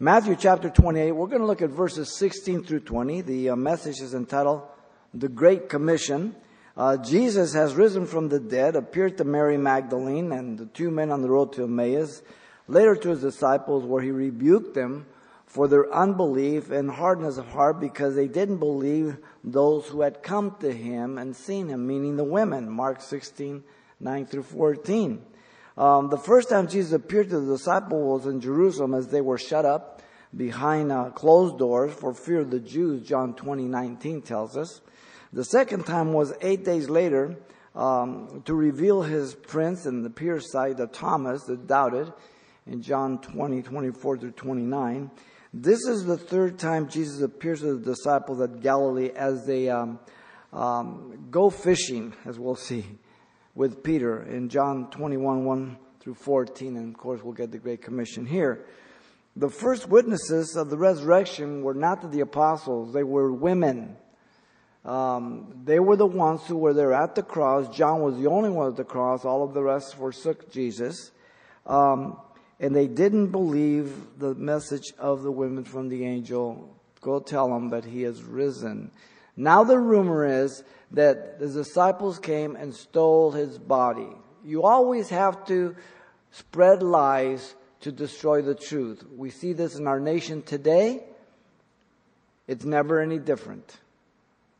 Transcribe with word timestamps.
Matthew 0.00 0.36
chapter 0.36 0.70
28, 0.70 1.10
we're 1.10 1.26
going 1.26 1.40
to 1.40 1.46
look 1.46 1.60
at 1.60 1.70
verses 1.70 2.14
16 2.14 2.62
through 2.62 2.80
20. 2.80 3.20
The 3.22 3.50
uh, 3.50 3.56
message 3.56 4.00
is 4.00 4.14
entitled 4.14 4.62
The 5.12 5.28
Great 5.28 5.68
Commission. 5.68 6.36
Uh, 6.76 6.98
Jesus 6.98 7.52
has 7.54 7.74
risen 7.74 8.06
from 8.06 8.28
the 8.28 8.38
dead, 8.38 8.76
appeared 8.76 9.18
to 9.18 9.24
Mary 9.24 9.58
Magdalene 9.58 10.30
and 10.30 10.56
the 10.56 10.66
two 10.66 10.92
men 10.92 11.10
on 11.10 11.20
the 11.20 11.28
road 11.28 11.52
to 11.54 11.64
Emmaus, 11.64 12.22
later 12.68 12.94
to 12.94 13.08
his 13.08 13.22
disciples, 13.22 13.82
where 13.82 14.00
he 14.00 14.12
rebuked 14.12 14.74
them 14.74 15.04
for 15.46 15.66
their 15.66 15.92
unbelief 15.92 16.70
and 16.70 16.92
hardness 16.92 17.36
of 17.36 17.48
heart 17.48 17.80
because 17.80 18.14
they 18.14 18.28
didn't 18.28 18.58
believe 18.58 19.16
those 19.42 19.88
who 19.88 20.02
had 20.02 20.22
come 20.22 20.54
to 20.60 20.72
him 20.72 21.18
and 21.18 21.34
seen 21.34 21.66
him, 21.66 21.88
meaning 21.88 22.16
the 22.16 22.22
women. 22.22 22.70
Mark 22.70 23.00
16, 23.00 23.64
9 23.98 24.26
through 24.26 24.44
14. 24.44 25.24
Um, 25.78 26.08
the 26.08 26.18
first 26.18 26.48
time 26.48 26.66
Jesus 26.66 26.92
appeared 26.92 27.30
to 27.30 27.38
the 27.38 27.56
disciples 27.56 28.24
was 28.24 28.32
in 28.34 28.40
Jerusalem 28.40 28.94
as 28.94 29.06
they 29.06 29.20
were 29.20 29.38
shut 29.38 29.64
up 29.64 30.02
behind 30.36 30.90
uh, 30.90 31.10
closed 31.10 31.56
doors 31.56 31.92
for 31.94 32.12
fear 32.12 32.40
of 32.40 32.50
the 32.50 32.58
Jews, 32.58 33.06
John 33.06 33.32
20, 33.32 33.62
19 33.62 34.22
tells 34.22 34.56
us. 34.56 34.80
The 35.32 35.44
second 35.44 35.86
time 35.86 36.12
was 36.12 36.34
eight 36.40 36.64
days 36.64 36.90
later 36.90 37.36
um, 37.76 38.42
to 38.46 38.54
reveal 38.54 39.02
his 39.02 39.36
prints 39.36 39.86
and 39.86 40.04
the 40.04 40.10
pure 40.10 40.40
sight 40.40 40.78
to 40.78 40.88
Thomas 40.88 41.44
that 41.44 41.68
doubted 41.68 42.12
in 42.66 42.82
John 42.82 43.20
20, 43.20 43.62
24 43.62 44.18
through 44.18 44.32
29. 44.32 45.12
This 45.54 45.86
is 45.86 46.04
the 46.04 46.18
third 46.18 46.58
time 46.58 46.88
Jesus 46.88 47.22
appears 47.22 47.60
to 47.60 47.78
the 47.78 47.94
disciples 47.94 48.40
at 48.40 48.62
Galilee 48.62 49.12
as 49.14 49.46
they 49.46 49.68
um, 49.68 50.00
um, 50.52 51.28
go 51.30 51.50
fishing, 51.50 52.14
as 52.26 52.36
we'll 52.36 52.56
see 52.56 52.84
with 53.58 53.82
Peter 53.82 54.22
in 54.22 54.48
John 54.48 54.88
21 54.92 55.44
1 55.44 55.78
through 55.98 56.14
14, 56.14 56.76
and 56.76 56.94
of 56.94 57.00
course, 57.00 57.24
we'll 57.24 57.32
get 57.32 57.50
the 57.50 57.58
Great 57.58 57.82
Commission 57.82 58.24
here. 58.24 58.64
The 59.34 59.48
first 59.48 59.88
witnesses 59.88 60.54
of 60.54 60.70
the 60.70 60.78
resurrection 60.78 61.62
were 61.64 61.74
not 61.74 62.12
the 62.12 62.20
apostles, 62.20 62.92
they 62.92 63.02
were 63.02 63.32
women. 63.32 63.96
Um, 64.84 65.62
they 65.64 65.80
were 65.80 65.96
the 65.96 66.06
ones 66.06 66.46
who 66.46 66.56
were 66.56 66.72
there 66.72 66.92
at 66.92 67.16
the 67.16 67.24
cross. 67.24 67.76
John 67.76 68.00
was 68.00 68.16
the 68.16 68.28
only 68.28 68.48
one 68.48 68.68
at 68.68 68.76
the 68.76 68.84
cross. 68.84 69.24
All 69.24 69.42
of 69.42 69.54
the 69.54 69.62
rest 69.62 69.96
forsook 69.96 70.52
Jesus. 70.52 71.10
Um, 71.66 72.16
and 72.60 72.74
they 72.74 72.86
didn't 72.86 73.32
believe 73.32 73.92
the 74.18 74.36
message 74.36 74.92
of 74.98 75.24
the 75.24 75.32
women 75.32 75.64
from 75.64 75.88
the 75.88 76.04
angel. 76.06 76.76
Go 77.00 77.18
tell 77.18 77.48
them 77.48 77.70
that 77.70 77.84
he 77.84 78.02
has 78.02 78.22
risen. 78.22 78.92
Now 79.36 79.64
the 79.64 79.78
rumor 79.78 80.24
is 80.24 80.62
that 80.92 81.38
the 81.38 81.48
disciples 81.48 82.18
came 82.18 82.56
and 82.56 82.74
stole 82.74 83.30
his 83.30 83.58
body. 83.58 84.08
You 84.44 84.62
always 84.64 85.08
have 85.10 85.44
to 85.46 85.76
spread 86.30 86.82
lies 86.82 87.54
to 87.80 87.92
destroy 87.92 88.42
the 88.42 88.54
truth. 88.54 89.04
We 89.16 89.30
see 89.30 89.52
this 89.52 89.76
in 89.76 89.86
our 89.86 90.00
nation 90.00 90.42
today. 90.42 91.04
It's 92.46 92.64
never 92.64 93.00
any 93.00 93.18
different. 93.18 93.76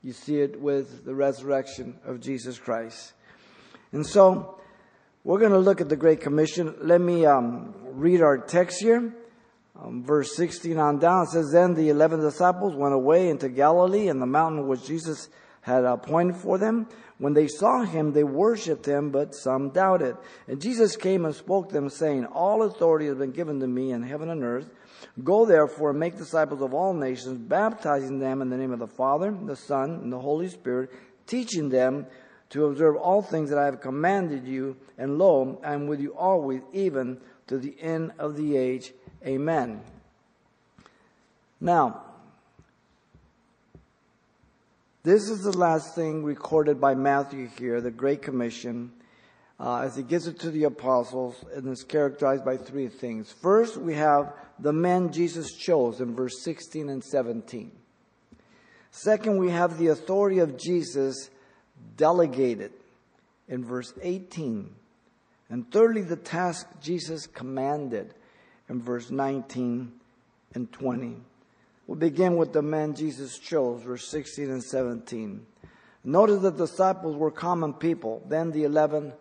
You 0.02 0.12
see 0.12 0.40
it 0.40 0.60
with 0.60 1.04
the 1.04 1.14
resurrection 1.14 1.98
of 2.04 2.20
Jesus 2.20 2.58
Christ. 2.58 3.12
And 3.92 4.06
so, 4.06 4.58
we're 5.24 5.40
going 5.40 5.52
to 5.52 5.58
look 5.58 5.80
at 5.80 5.88
the 5.88 5.96
Great 5.96 6.20
Commission. 6.20 6.74
Let 6.80 7.00
me 7.00 7.26
um, 7.26 7.74
read 7.82 8.22
our 8.22 8.38
text 8.38 8.80
here. 8.80 9.14
Um, 9.78 10.02
verse 10.02 10.34
16 10.36 10.78
on 10.78 10.98
down, 10.98 11.24
it 11.24 11.30
says, 11.30 11.50
Then 11.52 11.74
the 11.74 11.88
eleven 11.88 12.20
disciples 12.20 12.74
went 12.74 12.94
away 12.94 13.28
into 13.28 13.48
Galilee 13.48 14.08
and 14.08 14.20
the 14.20 14.26
mountain 14.26 14.66
which 14.66 14.86
Jesus 14.86 15.28
had 15.68 15.84
appointed 15.84 16.36
for 16.36 16.58
them. 16.58 16.88
When 17.18 17.34
they 17.34 17.46
saw 17.48 17.82
him, 17.82 18.12
they 18.12 18.24
worshipped 18.24 18.86
him, 18.86 19.10
but 19.10 19.34
some 19.34 19.70
doubted. 19.70 20.16
And 20.46 20.60
Jesus 20.60 20.96
came 20.96 21.24
and 21.24 21.34
spoke 21.34 21.68
to 21.68 21.74
them, 21.74 21.90
saying, 21.90 22.24
All 22.26 22.62
authority 22.62 23.06
has 23.06 23.16
been 23.16 23.32
given 23.32 23.60
to 23.60 23.66
me 23.66 23.92
in 23.92 24.02
heaven 24.02 24.30
and 24.30 24.42
earth. 24.42 24.70
Go 25.22 25.44
therefore 25.44 25.90
and 25.90 26.00
make 26.00 26.16
disciples 26.16 26.62
of 26.62 26.74
all 26.74 26.94
nations, 26.94 27.38
baptizing 27.38 28.18
them 28.18 28.40
in 28.40 28.50
the 28.50 28.56
name 28.56 28.72
of 28.72 28.78
the 28.78 28.86
Father, 28.86 29.36
the 29.44 29.56
Son, 29.56 29.90
and 30.02 30.12
the 30.12 30.18
Holy 30.18 30.48
Spirit, 30.48 30.90
teaching 31.26 31.68
them 31.68 32.06
to 32.50 32.66
observe 32.66 32.96
all 32.96 33.20
things 33.20 33.50
that 33.50 33.58
I 33.58 33.66
have 33.66 33.80
commanded 33.80 34.46
you. 34.46 34.76
And 34.96 35.18
lo, 35.18 35.60
I 35.62 35.74
am 35.74 35.86
with 35.86 36.00
you 36.00 36.16
always, 36.16 36.62
even 36.72 37.20
to 37.48 37.58
the 37.58 37.76
end 37.80 38.12
of 38.18 38.36
the 38.36 38.56
age. 38.56 38.92
Amen. 39.26 39.82
Now, 41.60 42.04
this 45.04 45.28
is 45.28 45.42
the 45.42 45.56
last 45.56 45.94
thing 45.94 46.24
recorded 46.24 46.80
by 46.80 46.94
Matthew 46.94 47.48
here, 47.58 47.80
the 47.80 47.90
Great 47.90 48.20
Commission, 48.20 48.90
uh, 49.60 49.82
as 49.82 49.96
he 49.96 50.02
gives 50.02 50.26
it 50.26 50.40
to 50.40 50.50
the 50.50 50.64
apostles, 50.64 51.44
and 51.54 51.68
is 51.68 51.84
characterized 51.84 52.44
by 52.44 52.56
three 52.56 52.88
things. 52.88 53.32
First, 53.32 53.76
we 53.76 53.94
have 53.94 54.32
the 54.58 54.72
men 54.72 55.12
Jesus 55.12 55.54
chose 55.54 56.00
in 56.00 56.16
verse 56.16 56.42
16 56.42 56.88
and 56.88 57.02
17. 57.02 57.70
Second, 58.90 59.38
we 59.38 59.50
have 59.50 59.78
the 59.78 59.88
authority 59.88 60.40
of 60.40 60.58
Jesus 60.58 61.30
delegated 61.96 62.72
in 63.48 63.64
verse 63.64 63.92
18. 64.02 64.68
And 65.48 65.70
thirdly, 65.70 66.02
the 66.02 66.16
task 66.16 66.66
Jesus 66.80 67.26
commanded 67.26 68.14
in 68.68 68.82
verse 68.82 69.10
19 69.10 69.92
and 70.54 70.72
20. 70.72 71.16
We'll 71.88 71.96
begin 71.96 72.36
with 72.36 72.52
the 72.52 72.60
men 72.60 72.94
Jesus 72.94 73.38
chose, 73.38 73.82
verse 73.82 74.06
16 74.08 74.50
and 74.50 74.62
17. 74.62 75.46
Notice 76.04 76.42
the 76.42 76.52
disciples 76.52 77.16
were 77.16 77.30
common 77.30 77.72
people, 77.72 78.22
then 78.28 78.50
the 78.50 78.64
11 78.64 79.14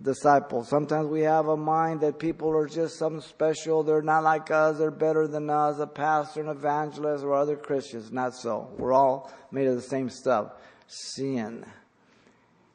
disciples. 0.00 0.70
Sometimes 0.70 1.08
we 1.08 1.20
have 1.20 1.48
a 1.48 1.56
mind 1.56 2.00
that 2.00 2.18
people 2.18 2.56
are 2.56 2.66
just 2.66 2.98
something 2.98 3.20
special. 3.20 3.82
They're 3.82 4.00
not 4.00 4.24
like 4.24 4.50
us. 4.50 4.78
They're 4.78 4.90
better 4.90 5.28
than 5.28 5.50
us. 5.50 5.78
A 5.80 5.86
pastor, 5.86 6.40
an 6.40 6.48
evangelist, 6.48 7.22
or 7.22 7.34
other 7.34 7.56
Christians. 7.56 8.10
Not 8.10 8.34
so. 8.34 8.70
We're 8.78 8.94
all 8.94 9.30
made 9.52 9.66
of 9.66 9.76
the 9.76 9.82
same 9.82 10.08
stuff. 10.08 10.52
Sin 10.86 11.66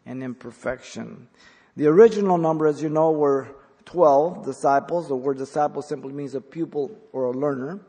and 0.06 0.22
imperfection. 0.22 1.28
The 1.76 1.88
original 1.88 2.38
number, 2.38 2.68
as 2.68 2.84
you 2.84 2.90
know, 2.90 3.10
were 3.10 3.48
12 3.86 4.46
disciples. 4.46 5.08
The 5.08 5.16
word 5.16 5.40
disciple 5.40 5.82
simply 5.82 6.14
means 6.14 6.36
a 6.36 6.42
pupil 6.42 6.92
or 7.14 7.26
a 7.26 7.32
learner. 7.32 7.80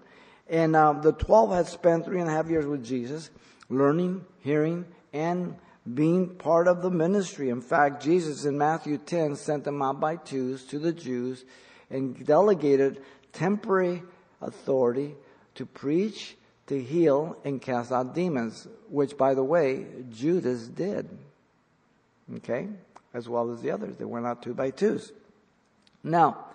And 0.51 0.75
uh, 0.75 0.95
the 0.95 1.13
12 1.13 1.53
had 1.53 1.67
spent 1.69 2.05
three 2.05 2.21
and 2.21 2.29
a 2.29 2.33
half 2.33 2.51
years 2.51 2.67
with 2.67 2.85
Jesus, 2.85 3.31
learning, 3.69 4.25
hearing, 4.41 4.85
and 5.13 5.55
being 5.95 6.29
part 6.29 6.67
of 6.67 6.83
the 6.83 6.91
ministry. 6.91 7.51
In 7.51 7.63
fact, 7.63 8.03
Jesus 8.03 8.45
in 8.45 8.59
Matthew 8.59 8.99
10 8.99 9.37
sent 9.37 9.63
them 9.63 9.81
out 9.81 10.01
by 10.01 10.17
twos 10.17 10.65
to 10.67 10.81
the 10.81 10.93
Jews 10.93 11.45
and 11.89 12.27
delegated 12.27 13.01
temporary 13.33 14.03
authority 14.43 15.15
to 15.55 15.65
preach, 15.65 16.37
to 16.67 16.83
heal, 16.83 17.37
and 17.45 17.63
cast 17.63 17.93
out 17.93 18.15
demons, 18.15 18.67
which, 18.89 19.17
by 19.17 19.35
the 19.35 19.45
way, 19.45 19.87
Judas 20.11 20.67
did. 20.67 21.09
Okay? 22.39 22.69
As 23.15 23.29
well 23.29 23.53
as 23.53 23.63
the 23.63 23.71
others. 23.71 23.97
They 23.97 24.05
went 24.05 24.27
out 24.27 24.43
two 24.43 24.55
by 24.55 24.71
twos. 24.71 25.13
Now, 26.03 26.47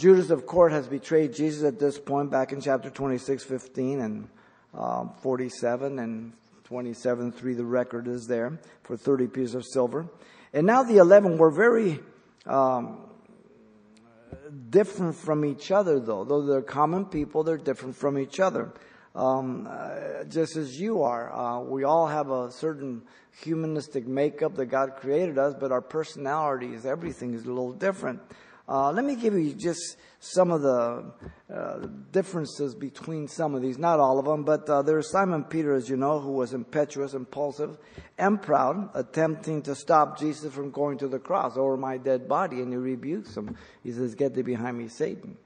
Judas, 0.00 0.30
of 0.30 0.46
course, 0.46 0.72
has 0.72 0.88
betrayed 0.88 1.34
Jesus 1.34 1.62
at 1.62 1.78
this 1.78 1.98
point 1.98 2.30
back 2.30 2.52
in 2.52 2.62
chapter 2.62 2.88
26, 2.88 3.44
15 3.44 4.00
and 4.00 4.28
um, 4.72 5.12
47 5.20 5.98
and 5.98 6.32
27, 6.64 7.32
3, 7.32 7.52
the 7.52 7.64
record 7.66 8.08
is 8.08 8.26
there 8.26 8.58
for 8.82 8.96
30 8.96 9.26
pieces 9.26 9.54
of 9.54 9.66
silver. 9.66 10.08
And 10.54 10.66
now 10.66 10.84
the 10.84 10.96
11 10.96 11.36
were 11.36 11.50
very 11.50 12.00
um, 12.46 13.10
different 14.70 15.16
from 15.16 15.44
each 15.44 15.70
other, 15.70 16.00
though. 16.00 16.24
Though 16.24 16.46
they're 16.46 16.62
common 16.62 17.04
people, 17.04 17.44
they're 17.44 17.58
different 17.58 17.94
from 17.94 18.18
each 18.18 18.40
other. 18.40 18.72
Um, 19.14 19.68
uh, 19.70 20.24
just 20.24 20.56
as 20.56 20.80
you 20.80 21.02
are. 21.02 21.30
Uh, 21.30 21.60
we 21.60 21.84
all 21.84 22.06
have 22.06 22.30
a 22.30 22.50
certain 22.50 23.02
humanistic 23.42 24.06
makeup 24.06 24.54
that 24.54 24.66
God 24.66 24.96
created 24.96 25.36
us, 25.36 25.52
but 25.60 25.72
our 25.72 25.82
personalities, 25.82 26.86
everything 26.86 27.34
is 27.34 27.44
a 27.44 27.48
little 27.48 27.74
different. 27.74 28.22
Uh, 28.70 28.92
let 28.92 29.04
me 29.04 29.16
give 29.16 29.34
you 29.34 29.52
just 29.52 29.96
some 30.20 30.52
of 30.52 30.62
the 30.62 31.04
uh, 31.52 31.78
differences 32.12 32.72
between 32.72 33.26
some 33.26 33.56
of 33.56 33.62
these, 33.62 33.78
not 33.78 33.98
all 33.98 34.20
of 34.20 34.26
them, 34.26 34.44
but 34.44 34.68
uh, 34.70 34.80
there's 34.80 35.10
Simon 35.10 35.42
Peter, 35.42 35.74
as 35.74 35.88
you 35.88 35.96
know, 35.96 36.20
who 36.20 36.30
was 36.30 36.54
impetuous, 36.54 37.12
impulsive, 37.12 37.76
and 38.16 38.40
proud, 38.40 38.90
attempting 38.94 39.60
to 39.62 39.74
stop 39.74 40.16
Jesus 40.20 40.54
from 40.54 40.70
going 40.70 40.98
to 40.98 41.08
the 41.08 41.18
cross 41.18 41.56
over 41.56 41.76
my 41.76 41.96
dead 41.96 42.28
body, 42.28 42.60
and 42.60 42.72
he 42.72 42.76
rebukes 42.76 43.36
him. 43.36 43.56
He 43.82 43.90
says, 43.90 44.14
Get 44.14 44.34
thee 44.34 44.42
behind 44.42 44.78
me, 44.78 44.86
Satan. 44.86 45.36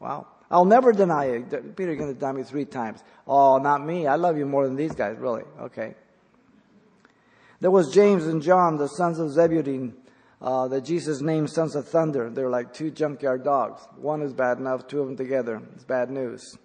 Wow. 0.00 0.28
I'll 0.50 0.64
never 0.64 0.92
deny 0.92 1.26
it. 1.26 1.76
Peter, 1.76 1.92
you're 1.92 1.96
going 1.96 2.14
to 2.14 2.18
deny 2.18 2.32
me 2.32 2.44
three 2.44 2.64
times. 2.64 3.02
Oh, 3.26 3.58
not 3.58 3.84
me. 3.84 4.06
I 4.06 4.14
love 4.14 4.38
you 4.38 4.46
more 4.46 4.66
than 4.66 4.76
these 4.76 4.92
guys, 4.92 5.18
really. 5.18 5.42
Okay. 5.60 5.94
There 7.60 7.70
was 7.70 7.92
James 7.92 8.26
and 8.26 8.40
John, 8.40 8.78
the 8.78 8.88
sons 8.88 9.18
of 9.18 9.32
Zebedee, 9.32 9.92
uh, 10.44 10.68
that 10.68 10.84
Jesus 10.84 11.22
named 11.22 11.48
sons 11.48 11.74
of 11.74 11.88
thunder. 11.88 12.28
They're 12.28 12.50
like 12.50 12.74
two 12.74 12.90
junkyard 12.90 13.44
dogs. 13.44 13.80
One 13.96 14.20
is 14.20 14.34
bad 14.34 14.58
enough, 14.58 14.86
two 14.86 15.00
of 15.00 15.06
them 15.06 15.16
together. 15.16 15.62
It's 15.74 15.84
bad 15.84 16.10
news. 16.10 16.58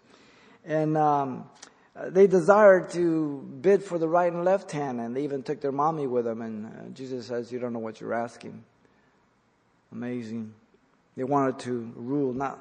And 0.66 0.98
um, 0.98 1.50
they 2.10 2.28
desired 2.28 2.90
to 2.92 3.38
bid 3.62 3.82
for 3.82 3.98
the 3.98 4.08
right 4.08 4.32
and 4.32 4.44
left 4.44 4.72
hand, 4.72 5.00
and 5.00 5.16
they 5.16 5.24
even 5.24 5.44
took 5.44 5.62
their 5.62 5.72
mommy 5.72 6.08
with 6.08 6.26
them. 6.26 6.42
And 6.42 6.66
uh, 6.66 6.90
Jesus 6.94 7.28
says, 7.28 7.54
You 7.54 7.60
don't 7.60 7.72
know 7.72 7.80
what 7.80 8.02
you're 8.02 8.14
asking. 8.14 8.66
Amazing. 9.94 10.54
They 11.16 11.24
wanted 11.24 11.60
to 11.60 11.94
rule, 11.96 12.34
not 12.34 12.60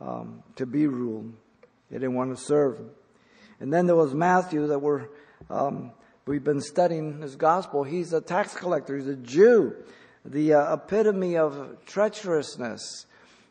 um, 0.00 0.42
to 0.56 0.64
be 0.64 0.86
ruled. 0.86 1.34
They 1.90 1.98
didn't 1.98 2.14
want 2.14 2.34
to 2.34 2.42
serve. 2.42 2.80
And 3.60 3.70
then 3.70 3.86
there 3.86 3.94
was 3.94 4.14
Matthew 4.14 4.68
that 4.68 4.78
we're, 4.78 5.08
um, 5.50 5.92
we've 6.26 6.44
been 6.44 6.62
studying 6.62 7.20
his 7.20 7.36
gospel. 7.36 7.84
He's 7.84 8.14
a 8.14 8.22
tax 8.22 8.54
collector. 8.54 8.96
He's 8.96 9.06
a 9.06 9.16
Jew, 9.16 9.76
the 10.28 10.54
uh, 10.54 10.74
epitome 10.74 11.36
of 11.36 11.78
treacherousness. 11.86 13.06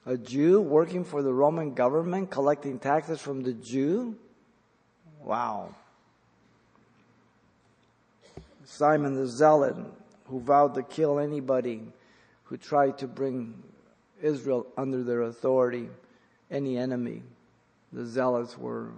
A 0.06 0.18
Jew 0.18 0.62
working 0.62 1.04
for 1.04 1.24
the 1.24 1.34
Roman 1.34 1.74
government, 1.74 2.30
collecting 2.30 2.78
taxes 2.78 3.20
from 3.20 3.42
the 3.42 3.54
Jew. 3.54 4.16
Wow. 5.24 5.74
Simon 8.66 9.16
the 9.16 9.28
Zealot, 9.28 9.76
who 10.28 10.40
vowed 10.40 10.76
to 10.76 10.84
kill 10.84 11.20
anybody 11.20 11.82
who 12.44 12.58
tried 12.58 12.98
to 13.00 13.08
bring 13.08 13.64
Israel 14.22 14.68
under 14.78 15.04
their 15.04 15.24
authority, 15.24 15.90
any 16.52 16.78
enemy. 16.78 17.24
The 17.92 18.06
Zealots 18.06 18.58
were 18.58 18.92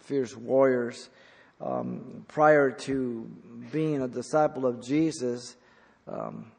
fierce 0.00 0.34
warriors. 0.36 1.10
Um, 1.60 2.24
prior 2.28 2.70
to 2.70 3.30
being 3.72 4.02
a 4.02 4.08
disciple 4.08 4.66
of 4.66 4.82
Jesus, 4.82 5.56
um, 6.06 6.52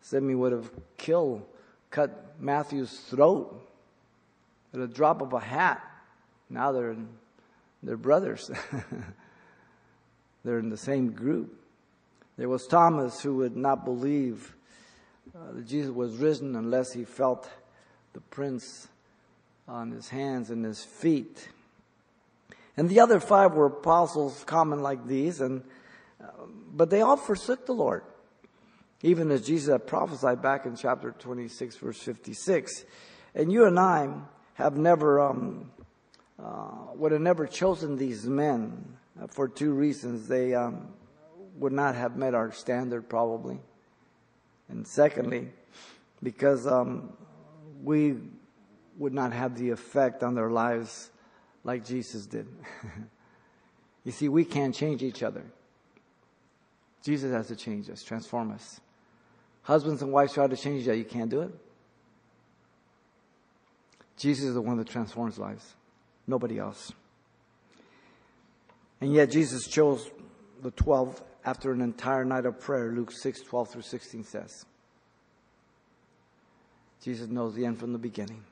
Simeon 0.00 0.38
would 0.38 0.52
have 0.52 0.70
killed, 0.96 1.42
cut 1.90 2.40
Matthew's 2.40 2.98
throat 3.00 3.60
at 4.72 4.80
a 4.80 4.86
drop 4.86 5.20
of 5.22 5.32
a 5.32 5.40
hat. 5.40 5.82
Now 6.50 6.72
they're 6.72 6.96
they're 7.82 7.96
brothers. 7.96 8.50
they're 10.44 10.58
in 10.58 10.70
the 10.70 10.76
same 10.76 11.12
group. 11.12 11.54
There 12.36 12.48
was 12.48 12.66
Thomas 12.66 13.20
who 13.20 13.36
would 13.36 13.56
not 13.56 13.84
believe 13.84 14.54
uh, 15.34 15.52
that 15.52 15.66
Jesus 15.66 15.90
was 15.90 16.16
risen 16.16 16.56
unless 16.56 16.92
he 16.92 17.04
felt 17.04 17.48
the 18.12 18.20
prints 18.20 18.88
on 19.66 19.90
his 19.90 20.08
hands 20.08 20.50
and 20.50 20.64
his 20.64 20.82
feet. 20.82 21.48
And 22.76 22.88
the 22.88 23.00
other 23.00 23.20
five 23.20 23.54
were 23.54 23.66
apostles 23.66 24.44
common 24.44 24.82
like 24.82 25.06
these, 25.06 25.40
and 25.40 25.62
uh, 26.22 26.26
but 26.72 26.90
they 26.90 27.00
all 27.00 27.16
forsook 27.16 27.66
the 27.66 27.72
Lord, 27.72 28.02
even 29.02 29.30
as 29.30 29.46
Jesus 29.46 29.72
had 29.72 29.86
prophesied 29.86 30.42
back 30.42 30.66
in 30.66 30.74
chapter 30.76 31.12
26, 31.12 31.76
verse 31.76 32.00
56. 32.00 32.84
And 33.34 33.52
you 33.52 33.66
and 33.66 33.78
I 33.78 34.08
have 34.54 34.76
never 34.76 35.20
um, 35.20 35.70
uh, 36.42 36.70
would 36.94 37.12
have 37.12 37.20
never 37.20 37.46
chosen 37.46 37.96
these 37.96 38.26
men 38.26 38.96
uh, 39.20 39.26
for 39.28 39.48
two 39.48 39.72
reasons. 39.72 40.26
They 40.26 40.54
um, 40.54 40.88
would 41.56 41.72
not 41.72 41.94
have 41.94 42.16
met 42.16 42.34
our 42.34 42.50
standard, 42.52 43.08
probably. 43.08 43.60
And 44.68 44.86
secondly, 44.86 45.48
because 46.22 46.66
um, 46.66 47.12
we 47.82 48.16
would 48.98 49.14
not 49.14 49.32
have 49.32 49.56
the 49.56 49.70
effect 49.70 50.22
on 50.22 50.34
their 50.34 50.50
lives 50.50 51.10
like 51.62 51.84
Jesus 51.84 52.26
did. 52.26 52.48
you 54.04 54.12
see, 54.12 54.28
we 54.28 54.44
can't 54.44 54.74
change 54.74 55.02
each 55.02 55.22
other. 55.22 55.44
Jesus 57.02 57.32
has 57.32 57.46
to 57.48 57.56
change 57.56 57.88
us, 57.88 58.02
transform 58.02 58.50
us. 58.50 58.80
Husbands 59.68 60.00
and 60.00 60.10
wives 60.10 60.32
try 60.32 60.46
to 60.46 60.56
change 60.56 60.86
that. 60.86 60.96
You 60.96 61.04
can't 61.04 61.28
do 61.28 61.42
it. 61.42 61.50
Jesus 64.16 64.46
is 64.46 64.54
the 64.54 64.62
one 64.62 64.78
that 64.78 64.88
transforms 64.88 65.38
lives, 65.38 65.74
nobody 66.26 66.58
else. 66.58 66.90
And 69.02 69.12
yet, 69.12 69.30
Jesus 69.30 69.68
chose 69.68 70.10
the 70.62 70.70
12 70.70 71.22
after 71.44 71.70
an 71.70 71.82
entire 71.82 72.24
night 72.24 72.46
of 72.46 72.58
prayer, 72.58 72.92
Luke 72.92 73.12
6 73.12 73.42
12 73.42 73.68
through 73.68 73.82
16 73.82 74.24
says. 74.24 74.64
Jesus 77.02 77.28
knows 77.28 77.54
the 77.54 77.66
end 77.66 77.78
from 77.78 77.92
the 77.92 77.98
beginning. 77.98 78.42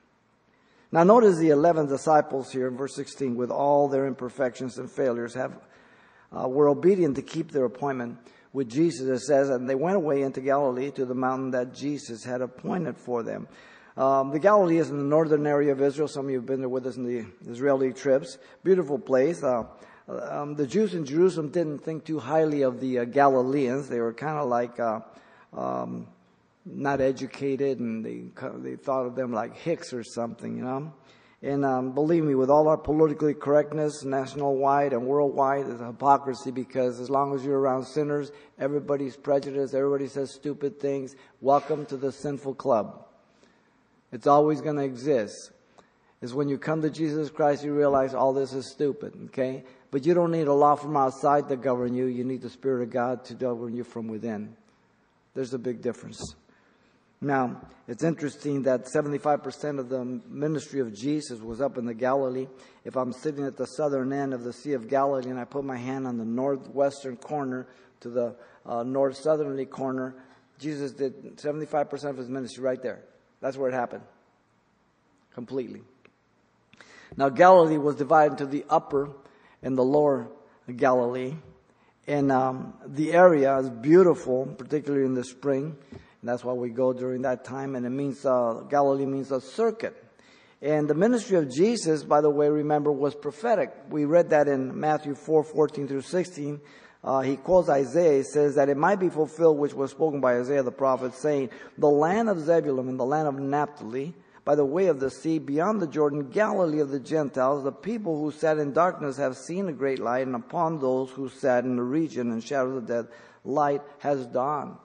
Now, 0.91 1.03
notice 1.03 1.39
the 1.39 1.49
11 1.49 1.87
disciples 1.87 2.51
here 2.51 2.67
in 2.67 2.77
verse 2.77 2.95
16, 2.95 3.35
with 3.35 3.49
all 3.49 3.87
their 3.87 4.05
imperfections 4.05 4.77
and 4.77 4.89
failures, 4.89 5.33
have, 5.33 5.59
uh, 6.31 6.47
were 6.47 6.69
obedient 6.69 7.15
to 7.15 7.23
keep 7.23 7.51
their 7.51 7.65
appointment 7.65 8.19
with 8.57 8.69
Jesus. 8.69 9.07
It 9.07 9.23
says, 9.23 9.49
and 9.49 9.69
they 9.69 9.75
went 9.75 9.97
away 9.97 10.23
into 10.23 10.41
Galilee 10.41 10.89
to 10.91 11.05
the 11.05 11.13
mountain 11.13 11.51
that 11.51 11.75
Jesus 11.75 12.23
had 12.23 12.41
appointed 12.41 12.97
for 12.97 13.21
them. 13.21 13.47
Um, 13.95 14.31
the 14.31 14.39
Galilee 14.39 14.79
is 14.79 14.89
in 14.89 14.97
the 14.97 15.03
northern 15.03 15.45
area 15.45 15.71
of 15.71 15.79
Israel. 15.79 16.07
Some 16.07 16.25
of 16.25 16.31
you 16.31 16.37
have 16.37 16.47
been 16.47 16.61
there 16.61 16.67
with 16.67 16.87
us 16.87 16.97
in 16.97 17.03
the 17.03 17.25
Israeli 17.47 17.93
trips. 17.93 18.39
Beautiful 18.63 18.97
place. 18.97 19.43
Uh, 19.43 19.65
um, 20.07 20.55
the 20.55 20.65
Jews 20.65 20.95
in 20.95 21.05
Jerusalem 21.05 21.49
didn't 21.49 21.79
think 21.79 22.03
too 22.03 22.17
highly 22.17 22.63
of 22.63 22.79
the 22.79 22.99
uh, 22.99 23.05
Galileans. 23.05 23.89
They 23.89 23.99
were 23.99 24.13
kind 24.13 24.39
of 24.39 24.49
like 24.49 24.79
uh, 24.79 25.01
um, 25.53 26.07
not 26.65 26.99
educated, 26.99 27.79
and 27.79 28.03
they 28.03 28.23
they 28.55 28.75
thought 28.75 29.05
of 29.05 29.15
them 29.15 29.33
like 29.33 29.55
hicks 29.55 29.93
or 29.93 30.03
something, 30.03 30.57
you 30.57 30.63
know. 30.63 30.93
And 31.43 31.63
um, 31.63 31.91
believe 31.91 32.23
me, 32.23 32.33
with 32.33 32.49
all 32.49 32.67
our 32.67 32.77
politically 32.77 33.35
correctness, 33.35 34.03
national 34.03 34.57
wide 34.57 34.91
and 34.91 35.05
worldwide, 35.05 35.67
it's 35.67 35.81
hypocrisy 35.81 36.49
because 36.49 36.99
as 36.99 37.11
long 37.11 37.35
as 37.35 37.45
you're 37.45 37.59
around 37.59 37.85
sinners, 37.85 38.31
everybody's 38.57 39.15
prejudiced, 39.15 39.75
everybody 39.75 40.07
says 40.07 40.33
stupid 40.33 40.79
things. 40.79 41.15
Welcome 41.39 41.85
to 41.87 41.97
the 41.97 42.11
sinful 42.11 42.55
club. 42.55 43.05
It's 44.11 44.25
always 44.25 44.61
going 44.61 44.77
to 44.77 44.83
exist. 44.83 45.51
Is 46.21 46.33
when 46.33 46.49
you 46.49 46.57
come 46.57 46.81
to 46.81 46.89
Jesus 46.89 47.29
Christ, 47.29 47.63
you 47.63 47.75
realize 47.75 48.15
all 48.15 48.33
this 48.33 48.53
is 48.53 48.71
stupid, 48.71 49.13
okay? 49.25 49.63
But 49.91 50.07
you 50.07 50.15
don't 50.15 50.31
need 50.31 50.47
a 50.47 50.53
law 50.53 50.75
from 50.75 50.97
outside 50.97 51.47
to 51.49 51.55
govern 51.55 51.93
you. 51.93 52.05
You 52.05 52.23
need 52.23 52.41
the 52.41 52.49
Spirit 52.49 52.81
of 52.81 52.89
God 52.89 53.23
to 53.25 53.35
govern 53.35 53.75
you 53.75 53.83
from 53.83 54.07
within. 54.07 54.55
There's 55.35 55.53
a 55.53 55.59
big 55.59 55.83
difference. 55.83 56.35
Now, 57.19 57.61
it's 57.87 58.03
interesting 58.03 58.63
that 58.63 58.85
75% 58.85 59.79
of 59.79 59.89
the 59.89 60.05
ministry 60.29 60.81
of 60.81 60.93
Jesus 60.93 61.41
was 61.41 61.61
up 61.61 61.77
in 61.77 61.85
the 61.85 61.93
Galilee. 61.93 62.47
If 62.85 62.95
I'm 62.95 63.11
sitting 63.11 63.43
at 63.45 63.57
the 63.57 63.65
southern 63.65 64.13
end 64.13 64.33
of 64.33 64.43
the 64.43 64.53
Sea 64.53 64.73
of 64.73 64.87
Galilee 64.87 65.29
and 65.29 65.39
I 65.39 65.45
put 65.45 65.63
my 65.63 65.77
hand 65.77 66.05
on 66.05 66.17
the 66.17 66.25
northwestern 66.25 67.17
corner 67.17 67.67
to 68.01 68.09
the 68.09 68.35
uh, 68.65 68.83
north 68.83 69.17
southerly 69.17 69.65
corner, 69.65 70.15
Jesus 70.59 70.91
did 70.91 71.37
75% 71.37 72.03
of 72.05 72.17
his 72.17 72.29
ministry 72.29 72.63
right 72.63 72.81
there. 72.81 72.99
That's 73.41 73.57
where 73.57 73.69
it 73.69 73.73
happened. 73.73 74.03
Completely. 75.33 75.81
Now, 77.15 77.29
Galilee 77.29 77.77
was 77.77 77.95
divided 77.95 78.33
into 78.33 78.45
the 78.45 78.65
upper 78.69 79.09
and 79.63 79.77
the 79.77 79.83
lower 79.83 80.27
Galilee. 80.75 81.35
And 82.05 82.31
um, 82.31 82.73
the 82.85 83.13
area 83.13 83.57
is 83.57 83.69
beautiful, 83.69 84.45
particularly 84.45 85.05
in 85.05 85.13
the 85.13 85.23
spring. 85.23 85.77
And 86.27 86.33
that's 86.33 86.43
why 86.43 86.51
we 86.51 86.71
go 86.71 86.91
during 86.91 87.21
that 87.21 87.45
time. 87.45 87.77
And 87.77 87.85
it 87.85 87.89
means, 87.89 88.25
uh, 88.25 88.65
Galilee 88.69 89.05
means 89.05 89.31
a 89.31 89.39
circuit. 89.39 89.95
And 90.61 90.85
the 90.85 90.93
ministry 90.93 91.37
of 91.37 91.49
Jesus, 91.49 92.03
by 92.03 92.19
the 92.19 92.29
way, 92.29 92.49
remember, 92.49 92.91
was 92.91 93.15
prophetic. 93.15 93.73
We 93.89 94.03
read 94.03 94.31
that 94.31 94.49
in 94.49 94.77
Matthew 94.77 95.15
4, 95.15 95.45
14 95.45 95.87
through 95.87 96.01
16. 96.01 96.59
Uh, 97.01 97.21
he 97.21 97.37
quotes 97.37 97.69
Isaiah, 97.69 98.17
he 98.17 98.23
says 98.23 98.55
that 98.55 98.67
it 98.67 98.75
might 98.75 98.99
be 98.99 99.07
fulfilled 99.07 99.57
which 99.57 99.73
was 99.73 99.91
spoken 99.91 100.19
by 100.19 100.37
Isaiah 100.37 100.63
the 100.63 100.69
prophet, 100.69 101.13
saying, 101.13 101.49
The 101.77 101.87
land 101.87 102.27
of 102.27 102.41
Zebulun 102.41 102.89
and 102.89 102.99
the 102.99 103.05
land 103.05 103.29
of 103.29 103.39
Naphtali, 103.39 104.13
by 104.43 104.55
the 104.55 104.65
way 104.65 104.87
of 104.87 104.99
the 104.99 105.09
sea, 105.09 105.39
beyond 105.39 105.81
the 105.81 105.87
Jordan, 105.87 106.29
Galilee 106.29 106.81
of 106.81 106.89
the 106.89 106.99
Gentiles, 106.99 107.63
the 107.63 107.71
people 107.71 108.19
who 108.19 108.31
sat 108.31 108.57
in 108.57 108.73
darkness 108.73 109.15
have 109.15 109.37
seen 109.37 109.69
a 109.69 109.71
great 109.71 109.99
light, 109.99 110.27
and 110.27 110.35
upon 110.35 110.81
those 110.81 111.09
who 111.09 111.29
sat 111.29 111.63
in 111.63 111.77
the 111.77 111.83
region 111.83 112.31
and 112.33 112.43
shadow 112.43 112.75
of 112.75 112.85
death, 112.85 113.05
light 113.45 113.81
has 113.99 114.25
dawned. 114.25 114.75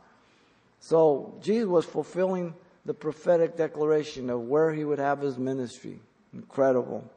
So 0.82 1.38
Jesus 1.40 1.68
was 1.68 1.84
fulfilling 1.84 2.54
the 2.84 2.92
prophetic 2.92 3.56
declaration 3.56 4.28
of 4.28 4.40
where 4.40 4.72
he 4.72 4.84
would 4.84 4.98
have 4.98 5.20
his 5.20 5.38
ministry. 5.38 6.00
Incredible. 6.34 7.08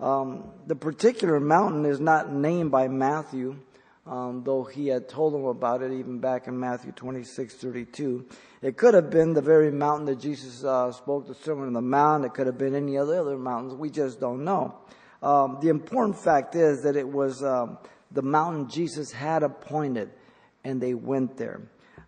Um, 0.00 0.44
the 0.66 0.76
particular 0.76 1.38
mountain 1.38 1.84
is 1.84 2.00
not 2.00 2.32
named 2.32 2.70
by 2.70 2.88
Matthew, 2.88 3.58
um, 4.06 4.44
though 4.44 4.64
he 4.64 4.86
had 4.86 5.10
told 5.10 5.34
them 5.34 5.44
about 5.44 5.82
it 5.82 5.92
even 5.92 6.20
back 6.20 6.46
in 6.46 6.58
Matthew 6.58 6.90
26, 6.92 7.52
32. 7.56 8.24
It 8.62 8.78
could 8.78 8.94
have 8.94 9.10
been 9.10 9.34
the 9.34 9.42
very 9.42 9.70
mountain 9.70 10.06
that 10.06 10.18
Jesus 10.18 10.64
uh, 10.64 10.90
spoke 10.90 11.26
the 11.26 11.34
Sermon 11.34 11.66
on 11.66 11.74
the 11.74 11.82
Mount. 11.82 12.24
It 12.24 12.32
could 12.32 12.46
have 12.46 12.56
been 12.56 12.74
any 12.74 12.96
other 12.96 13.20
other 13.20 13.36
mountains. 13.36 13.74
We 13.74 13.90
just 13.90 14.20
don't 14.20 14.42
know. 14.42 14.74
Um, 15.22 15.58
the 15.60 15.68
important 15.68 16.18
fact 16.18 16.54
is 16.54 16.82
that 16.84 16.96
it 16.96 17.06
was 17.06 17.44
um, 17.44 17.76
the 18.10 18.22
mountain 18.22 18.70
Jesus 18.70 19.12
had 19.12 19.42
appointed, 19.42 20.08
and 20.64 20.80
they 20.80 20.94
went 20.94 21.36
there. 21.36 21.60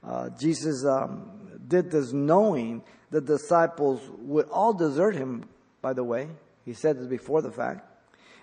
Uh, 0.05 0.31
Jesus 0.40 0.85
um, 0.85 1.31
did 1.67 1.90
this 1.90 2.12
knowing 2.12 2.83
the 3.11 3.21
disciples 3.21 4.00
would 4.19 4.49
all 4.50 4.73
desert 4.73 5.14
him, 5.14 5.45
by 5.81 5.93
the 5.93 6.05
way. 6.05 6.28
He 6.64 6.75
said 6.75 6.99
this 6.99 7.07
before 7.07 7.43
the 7.43 7.50
fact. 7.50 7.85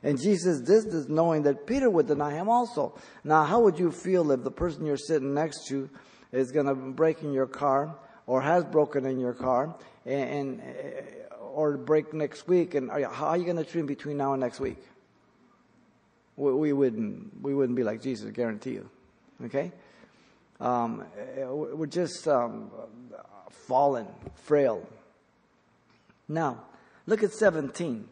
And 0.03 0.21
Jesus 0.21 0.59
did 0.59 0.91
this 0.91 1.07
knowing 1.07 1.43
that 1.43 1.65
Peter 1.65 1.89
would 1.89 2.07
deny 2.07 2.33
him 2.33 2.50
also. 2.50 2.93
Now, 3.24 3.43
how 3.43 3.62
would 3.62 3.79
you 3.79 3.91
feel 3.91 4.31
if 4.31 4.43
the 4.43 4.51
person 4.51 4.85
you're 4.85 4.97
sitting 4.97 5.33
next 5.33 5.67
to 5.67 5.89
is 6.31 6.51
going 6.51 6.67
to 6.67 6.75
break 6.75 7.24
in 7.24 7.33
your 7.33 7.47
car 7.47 7.95
or 8.27 8.41
has 8.41 8.63
broken 8.65 9.05
in 9.05 9.19
your 9.19 9.33
car 9.33 9.75
and, 10.05 10.62
and 10.62 10.62
or 11.41 11.77
break 11.77 12.13
next 12.13 12.47
week? 12.47 12.75
And 12.75 12.91
are 12.91 13.00
you, 13.00 13.07
how 13.07 13.27
are 13.27 13.38
you 13.38 13.45
going 13.45 13.57
to 13.57 13.63
treat 13.63 13.81
him 13.81 13.88
between 13.88 14.17
now 14.17 14.33
and 14.33 14.41
next 14.41 14.59
week? 14.59 14.77
We, 16.35 16.53
we, 16.53 16.74
wouldn't. 16.74 17.41
We 17.41 17.55
wouldn't 17.55 17.75
be 17.75 17.83
like 17.83 18.01
Jesus, 18.01 18.29
guarantee 18.31 18.74
you. 18.74 18.89
Okay. 19.45 19.71
Um, 20.59 21.05
we're 21.47 21.85
just 21.85 22.27
um, 22.27 22.71
fallen, 23.67 24.07
frail. 24.35 24.88
Now, 26.27 26.63
Look 27.07 27.24
at 27.24 27.33
17. 27.33 28.07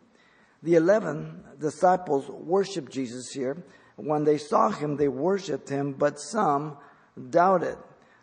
The 0.62 0.76
11 0.76 1.44
disciples 1.60 2.30
worshiped 2.30 2.92
Jesus 2.92 3.32
here. 3.32 3.58
When 3.96 4.24
they 4.24 4.38
saw 4.38 4.70
him, 4.70 4.98
they 4.98 5.08
worshiped 5.08 5.70
him, 5.70 5.94
but 5.94 6.20
some 6.20 6.78
doubted. 7.30 7.78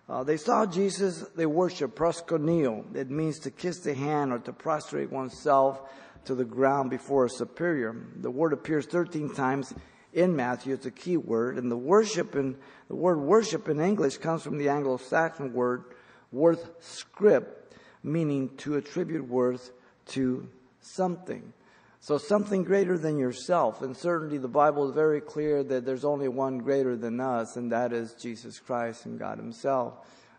Uh, 0.09 0.25
they 0.25 0.37
saw 0.37 0.67
Jesus, 0.67 1.25
they 1.37 1.47
worshiped 1.47 1.97
proskuneo. 1.97 2.97
It 2.97 3.11
means 3.11 3.39
to 3.41 3.51
kiss 3.51 3.81
the 3.81 3.95
hand 3.95 4.33
or 4.33 4.39
to 4.41 4.53
prostrate 4.53 5.11
oneself 5.11 5.81
to 6.25 6.35
the 6.35 6.45
ground 6.45 6.91
before 6.91 7.27
a 7.27 7.31
superior. 7.31 7.95
The 8.17 8.31
word 8.31 8.53
appears 8.53 8.87
13 8.87 9.35
times 9.35 9.73
in 10.13 10.35
Matthew. 10.35 10.75
It's 10.75 10.87
a 10.87 10.91
key 10.91 11.17
word. 11.17 11.59
And 11.59 11.71
the 11.71 11.77
worship 11.77 12.35
in, 12.37 12.57
the 12.89 12.97
word 12.97 13.19
worship 13.21 13.69
in 13.69 13.81
English 13.81 14.19
comes 14.19 14.43
from 14.43 14.59
the 14.59 14.69
Anglo-Saxon 14.69 15.53
word 15.53 15.85
worth 16.33 16.71
script, 16.81 17.75
meaning 18.03 18.51
to 18.59 18.77
attribute 18.77 19.27
worth 19.29 19.73
to 20.07 20.49
something. 20.81 21.53
So 22.01 22.17
something 22.17 22.65
greater 22.65 22.97
than 22.97 23.19
yourself. 23.19 23.83
And 23.83 23.97
certainly 23.97 24.39
the 24.39 24.49
Bible 24.49 24.89
is 24.89 24.95
very 24.95 25.21
clear 25.21 25.63
that 25.65 25.85
there's 25.85 26.05
only 26.05 26.29
one 26.29 26.59
greater 26.59 26.97
than 26.97 27.21
us, 27.21 27.57
and 27.57 27.71
that 27.73 27.93
is 27.93 28.15
Jesus 28.15 28.59
Christ 28.59 29.05
and 29.05 29.19
God 29.19 29.39
Himself. 29.39 29.95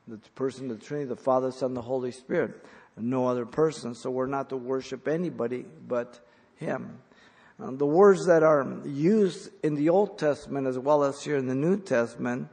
The 0.07 0.17
person 0.33 0.71
of 0.71 0.79
the 0.79 0.85
Trinity, 0.85 1.09
the 1.09 1.15
Father, 1.15 1.51
Son, 1.51 1.75
the 1.75 1.81
Holy 1.81 2.11
Spirit. 2.11 2.65
No 2.97 3.27
other 3.27 3.45
person. 3.45 3.93
So 3.93 4.09
we're 4.09 4.25
not 4.25 4.49
to 4.49 4.57
worship 4.57 5.07
anybody 5.07 5.65
but 5.87 6.19
Him. 6.55 6.97
Um, 7.62 7.77
the 7.77 7.86
words 7.86 8.25
that 8.25 8.41
are 8.41 8.65
used 8.86 9.51
in 9.63 9.75
the 9.75 9.89
Old 9.89 10.18
Testament 10.18 10.65
as 10.65 10.80
well 10.80 11.03
as 11.03 11.22
here 11.22 11.38
in 11.38 11.46
the 11.46 11.53
New 11.53 11.77
Testament 11.77 12.48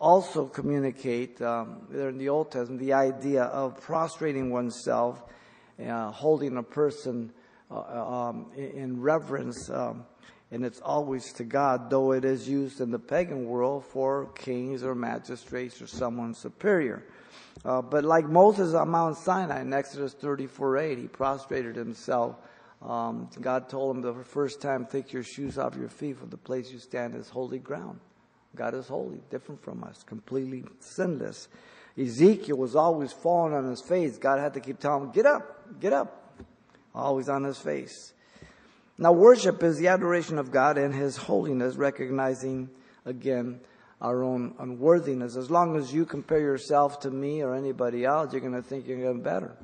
also 0.00 0.46
communicate, 0.46 1.40
um, 1.40 1.86
they're 1.88 2.08
in 2.08 2.18
the 2.18 2.28
Old 2.28 2.50
Testament, 2.50 2.80
the 2.80 2.92
idea 2.92 3.44
of 3.44 3.80
prostrating 3.80 4.50
oneself, 4.50 5.22
uh, 5.80 6.10
holding 6.10 6.56
a 6.56 6.62
person 6.62 7.32
uh, 7.70 7.78
um, 7.78 8.50
in 8.56 9.00
reverence, 9.00 9.70
um, 9.70 10.04
and 10.50 10.64
it's 10.64 10.80
always 10.80 11.32
to 11.34 11.44
God, 11.44 11.88
though 11.88 12.10
it 12.10 12.24
is 12.24 12.48
used 12.48 12.80
in 12.80 12.90
the 12.90 12.98
pagan 12.98 13.46
world 13.46 13.84
for 13.84 14.26
kings 14.34 14.82
or 14.82 14.96
magistrates 14.96 15.80
or 15.80 15.86
someone 15.86 16.34
superior. 16.34 17.04
Uh, 17.64 17.80
but 17.80 18.02
like 18.02 18.24
Moses 18.24 18.74
on 18.74 18.88
Mount 18.88 19.16
Sinai 19.16 19.60
in 19.60 19.72
Exodus 19.72 20.14
34 20.14 20.78
8, 20.78 20.98
he 20.98 21.06
prostrated 21.06 21.76
himself. 21.76 22.34
Um, 22.80 23.28
God 23.40 23.68
told 23.68 23.96
him 23.96 24.02
the 24.02 24.14
first 24.24 24.60
time, 24.60 24.86
take 24.86 25.12
your 25.12 25.24
shoes 25.24 25.58
off 25.58 25.76
your 25.76 25.88
feet, 25.88 26.18
for 26.18 26.26
the 26.26 26.36
place 26.36 26.70
you 26.70 26.78
stand 26.78 27.14
is 27.14 27.28
holy 27.28 27.58
ground. 27.58 27.98
God 28.54 28.74
is 28.74 28.86
holy, 28.86 29.20
different 29.30 29.62
from 29.62 29.84
us, 29.84 30.02
completely 30.04 30.64
sinless. 30.80 31.48
Ezekiel 31.98 32.56
was 32.56 32.76
always 32.76 33.12
falling 33.12 33.54
on 33.54 33.64
his 33.64 33.82
face. 33.82 34.18
God 34.18 34.38
had 34.38 34.54
to 34.54 34.60
keep 34.60 34.78
telling 34.78 35.04
him, 35.04 35.10
get 35.10 35.26
up, 35.26 35.80
get 35.80 35.92
up 35.92 36.42
always 36.94 37.28
on 37.28 37.44
his 37.44 37.58
face. 37.58 38.12
Now, 38.96 39.12
worship 39.12 39.62
is 39.62 39.78
the 39.78 39.88
adoration 39.88 40.38
of 40.38 40.50
God 40.50 40.78
and 40.78 40.94
his 40.94 41.16
holiness, 41.16 41.76
recognizing 41.76 42.70
again 43.04 43.60
our 44.00 44.22
own 44.22 44.54
unworthiness. 44.58 45.36
As 45.36 45.50
long 45.50 45.76
as 45.76 45.92
you 45.92 46.04
compare 46.04 46.40
yourself 46.40 47.00
to 47.00 47.10
me 47.10 47.42
or 47.42 47.54
anybody 47.54 48.04
else, 48.04 48.32
you're 48.32 48.40
going 48.40 48.52
to 48.54 48.62
think 48.62 48.86
you're 48.86 48.98
getting 48.98 49.22
better. 49.22 49.56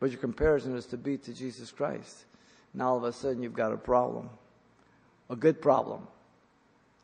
But 0.00 0.10
your 0.10 0.18
comparison 0.18 0.74
is 0.76 0.86
to 0.86 0.96
be 0.96 1.18
to 1.18 1.32
Jesus 1.32 1.70
Christ. 1.70 2.24
Now 2.74 2.88
all 2.88 2.96
of 2.96 3.04
a 3.04 3.12
sudden 3.12 3.42
you've 3.42 3.54
got 3.54 3.72
a 3.72 3.76
problem. 3.76 4.30
A 5.28 5.36
good 5.36 5.62
problem. 5.62 6.08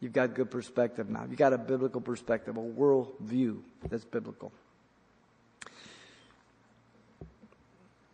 You've 0.00 0.12
got 0.12 0.34
good 0.34 0.50
perspective 0.50 1.08
now. 1.08 1.24
You've 1.28 1.38
got 1.38 1.52
a 1.52 1.58
biblical 1.58 2.00
perspective, 2.00 2.56
a 2.56 2.60
world 2.60 3.14
view 3.20 3.62
that's 3.88 4.04
biblical. 4.04 4.52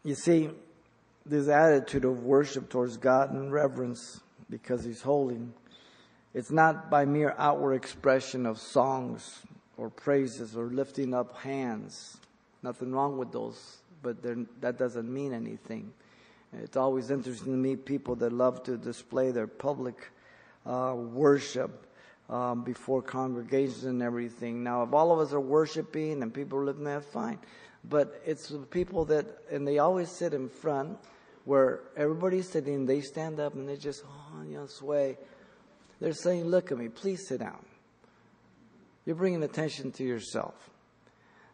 You 0.05 0.15
see, 0.15 0.51
this 1.25 1.49
attitude 1.49 2.05
of 2.05 2.25
worship 2.25 2.69
towards 2.69 2.97
God 2.97 3.33
and 3.33 3.53
reverence 3.53 4.21
because 4.51 4.85
He's 4.85 5.03
holy, 5.03 5.39
it's 6.35 6.51
not 6.51 6.91
by 6.91 7.05
mere 7.05 7.35
outward 7.39 7.75
expression 7.75 8.47
of 8.47 8.59
songs 8.59 9.41
or 9.77 9.91
praises 9.91 10.57
or 10.57 10.67
lifting 10.67 11.15
up 11.15 11.37
hands. 11.39 12.17
Nothing 12.63 12.93
wrong 12.93 13.19
with 13.19 13.33
those, 13.33 13.79
but 14.03 14.17
that 14.61 14.79
doesn't 14.79 15.13
mean 15.13 15.33
anything. 15.33 15.93
It's 16.53 16.77
always 16.77 17.11
interesting 17.11 17.53
to 17.53 17.59
me 17.59 17.77
people 17.77 18.15
that 18.17 18.33
love 18.33 18.63
to 18.65 18.77
display 18.77 19.31
their 19.31 19.47
public 19.47 20.11
uh, 20.67 20.95
worship 20.97 21.87
um, 22.29 22.63
before 22.63 23.01
congregations 23.03 23.85
and 23.85 24.03
everything. 24.03 24.63
Now, 24.63 24.83
if 24.83 24.93
all 24.93 25.13
of 25.13 25.19
us 25.19 25.33
are 25.33 25.41
worshiping 25.41 26.23
and 26.23 26.33
people 26.33 26.59
are 26.59 26.65
living 26.65 26.85
there, 26.85 27.01
fine. 27.01 27.39
But 27.89 28.21
it's 28.27 28.49
the 28.49 28.59
people 28.59 29.07
that, 29.07 29.27
and 29.51 29.67
they 29.67 29.79
always 29.79 30.11
sit 30.11 30.35
in 30.35 30.49
front 30.49 30.99
where 31.45 31.81
everybody's 31.97 32.49
sitting, 32.49 32.87
they 32.87 33.01
stand 33.01 33.41
up 33.41 33.55
and 33.55 33.69
they 33.69 33.77
just, 33.77 34.05
oh, 34.07 34.43
you 34.43 34.57
know, 34.57 34.67
sway. 34.67 35.19
They're 36.01 36.13
saying, 36.13 36.45
look 36.45 36.71
at 36.71 36.79
me, 36.79 36.89
please 36.89 37.27
sit 37.27 37.41
down. 37.41 37.65
You're 39.05 39.17
bringing 39.17 39.43
attention 39.43 39.91
to 39.93 40.05
yourself. 40.05 40.55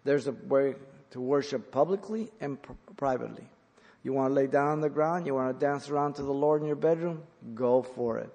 There's 0.04 0.26
a 0.26 0.32
way 0.32 0.74
to 1.10 1.20
worship 1.20 1.70
publicly 1.70 2.30
and 2.40 2.60
pr- 2.60 2.72
privately. 2.96 3.48
You 4.02 4.12
want 4.12 4.30
to 4.30 4.34
lay 4.34 4.46
down 4.46 4.68
on 4.68 4.80
the 4.80 4.90
ground? 4.90 5.26
You 5.26 5.34
want 5.34 5.58
to 5.58 5.66
dance 5.66 5.88
around 5.88 6.14
to 6.14 6.22
the 6.22 6.32
Lord 6.32 6.60
in 6.60 6.66
your 6.66 6.76
bedroom? 6.76 7.22
Go 7.54 7.82
for 7.82 8.18
it 8.18 8.32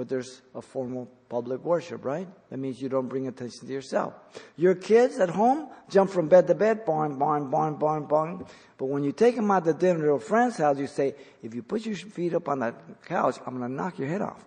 but 0.00 0.08
there's 0.08 0.40
a 0.54 0.62
formal 0.62 1.06
public 1.28 1.62
worship, 1.62 2.06
right? 2.06 2.26
That 2.48 2.56
means 2.56 2.80
you 2.80 2.88
don't 2.88 3.06
bring 3.06 3.28
attention 3.28 3.66
to 3.66 3.72
yourself. 3.72 4.14
Your 4.56 4.74
kids 4.74 5.18
at 5.18 5.28
home 5.28 5.68
jump 5.90 6.10
from 6.10 6.26
bed 6.26 6.46
to 6.46 6.54
bed, 6.54 6.86
barn, 6.86 7.18
barn, 7.18 7.50
barn, 7.50 7.74
barn, 7.74 8.06
barn. 8.06 8.46
But 8.78 8.86
when 8.86 9.04
you 9.04 9.12
take 9.12 9.36
them 9.36 9.50
out 9.50 9.66
to 9.66 9.74
dinner 9.74 10.06
to 10.06 10.12
a 10.12 10.18
friend's 10.18 10.56
house, 10.56 10.78
you 10.78 10.86
say, 10.86 11.14
if 11.42 11.54
you 11.54 11.62
put 11.62 11.84
your 11.84 11.96
feet 11.96 12.32
up 12.32 12.48
on 12.48 12.60
that 12.60 13.04
couch, 13.04 13.36
I'm 13.46 13.58
going 13.58 13.68
to 13.68 13.76
knock 13.76 13.98
your 13.98 14.08
head 14.08 14.22
off. 14.22 14.42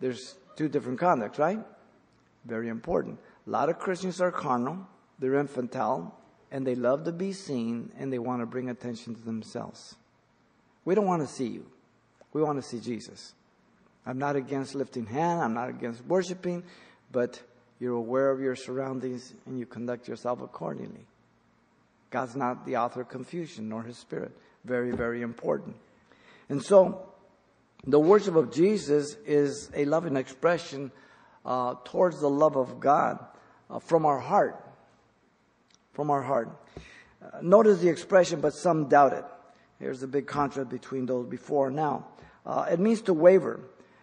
There's 0.00 0.34
two 0.56 0.68
different 0.68 0.98
conducts, 0.98 1.38
right? 1.38 1.60
Very 2.44 2.70
important. 2.70 3.20
A 3.46 3.50
lot 3.50 3.68
of 3.68 3.78
Christians 3.78 4.20
are 4.20 4.32
carnal, 4.32 4.78
they're 5.20 5.36
infantile, 5.36 6.18
and 6.50 6.66
they 6.66 6.74
love 6.74 7.04
to 7.04 7.12
be 7.12 7.32
seen, 7.32 7.92
and 7.98 8.12
they 8.12 8.18
want 8.18 8.42
to 8.42 8.46
bring 8.46 8.68
attention 8.68 9.14
to 9.14 9.20
themselves. 9.20 9.94
We 10.84 10.94
don't 10.94 11.06
want 11.06 11.22
to 11.22 11.32
see 11.32 11.46
you. 11.46 11.66
We 12.32 12.42
want 12.42 12.60
to 12.60 12.68
see 12.68 12.80
Jesus. 12.80 13.34
I'm 14.06 14.18
not 14.18 14.34
against 14.34 14.74
lifting 14.74 15.06
hand, 15.06 15.42
I'm 15.42 15.54
not 15.54 15.68
against 15.68 16.04
worshiping, 16.06 16.64
but 17.12 17.40
you're 17.78 17.94
aware 17.94 18.30
of 18.30 18.40
your 18.40 18.56
surroundings 18.56 19.34
and 19.46 19.58
you 19.58 19.66
conduct 19.66 20.08
yourself 20.08 20.40
accordingly. 20.40 21.06
God's 22.10 22.34
not 22.34 22.66
the 22.66 22.76
author 22.76 23.02
of 23.02 23.08
confusion 23.08 23.68
nor 23.68 23.82
his 23.82 23.98
spirit. 23.98 24.32
Very, 24.64 24.90
very 24.90 25.22
important. 25.22 25.76
And 26.48 26.62
so, 26.62 27.06
the 27.86 28.00
worship 28.00 28.36
of 28.36 28.52
Jesus 28.52 29.16
is 29.24 29.70
a 29.74 29.84
loving 29.86 30.16
expression 30.16 30.92
uh, 31.46 31.76
towards 31.84 32.20
the 32.20 32.28
love 32.28 32.56
of 32.56 32.80
God 32.80 33.18
uh, 33.70 33.78
from 33.78 34.04
our 34.04 34.18
heart. 34.18 34.62
From 36.00 36.10
our 36.10 36.22
heart. 36.22 36.48
Uh, 37.22 37.40
notice 37.42 37.80
the 37.80 37.90
expression, 37.90 38.40
but 38.40 38.54
some 38.54 38.88
doubt 38.88 39.12
it. 39.12 39.24
Here's 39.78 40.00
the 40.00 40.06
big 40.06 40.26
contrast 40.26 40.70
between 40.70 41.04
those 41.04 41.26
before 41.26 41.66
and 41.66 41.76
now. 41.76 42.06
Uh, 42.46 42.68
it 42.72 42.80
means 42.80 43.02
to 43.02 43.12
waver. 43.12 43.60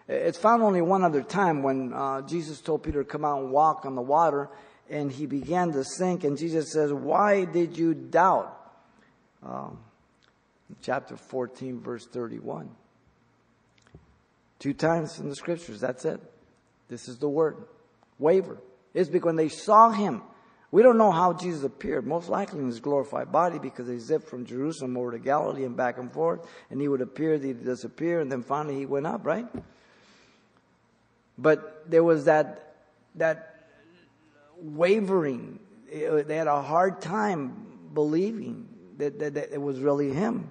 It's 0.08 0.38
found 0.38 0.62
only 0.62 0.84
one 0.84 1.04
other 1.04 1.24
time 1.24 1.64
when 1.64 1.94
uh, 1.94 2.22
Jesus 2.22 2.62
told 2.62 2.84
Peter 2.84 3.04
to 3.04 3.10
come 3.10 3.26
out 3.26 3.42
and 3.42 3.50
walk 3.50 3.84
on 3.88 3.96
the 3.96 4.02
water, 4.04 4.48
and 4.92 5.12
he 5.12 5.26
began 5.26 5.72
to 5.72 5.84
sink. 5.84 6.24
And 6.24 6.38
Jesus 6.38 6.72
says, 6.72 6.94
"Why 6.94 7.46
did 7.46 7.76
you 7.76 7.96
doubt?" 7.96 8.56
Um, 9.42 9.80
chapter 10.84 11.18
14, 11.18 11.80
verse 11.82 12.06
31. 12.06 12.70
Two 14.60 14.74
times 14.76 15.18
in 15.18 15.30
the 15.30 15.36
scriptures. 15.36 15.80
That's 15.80 16.06
it. 16.06 16.22
This 16.90 17.08
is 17.08 17.18
the 17.18 17.28
word. 17.28 17.58
Waver. 18.20 18.60
It's 18.94 19.10
because 19.10 19.26
when 19.26 19.36
they 19.36 19.50
saw 19.50 19.90
him. 19.90 20.22
We 20.70 20.84
don't 20.84 20.98
know 20.98 21.12
how 21.12 21.32
Jesus 21.34 21.64
appeared, 21.64 22.06
most 22.06 22.28
likely 22.28 22.60
in 22.60 22.68
his 22.68 22.82
glorified 22.82 23.32
body 23.32 23.58
because 23.58 23.88
they 23.88 24.00
zipped 24.00 24.28
from 24.28 24.46
Jerusalem 24.46 24.98
over 24.98 25.12
to 25.12 25.20
Galilee 25.20 25.64
and 25.64 25.78
back 25.78 25.98
and 25.98 26.12
forth, 26.12 26.46
and 26.70 26.82
he 26.82 26.90
would 26.90 27.02
appear, 27.02 27.38
he'd 27.38 27.64
disappear, 27.64 28.20
and 28.20 28.30
then 28.32 28.44
finally 28.44 28.76
he 28.76 28.86
went 28.86 29.08
up, 29.08 29.26
right? 29.26 29.48
But 31.38 31.90
there 31.90 32.04
was 32.04 32.26
that, 32.26 32.76
that 33.16 33.70
wavering. 34.60 35.60
They 35.90 36.36
had 36.36 36.48
a 36.48 36.62
hard 36.62 37.00
time 37.02 37.90
believing 37.94 38.68
that, 38.98 39.20
that, 39.20 39.36
that 39.36 39.54
it 39.54 39.62
was 39.62 39.80
really 39.80 40.12
him. 40.12 40.50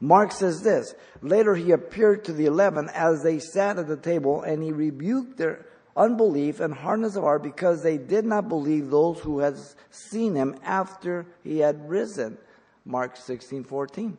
Mark 0.00 0.32
says 0.32 0.62
this, 0.62 0.94
later 1.20 1.54
he 1.54 1.72
appeared 1.72 2.24
to 2.24 2.32
the 2.32 2.46
eleven 2.46 2.88
as 2.94 3.22
they 3.22 3.38
sat 3.38 3.78
at 3.78 3.86
the 3.86 3.96
table 3.96 4.42
and 4.42 4.62
he 4.62 4.72
rebuked 4.72 5.36
their 5.36 5.66
unbelief 5.96 6.60
and 6.60 6.72
hardness 6.72 7.16
of 7.16 7.22
heart 7.22 7.42
because 7.42 7.82
they 7.82 7.98
did 7.98 8.24
not 8.24 8.48
believe 8.48 8.90
those 8.90 9.20
who 9.20 9.40
had 9.40 9.56
seen 9.90 10.34
him 10.34 10.56
after 10.64 11.26
he 11.42 11.58
had 11.58 11.88
risen. 11.88 12.38
Mark 12.84 13.16
16, 13.16 13.64
14. 13.64 14.16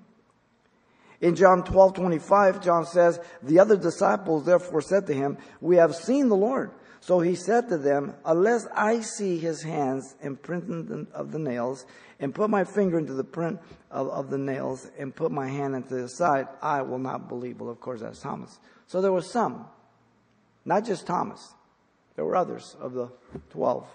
In 1.22 1.36
John 1.36 1.64
12, 1.64 1.94
25, 1.94 2.64
John 2.64 2.86
says, 2.86 3.20
the 3.42 3.60
other 3.60 3.78
disciples 3.78 4.46
therefore 4.46 4.82
said 4.82 5.08
to 5.08 5.14
him, 5.14 5.38
we 5.62 5.78
have 5.78 5.96
seen 5.96 6.28
the 6.28 6.36
Lord. 6.36 6.72
So 7.00 7.20
he 7.20 7.36
said 7.36 7.68
to 7.68 7.78
them, 7.78 8.14
Unless 8.24 8.66
I 8.74 9.02
see 9.02 9.38
his 9.38 9.62
hands 9.62 10.16
imprinted 10.22 11.08
of 11.14 11.34
the 11.34 11.40
nails, 11.40 11.86
and 12.18 12.34
put 12.34 12.50
my 12.50 12.64
finger 12.64 12.98
into 12.98 13.14
the 13.14 13.26
print 13.26 13.60
of, 13.92 14.08
of 14.08 14.30
the 14.30 14.38
nails, 14.38 14.90
and 14.98 15.14
put 15.14 15.30
my 15.30 15.50
hand 15.50 15.76
into 15.76 15.96
his 15.96 16.16
side, 16.16 16.48
I 16.62 16.82
will 16.82 17.00
not 17.00 17.28
believe. 17.28 17.60
Well, 17.60 17.70
of 17.70 17.82
course, 17.82 18.00
that's 18.00 18.22
Thomas. 18.22 18.58
So 18.88 19.02
there 19.02 19.12
were 19.12 19.22
some, 19.22 19.66
not 20.64 20.86
just 20.86 21.06
Thomas. 21.06 21.54
There 22.16 22.26
were 22.26 22.36
others 22.36 22.76
of 22.80 22.94
the 22.94 23.10
twelve. 23.50 23.88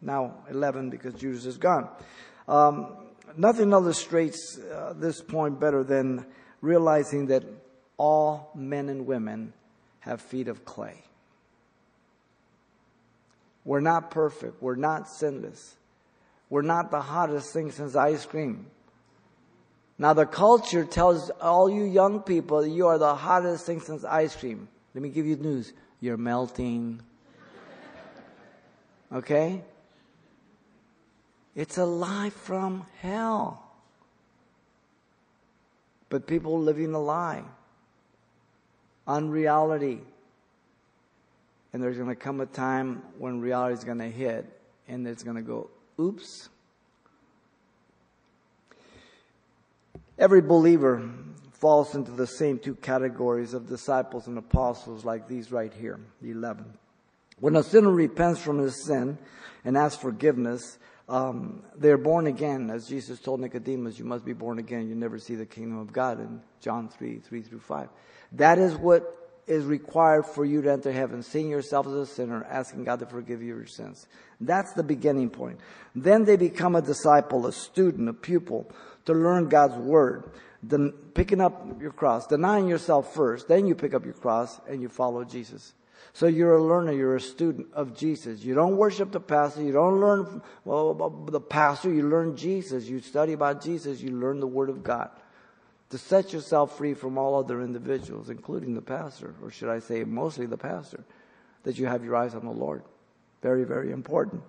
Now 0.00 0.34
eleven 0.50 0.90
because 0.90 1.14
Judas 1.14 1.44
is 1.44 1.58
gone. 1.58 1.88
Um, 2.46 2.96
nothing 3.36 3.72
illustrates 3.72 4.58
uh, 4.58 4.94
this 4.96 5.20
point 5.20 5.60
better 5.60 5.84
than 5.84 6.24
realizing 6.60 7.26
that 7.26 7.44
all 7.96 8.50
men 8.54 8.88
and 8.88 9.06
women 9.06 9.52
have 10.00 10.20
feet 10.20 10.48
of 10.48 10.64
clay. 10.64 11.02
We're 13.64 13.80
not 13.80 14.10
perfect. 14.10 14.62
We're 14.62 14.76
not 14.76 15.08
sinless. 15.08 15.74
We're 16.48 16.62
not 16.62 16.90
the 16.90 17.02
hottest 17.02 17.52
thing 17.52 17.70
since 17.70 17.94
ice 17.94 18.24
cream. 18.24 18.68
Now 19.98 20.14
the 20.14 20.24
culture 20.24 20.84
tells 20.84 21.28
all 21.42 21.68
you 21.68 21.84
young 21.84 22.22
people 22.22 22.64
you 22.64 22.86
are 22.86 22.98
the 22.98 23.14
hottest 23.14 23.66
thing 23.66 23.80
since 23.80 24.04
ice 24.04 24.34
cream. 24.34 24.68
Let 24.94 25.02
me 25.02 25.10
give 25.10 25.26
you 25.26 25.36
news. 25.36 25.74
You're 26.00 26.16
melting. 26.16 27.02
Okay? 29.12 29.62
It's 31.54 31.78
a 31.78 31.84
lie 31.84 32.30
from 32.30 32.86
hell. 33.00 33.64
But 36.08 36.26
people 36.26 36.60
living 36.60 36.94
a 36.94 37.00
lie, 37.00 37.42
unreality. 39.06 40.00
And 41.72 41.82
there's 41.82 41.96
going 41.96 42.08
to 42.08 42.14
come 42.14 42.40
a 42.40 42.46
time 42.46 43.02
when 43.18 43.40
reality 43.40 43.74
is 43.74 43.84
going 43.84 43.98
to 43.98 44.08
hit 44.08 44.46
and 44.86 45.06
it's 45.06 45.22
going 45.22 45.36
to 45.36 45.42
go, 45.42 45.68
oops. 46.00 46.48
Every 50.18 50.40
believer 50.40 51.10
falls 51.52 51.94
into 51.94 52.10
the 52.12 52.26
same 52.26 52.58
two 52.58 52.74
categories 52.76 53.52
of 53.52 53.68
disciples 53.68 54.28
and 54.28 54.38
apostles, 54.38 55.04
like 55.04 55.28
these 55.28 55.52
right 55.52 55.72
here, 55.72 55.98
the 56.22 56.30
11. 56.30 56.64
When 57.40 57.56
a 57.56 57.62
sinner 57.62 57.90
repents 57.90 58.40
from 58.40 58.58
his 58.58 58.84
sin 58.84 59.18
and 59.64 59.76
asks 59.76 60.00
forgiveness, 60.00 60.78
um, 61.08 61.62
they're 61.76 61.98
born 61.98 62.26
again. 62.26 62.70
As 62.70 62.86
Jesus 62.86 63.20
told 63.20 63.40
Nicodemus, 63.40 63.98
you 63.98 64.04
must 64.04 64.24
be 64.24 64.32
born 64.32 64.58
again. 64.58 64.88
You 64.88 64.94
never 64.94 65.18
see 65.18 65.34
the 65.36 65.46
kingdom 65.46 65.78
of 65.78 65.92
God 65.92 66.20
in 66.20 66.42
John 66.60 66.88
3, 66.88 67.18
3 67.20 67.42
through 67.42 67.60
5. 67.60 67.88
That 68.32 68.58
is 68.58 68.74
what 68.74 69.14
is 69.46 69.64
required 69.64 70.26
for 70.26 70.44
you 70.44 70.60
to 70.60 70.70
enter 70.70 70.92
heaven, 70.92 71.22
seeing 71.22 71.48
yourself 71.48 71.86
as 71.86 71.94
a 71.94 72.06
sinner, 72.06 72.44
asking 72.44 72.84
God 72.84 73.00
to 73.00 73.06
forgive 73.06 73.40
you 73.40 73.56
your 73.56 73.66
sins. 73.66 74.06
That's 74.40 74.74
the 74.74 74.82
beginning 74.82 75.30
point. 75.30 75.58
Then 75.94 76.24
they 76.24 76.36
become 76.36 76.76
a 76.76 76.82
disciple, 76.82 77.46
a 77.46 77.52
student, 77.52 78.10
a 78.10 78.12
pupil, 78.12 78.70
to 79.06 79.14
learn 79.14 79.48
God's 79.48 79.76
word. 79.76 80.30
Then 80.62 80.92
picking 81.14 81.40
up 81.40 81.80
your 81.80 81.92
cross, 81.92 82.26
denying 82.26 82.68
yourself 82.68 83.14
first, 83.14 83.48
then 83.48 83.66
you 83.66 83.74
pick 83.74 83.94
up 83.94 84.04
your 84.04 84.14
cross 84.14 84.60
and 84.68 84.82
you 84.82 84.90
follow 84.90 85.24
Jesus. 85.24 85.72
So 86.18 86.26
you're 86.26 86.56
a 86.56 86.60
learner, 86.60 86.90
you're 86.90 87.14
a 87.14 87.20
student 87.20 87.68
of 87.74 87.96
Jesus. 87.96 88.42
You 88.42 88.52
don't 88.52 88.76
worship 88.76 89.12
the 89.12 89.20
pastor, 89.20 89.62
you 89.62 89.70
don't 89.70 90.00
learn 90.00 90.42
well, 90.64 90.92
the 91.30 91.40
pastor, 91.40 91.94
you 91.94 92.08
learn 92.08 92.36
Jesus. 92.36 92.88
You 92.88 92.98
study 92.98 93.34
about 93.34 93.62
Jesus, 93.62 94.00
you 94.00 94.10
learn 94.10 94.40
the 94.40 94.46
Word 94.48 94.68
of 94.68 94.82
God. 94.82 95.10
To 95.90 95.96
set 95.96 96.32
yourself 96.32 96.76
free 96.76 96.94
from 96.94 97.18
all 97.18 97.36
other 97.36 97.62
individuals, 97.62 98.30
including 98.30 98.74
the 98.74 98.82
pastor, 98.82 99.36
or 99.44 99.52
should 99.52 99.68
I 99.68 99.78
say 99.78 100.02
mostly 100.02 100.46
the 100.46 100.56
pastor, 100.56 101.04
that 101.62 101.78
you 101.78 101.86
have 101.86 102.02
your 102.02 102.16
eyes 102.16 102.34
on 102.34 102.44
the 102.44 102.50
Lord. 102.50 102.82
Very, 103.40 103.62
very 103.62 103.92
important. 103.92 104.42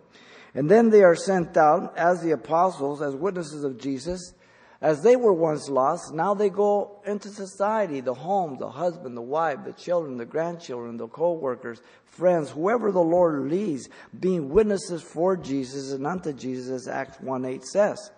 And 0.55 0.71
then 0.71 0.89
they 0.89 1.03
are 1.03 1.13
sent 1.13 1.55
out 1.55 1.95
as 1.95 2.23
the 2.23 2.31
apostles, 2.31 2.99
as 2.99 3.13
witnesses 3.13 3.63
of 3.63 3.77
Jesus, 3.77 4.33
as 4.81 5.01
they 5.01 5.17
were 5.17 5.33
once 5.33 5.67
lost, 5.67 6.13
now 6.13 6.33
they 6.33 6.49
go 6.49 7.01
into 7.05 7.29
society, 7.29 7.99
the 7.99 8.13
home, 8.13 8.57
the 8.57 8.69
husband, 8.69 9.17
the 9.17 9.21
wife, 9.21 9.59
the 9.65 9.73
children, 9.73 10.17
the 10.17 10.25
grandchildren, 10.25 10.95
the 10.95 11.07
co-workers, 11.07 11.81
friends, 12.05 12.49
whoever 12.49 12.91
the 12.91 13.01
Lord 13.01 13.49
leads, 13.49 13.89
being 14.17 14.49
witnesses 14.49 15.01
for 15.01 15.35
Jesus 15.35 15.91
and 15.91 16.07
unto 16.07 16.31
Jesus, 16.31 16.87
Acts 16.87 17.19
1 17.19 17.43
8 17.43 17.63
says. 17.65 18.11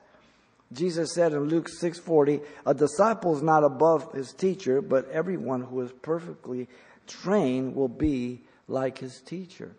Jesus 0.71 1.13
said 1.13 1.33
in 1.33 1.45
Luke 1.45 1.67
6:40, 1.67 2.41
"A 2.65 2.73
disciple 2.73 3.35
is 3.35 3.41
not 3.41 3.63
above 3.63 4.13
his 4.13 4.31
teacher, 4.31 4.81
but 4.81 5.09
everyone 5.09 5.61
who 5.63 5.81
is 5.81 5.91
perfectly 6.01 6.69
trained 7.07 7.75
will 7.75 7.89
be 7.89 8.45
like 8.67 8.99
his 8.99 9.19
teacher." 9.21 9.75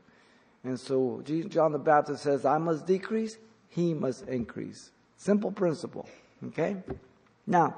And 0.65 0.79
so 0.79 1.23
John 1.23 1.73
the 1.73 1.79
Baptist 1.79 2.25
says, 2.25 2.45
"I 2.45 2.59
must 2.59 2.87
decrease, 2.87 3.39
he 3.69 3.95
must 3.95 4.29
increase." 4.29 4.91
Simple 5.17 5.51
principle. 5.51 6.07
Okay? 6.49 6.77
Now, 7.47 7.77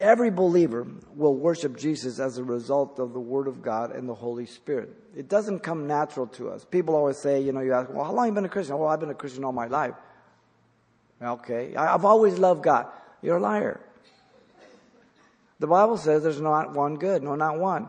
every 0.00 0.30
believer 0.30 0.86
will 1.14 1.34
worship 1.34 1.76
Jesus 1.76 2.18
as 2.18 2.38
a 2.38 2.44
result 2.44 2.98
of 2.98 3.12
the 3.12 3.20
Word 3.20 3.46
of 3.46 3.62
God 3.62 3.92
and 3.92 4.08
the 4.08 4.14
Holy 4.14 4.46
Spirit. 4.46 4.90
It 5.16 5.28
doesn't 5.28 5.60
come 5.60 5.86
natural 5.86 6.26
to 6.28 6.50
us. 6.50 6.64
People 6.64 6.96
always 6.96 7.18
say, 7.18 7.40
you 7.40 7.52
know, 7.52 7.60
you 7.60 7.72
ask, 7.72 7.90
well, 7.90 8.04
how 8.04 8.12
long 8.12 8.26
have 8.26 8.32
you 8.32 8.34
been 8.34 8.44
a 8.44 8.48
Christian? 8.48 8.78
Well, 8.78 8.88
I've 8.88 9.00
been 9.00 9.10
a 9.10 9.14
Christian 9.14 9.44
all 9.44 9.52
my 9.52 9.66
life. 9.66 9.94
Okay. 11.22 11.76
I've 11.76 12.04
always 12.04 12.38
loved 12.38 12.62
God. 12.62 12.86
You're 13.20 13.36
a 13.36 13.40
liar. 13.40 13.80
The 15.60 15.68
Bible 15.68 15.96
says 15.96 16.24
there's 16.24 16.40
not 16.40 16.74
one 16.74 16.96
good. 16.96 17.22
No, 17.22 17.36
not 17.36 17.58
one. 17.58 17.88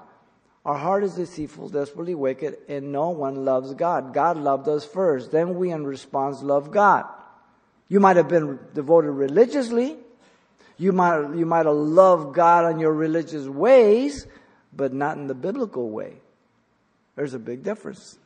Our 0.65 0.77
heart 0.77 1.03
is 1.03 1.15
deceitful, 1.15 1.69
desperately 1.69 2.15
wicked, 2.15 2.57
and 2.69 2.91
no 2.91 3.09
one 3.09 3.43
loves 3.43 3.73
God. 3.73 4.13
God 4.13 4.37
loved 4.37 4.67
us 4.67 4.85
first. 4.85 5.31
Then 5.31 5.55
we, 5.55 5.71
in 5.71 5.85
response, 5.85 6.41
love 6.41 6.71
God. 6.71 7.05
You 7.89 7.99
might 7.99 8.15
have 8.15 8.29
been 8.29 8.59
devoted 8.73 9.11
religiously. 9.11 9.97
You 10.83 10.91
might, 10.91 11.33
you 11.33 11.45
might 11.45 11.65
have 11.65 11.77
loved 11.77 12.35
God 12.35 12.65
on 12.65 12.77
your 12.77 12.91
religious 12.91 13.47
ways, 13.47 14.27
but 14.73 14.91
not 14.91 15.15
in 15.15 15.27
the 15.27 15.33
biblical 15.33 15.89
way. 15.89 16.15
There's 17.15 17.33
a 17.33 17.39
big 17.39 17.63
difference. 17.63 18.19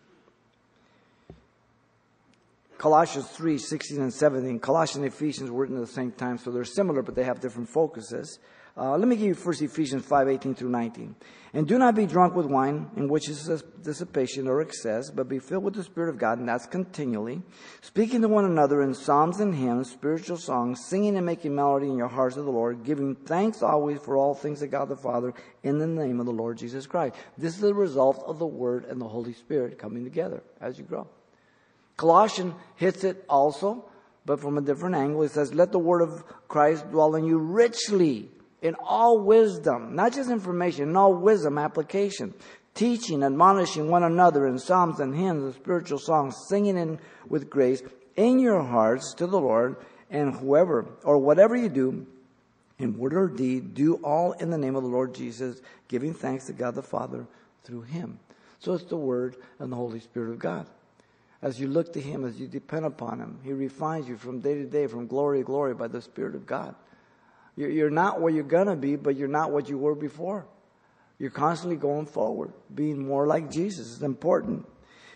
Colossians 2.80 3.28
3, 3.28 3.60
16 3.60 4.02
and 4.02 4.12
17. 4.12 4.58
Colossians 4.58 5.06
and 5.06 5.14
Ephesians 5.14 5.52
were 5.52 5.62
written 5.62 5.78
at 5.78 5.86
the 5.86 5.94
same 5.94 6.12
time, 6.12 6.40
so 6.40 6.50
they're 6.50 6.64
similar, 6.64 7.04
but 7.04 7.14
they 7.14 7.26
have 7.26 7.40
different 7.40 7.70
focuses. 7.70 8.40
Uh, 8.78 8.96
let 8.96 9.08
me 9.08 9.16
give 9.16 9.26
you 9.26 9.34
first 9.34 9.60
Ephesians 9.64 10.06
5, 10.06 10.30
18 10.30 10.54
through 10.54 10.70
19. 10.70 11.16
And 11.54 11.68
do 11.68 11.80
not 11.80 11.96
be 11.96 12.06
drunk 12.06 12.36
with 12.36 12.46
wine, 12.46 12.92
in 12.96 13.08
which 13.08 13.28
is 13.28 13.64
dissipation 13.82 14.48
or 14.48 14.62
excess, 14.62 15.10
but 15.10 15.28
be 15.28 15.40
filled 15.40 15.64
with 15.64 15.74
the 15.74 15.84
Spirit 15.84 16.10
of 16.10 16.20
God, 16.20 16.38
and 16.38 16.48
that's 16.48 16.68
continually, 16.68 17.42
speaking 17.82 18.22
to 18.22 18.28
one 18.28 18.46
another 18.46 18.84
in 18.84 18.94
psalms 18.94 19.40
and 19.40 19.56
hymns, 19.56 19.90
spiritual 19.90 20.38
songs, 20.38 20.86
singing 20.86 21.18
and 21.18 21.26
making 21.26 21.56
melody 21.56 21.88
in 21.88 21.98
your 21.98 22.08
hearts 22.08 22.36
to 22.36 22.44
the 22.44 22.52
Lord, 22.52 22.84
giving 22.84 23.16
thanks 23.16 23.64
always 23.64 24.00
for 24.00 24.16
all 24.16 24.36
things 24.36 24.60
to 24.60 24.68
God 24.68 24.90
the 24.90 24.96
Father, 24.96 25.34
in 25.64 25.80
the 25.80 25.88
name 25.88 26.20
of 26.20 26.28
the 26.28 26.32
Lord 26.32 26.60
Jesus 26.60 26.86
Christ. 26.86 27.16
This 27.36 27.56
is 27.56 27.62
the 27.62 27.74
result 27.74 28.24
of 28.28 28.38
the 28.38 28.46
Word 28.46 28.86
and 28.86 29.02
the 29.02 29.08
Holy 29.08 29.34
Spirit 29.34 29.80
coming 29.80 30.04
together 30.04 30.44
as 30.62 30.78
you 30.78 30.84
grow. 30.84 31.08
Colossians 31.96 32.54
hits 32.76 33.04
it 33.04 33.26
also, 33.28 33.90
but 34.28 34.40
from 34.40 34.60
a 34.60 34.62
different 34.62 34.94
angle. 34.94 35.24
It 35.24 35.32
says, 35.32 35.52
let 35.56 35.72
the 35.72 35.80
Word 35.80 36.02
of 36.02 36.24
Christ 36.48 36.92
dwell 36.92 37.16
in 37.16 37.24
you 37.26 37.40
richly 37.40 38.30
in 38.62 38.76
all 38.76 39.20
wisdom, 39.20 39.96
not 39.96 40.14
just 40.14 40.30
information, 40.30 40.90
in 40.90 40.96
all 40.96 41.14
wisdom 41.14 41.58
application, 41.58 42.34
teaching, 42.74 43.24
admonishing 43.24 43.90
one 43.90 44.04
another 44.04 44.48
in 44.48 44.58
psalms 44.58 45.00
and 45.00 45.16
hymns 45.16 45.44
and 45.44 45.54
spiritual 45.56 46.00
songs, 46.00 46.36
singing 46.48 46.78
in 46.78 47.00
with 47.28 47.50
grace 47.50 47.82
in 48.16 48.40
your 48.40 48.64
hearts 48.64 49.14
to 49.16 49.28
the 49.28 49.40
Lord, 49.40 49.78
and 50.10 50.34
whoever 50.34 50.88
or 51.04 51.18
whatever 51.18 51.56
you 51.56 51.70
do, 51.70 52.08
in 52.80 52.98
word 52.98 53.14
or 53.14 53.28
deed, 53.28 53.74
do 53.74 53.96
all 53.96 54.34
in 54.34 54.50
the 54.50 54.58
name 54.58 54.76
of 54.76 54.84
the 54.84 54.90
Lord 54.90 55.14
Jesus, 55.14 55.62
giving 55.88 56.14
thanks 56.14 56.46
to 56.46 56.54
God 56.54 56.76
the 56.76 56.84
Father 56.84 57.28
through 57.64 57.82
Him. 57.82 58.20
So 58.60 58.74
it's 58.74 58.86
the 58.86 58.98
Word 58.98 59.36
and 59.60 59.72
the 59.72 59.76
Holy 59.76 60.00
Spirit 60.00 60.32
of 60.32 60.40
God. 60.40 60.68
As 61.42 61.60
you 61.60 61.68
look 61.68 61.94
to 61.94 62.02
Him, 62.02 62.26
as 62.26 62.40
you 62.40 62.48
depend 62.48 62.86
upon 62.86 63.20
Him, 63.20 63.40
He 63.44 63.54
refines 63.54 64.08
you 64.08 64.18
from 64.18 64.40
day 64.40 64.56
to 64.56 64.66
day, 64.66 64.88
from 64.88 65.08
glory 65.08 65.40
to 65.40 65.44
glory 65.44 65.74
by 65.74 65.88
the 65.88 66.02
Spirit 66.02 66.36
of 66.36 66.46
God. 66.46 66.76
You're 67.58 67.90
not 67.90 68.22
where 68.22 68.32
you're 68.32 68.44
to 68.44 68.76
be, 68.76 68.96
but 68.96 69.16
you're 69.16 69.28
not 69.28 69.52
what 69.52 69.68
you 69.68 69.80
were 69.80 69.96
before. 69.96 70.46
You're 71.18 71.32
constantly 71.32 71.76
going 71.76 72.06
forward, 72.06 72.54
being 72.74 73.06
more 73.06 73.26
like 73.26 73.50
Jesus. 73.50 73.94
It's 73.94 74.04
important. 74.04 74.68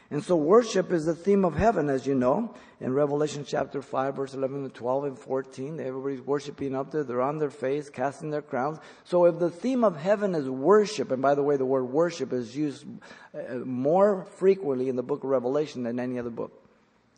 And 0.10 0.21
so 0.21 0.36
worship 0.36 0.91
is 0.91 1.06
the 1.06 1.15
theme 1.15 1.45
of 1.45 1.56
heaven, 1.56 1.89
as 1.89 2.06
you 2.06 2.15
know. 2.15 2.54
In 2.82 2.93
Revelation 2.93 3.45
chapter 3.47 3.82
5, 3.82 4.15
verse 4.15 4.34
11 4.34 4.63
to 4.63 4.69
12 4.69 5.04
and 5.06 5.17
14, 5.17 5.80
everybody's 5.80 6.19
worshiping 6.19 6.75
up 6.75 6.91
there. 6.91 7.04
They're 7.04 7.21
on 7.21 7.38
their 7.38 7.51
face, 7.51 7.89
casting 7.89 8.32
their 8.32 8.41
crowns. 8.41 8.80
So 9.06 9.25
if 9.25 9.39
the 9.39 9.51
theme 9.51 9.84
of 9.84 9.95
heaven 9.95 10.34
is 10.36 10.49
worship, 10.49 11.12
and 11.12 11.21
by 11.21 11.36
the 11.36 11.43
way, 11.43 11.56
the 11.56 11.65
word 11.65 11.86
worship 11.86 12.34
is 12.34 12.58
used 12.58 12.86
uh, 13.34 13.60
more 13.60 14.25
frequently 14.38 14.89
in 14.89 14.97
the 14.97 15.04
book 15.04 15.23
of 15.23 15.30
Revelation 15.30 15.84
than 15.84 15.99
any 15.99 16.17
other 16.17 16.32
book. 16.32 16.51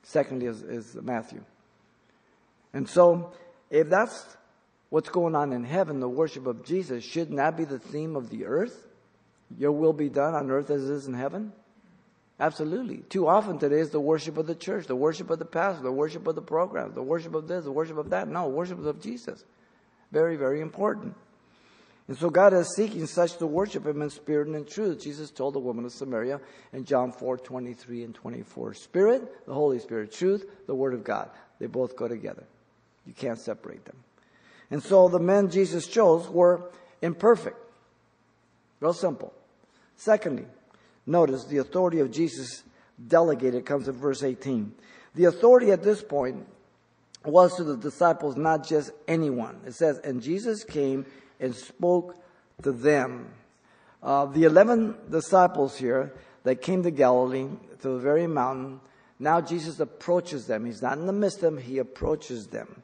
Secondly 0.04 0.48
is, 0.48 0.62
is 0.62 0.96
Matthew. 1.02 1.44
And 2.74 2.88
so, 2.88 3.32
if 3.72 3.90
that's 3.90 4.38
what's 4.94 5.10
going 5.10 5.36
on 5.36 5.54
in 5.54 5.64
heaven, 5.64 6.00
the 6.00 6.08
worship 6.08 6.46
of 6.46 6.64
Jesus, 6.64 7.04
shouldn't 7.04 7.38
that 7.38 7.58
be 7.58 7.66
the 7.66 7.80
theme 7.80 8.16
of 8.16 8.30
the 8.30 8.46
earth? 8.46 8.86
Your 9.58 9.72
will 9.72 9.92
be 9.92 10.08
done 10.08 10.36
on 10.36 10.52
earth 10.52 10.70
as 10.70 10.88
it 10.88 10.94
is 10.94 11.08
in 11.08 11.16
heaven? 11.16 11.52
Absolutely. 12.40 12.98
Too 13.10 13.28
often 13.28 13.58
today 13.58 13.80
is 13.80 13.90
the 13.90 14.00
worship 14.00 14.38
of 14.38 14.46
the 14.46 14.54
church, 14.54 14.86
the 14.86 14.96
worship 14.96 15.32
of 15.32 15.40
the 15.40 15.46
pastor, 15.46 15.82
the 15.82 15.92
worship 15.92 16.28
of 16.28 16.36
the 16.36 16.44
program, 16.44 16.94
the 16.94 17.02
worship 17.02 17.34
of 17.34 17.48
this, 17.48 17.64
the 17.64 17.72
worship 17.72 17.98
of 17.98 18.12
that. 18.12 18.28
No, 18.28 18.48
worship 18.48 18.86
of 18.86 19.02
Jesus. 19.02 19.44
Very, 20.12 20.36
very 20.36 20.62
important. 20.62 21.16
And 22.08 22.16
so 22.16 22.30
God 22.30 22.54
is 22.54 22.76
seeking 22.76 23.08
such 23.08 23.38
to 23.38 23.48
worship 23.48 23.88
Him 23.88 24.04
in 24.04 24.12
spirit 24.12 24.46
and 24.46 24.56
in 24.56 24.66
truth. 24.66 25.02
Jesus 25.02 25.32
told 25.32 25.56
the 25.56 25.60
woman 25.60 25.86
of 25.86 25.92
Samaria 25.92 26.40
in 26.72 26.86
John 26.86 27.12
4 27.12 27.40
23 27.40 28.04
and 28.04 28.14
24. 28.14 28.76
Spirit, 28.76 29.48
the 29.48 29.56
Holy 29.56 29.80
Spirit. 29.80 30.12
Truth, 30.12 30.46
the 30.68 30.76
Word 30.76 30.94
of 30.94 31.04
God. 31.04 31.32
They 31.58 31.66
both 31.66 31.96
go 31.96 32.08
together. 32.08 32.44
You 33.08 33.14
can't 33.14 33.40
separate 33.40 33.86
them. 33.86 33.96
And 34.74 34.84
so 34.84 35.08
the 35.08 35.20
men 35.20 35.50
Jesus 35.50 35.88
chose 35.88 36.28
were 36.28 36.70
imperfect. 37.02 37.58
Real 38.82 38.92
simple. 38.92 39.34
Secondly, 39.96 40.46
Notice 41.06 41.46
the 41.46 41.58
authority 41.58 42.00
of 42.00 42.12
Jesus 42.12 42.64
delegated 43.08 43.66
comes 43.66 43.88
in 43.88 43.96
verse 43.96 44.24
18. 44.24 44.74
The 45.16 45.26
authority 45.26 45.72
at 45.72 45.84
this 45.84 46.02
point 46.02 46.48
was 47.26 47.56
to 47.56 47.64
the 47.64 47.78
disciples, 47.78 48.36
not 48.36 48.66
just 48.66 48.92
anyone. 49.08 49.60
It 49.66 49.76
says, 49.76 50.00
and 50.00 50.22
Jesus 50.22 50.64
came 50.64 51.06
and 51.40 51.56
spoke 51.56 52.16
to 52.62 52.72
them. 52.72 53.30
Uh, 54.02 54.26
the 54.26 54.44
11 54.44 54.96
disciples 55.10 55.78
here 55.78 56.14
that 56.44 56.62
came 56.62 56.84
to 56.84 56.92
Galilee, 56.92 57.48
to 57.82 57.90
the 57.90 58.00
very 58.00 58.28
mountain, 58.28 58.80
now 59.20 59.40
Jesus 59.40 59.80
approaches 59.80 60.48
them. 60.48 60.66
He's 60.66 60.82
not 60.82 60.98
in 60.98 61.06
the 61.06 61.14
midst 61.14 61.38
of 61.38 61.54
them, 61.54 61.58
he 61.58 61.78
approaches 61.78 62.48
them. 62.48 62.84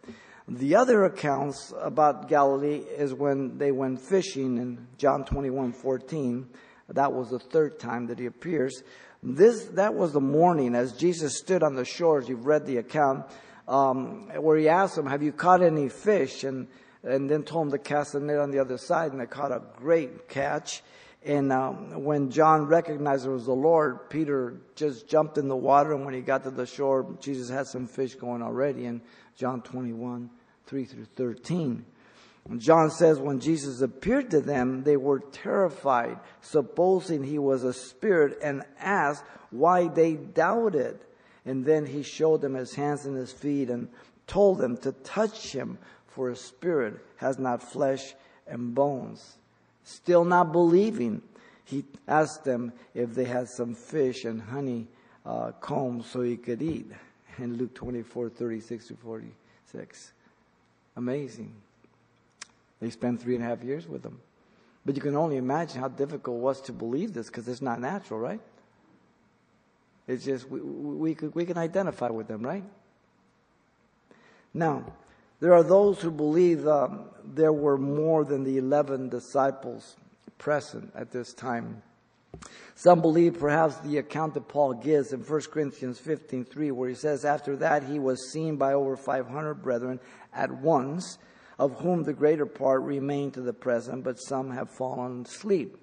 The 0.52 0.78
other 0.78 1.04
accounts 1.06 1.72
about 1.80 2.28
Galilee 2.28 2.82
is 2.98 3.14
when 3.14 3.60
they 3.60 3.72
went 3.72 4.02
fishing 4.02 4.58
in 4.58 4.88
John 4.98 5.24
21 5.24 5.74
14. 5.74 6.50
That 6.90 7.14
was 7.14 7.30
the 7.30 7.38
third 7.38 7.80
time 7.80 8.08
that 8.08 8.18
he 8.18 8.26
appears. 8.26 8.82
This, 9.22 9.66
that 9.74 9.94
was 9.94 10.12
the 10.12 10.22
morning 10.22 10.74
as 10.74 10.94
Jesus 10.94 11.38
stood 11.38 11.62
on 11.62 11.76
the 11.76 11.86
shores. 11.86 12.28
You've 12.28 12.48
read 12.48 12.66
the 12.66 12.78
account, 12.78 13.28
um, 13.68 14.28
where 14.42 14.58
he 14.58 14.68
asked 14.68 14.96
them, 14.96 15.06
have 15.06 15.22
you 15.22 15.32
caught 15.32 15.62
any 15.62 15.88
fish? 15.88 16.44
And, 16.44 16.68
and 17.04 17.30
then 17.30 17.44
told 17.44 17.68
them 17.68 17.72
to 17.74 17.78
cast 17.78 18.14
the 18.14 18.20
net 18.20 18.40
on 18.40 18.50
the 18.50 18.58
other 18.58 18.80
side 18.80 19.12
and 19.12 19.22
they 19.22 19.28
caught 19.28 19.52
a 19.52 19.62
great 19.78 20.28
catch. 20.30 20.82
And 21.24 21.54
um, 21.54 22.04
when 22.04 22.32
John 22.32 22.66
recognized 22.66 23.28
it 23.28 23.30
was 23.30 23.46
the 23.46 23.54
Lord, 23.54 24.10
Peter 24.10 24.56
just 24.76 25.08
jumped 25.08 25.38
in 25.38 25.48
the 25.48 25.56
water. 25.56 25.94
And 25.94 26.06
when 26.06 26.16
he 26.16 26.22
got 26.22 26.44
to 26.46 26.50
the 26.50 26.66
shore, 26.66 27.16
Jesus 27.20 27.50
had 27.50 27.68
some 27.68 27.86
fish 27.86 28.16
going 28.16 28.42
already 28.42 28.86
in 28.86 29.02
John 29.36 29.62
21, 29.62 30.30
3 30.70 30.86
through 30.86 31.08
13. 31.16 31.84
John 32.58 32.92
says 32.92 33.20
when 33.20 33.40
Jesus 33.40 33.82
appeared 33.82 34.30
to 34.32 34.40
them, 34.40 34.84
they 34.84 34.98
were 34.98 35.20
terrified, 35.20 36.20
supposing 36.42 37.24
he 37.24 37.40
was 37.40 37.64
a 37.64 37.74
spirit, 37.74 38.38
and 38.42 38.64
asked 38.80 39.24
why 39.50 39.88
they 39.88 40.14
doubted. 40.14 41.00
And 41.44 41.66
then 41.66 41.88
he 41.88 42.04
showed 42.04 42.42
them 42.42 42.54
his 42.54 42.76
hands 42.76 43.06
and 43.06 43.18
his 43.18 43.32
feet 43.32 43.72
and 43.72 43.90
told 44.28 44.60
them 44.60 44.78
to 44.78 44.92
touch 44.92 45.52
him, 45.52 45.80
for 46.08 46.30
a 46.30 46.36
spirit 46.36 47.00
has 47.18 47.40
not 47.40 47.64
flesh 47.64 48.14
and 48.46 48.76
bones. 48.76 49.38
Still 49.84 50.24
not 50.24 50.52
believing, 50.52 51.24
he 51.66 51.84
asked 52.08 52.44
them 52.44 52.74
if 52.94 53.16
they 53.16 53.26
had 53.26 53.48
some 53.50 53.74
fish 53.74 54.24
and 54.26 54.40
honey 54.40 54.88
uh, 55.26 55.52
combs 55.62 56.06
so 56.08 56.22
he 56.22 56.38
could 56.38 56.62
eat. 56.62 56.92
In 57.40 57.58
Luke 57.58 57.74
24, 57.74 58.30
36 58.30 58.88
to 58.88 58.96
46. 58.96 60.14
Amazing. 61.00 61.54
They 62.82 62.90
spent 62.90 63.22
three 63.22 63.36
and 63.36 63.44
a 63.44 63.48
half 63.48 63.64
years 63.64 63.88
with 63.88 64.04
them. 64.04 64.20
But 64.86 64.98
you 64.98 65.02
can 65.02 65.16
only 65.16 65.38
imagine 65.38 65.80
how 65.80 65.88
difficult 65.88 66.36
it 66.36 66.42
was 66.42 66.62
to 66.64 66.74
believe 66.74 67.14
this 67.14 67.28
because 67.28 67.48
it's 67.48 67.62
not 67.62 67.80
natural, 67.80 68.20
right? 68.20 68.42
It's 70.10 70.26
just, 70.26 70.50
we, 70.50 70.60
we, 70.60 71.18
we 71.34 71.46
can 71.46 71.58
identify 71.58 72.10
with 72.10 72.28
them, 72.28 72.44
right? 72.44 72.66
Now, 74.54 74.92
there 75.40 75.54
are 75.54 75.64
those 75.64 76.02
who 76.02 76.12
believe 76.12 76.68
um, 76.68 77.06
there 77.24 77.54
were 77.54 77.78
more 77.78 78.26
than 78.26 78.44
the 78.44 78.58
11 78.58 79.08
disciples 79.08 79.96
present 80.38 80.92
at 80.96 81.12
this 81.12 81.34
time. 81.34 81.82
Some 82.76 83.02
believe 83.02 83.40
perhaps 83.40 83.78
the 83.80 83.98
account 83.98 84.34
that 84.36 84.48
Paul 84.48 84.74
gives 84.74 85.12
in 85.12 85.22
1 85.22 85.52
Corinthians 85.52 86.00
15:3 86.00 86.72
where 86.72 86.90
he 86.90 86.96
says 86.96 87.26
after 87.26 87.58
that 87.58 87.84
he 87.84 88.00
was 88.00 88.32
seen 88.32 88.56
by 88.56 88.74
over 88.74 88.96
500 88.96 89.56
brethren 89.56 90.00
at 90.34 90.52
once 90.52 91.18
of 91.58 91.80
whom 91.82 92.04
the 92.04 92.14
greater 92.14 92.46
part 92.46 92.82
remain 92.84 93.32
to 93.32 93.42
the 93.42 93.54
present, 93.54 94.04
but 94.04 94.18
some 94.20 94.52
have 94.52 94.70
fallen 94.70 95.24
asleep. 95.24 95.78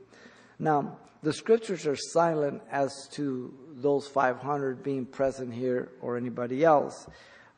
Now, 0.58 0.96
the 1.22 1.34
scriptures 1.34 1.86
are 1.86 1.96
silent 1.96 2.62
as 2.70 3.08
to 3.12 3.52
those 3.74 4.08
500 4.08 4.82
being 4.82 5.04
present 5.04 5.52
here 5.52 5.92
or 6.00 6.16
anybody 6.16 6.64
else. 6.64 7.06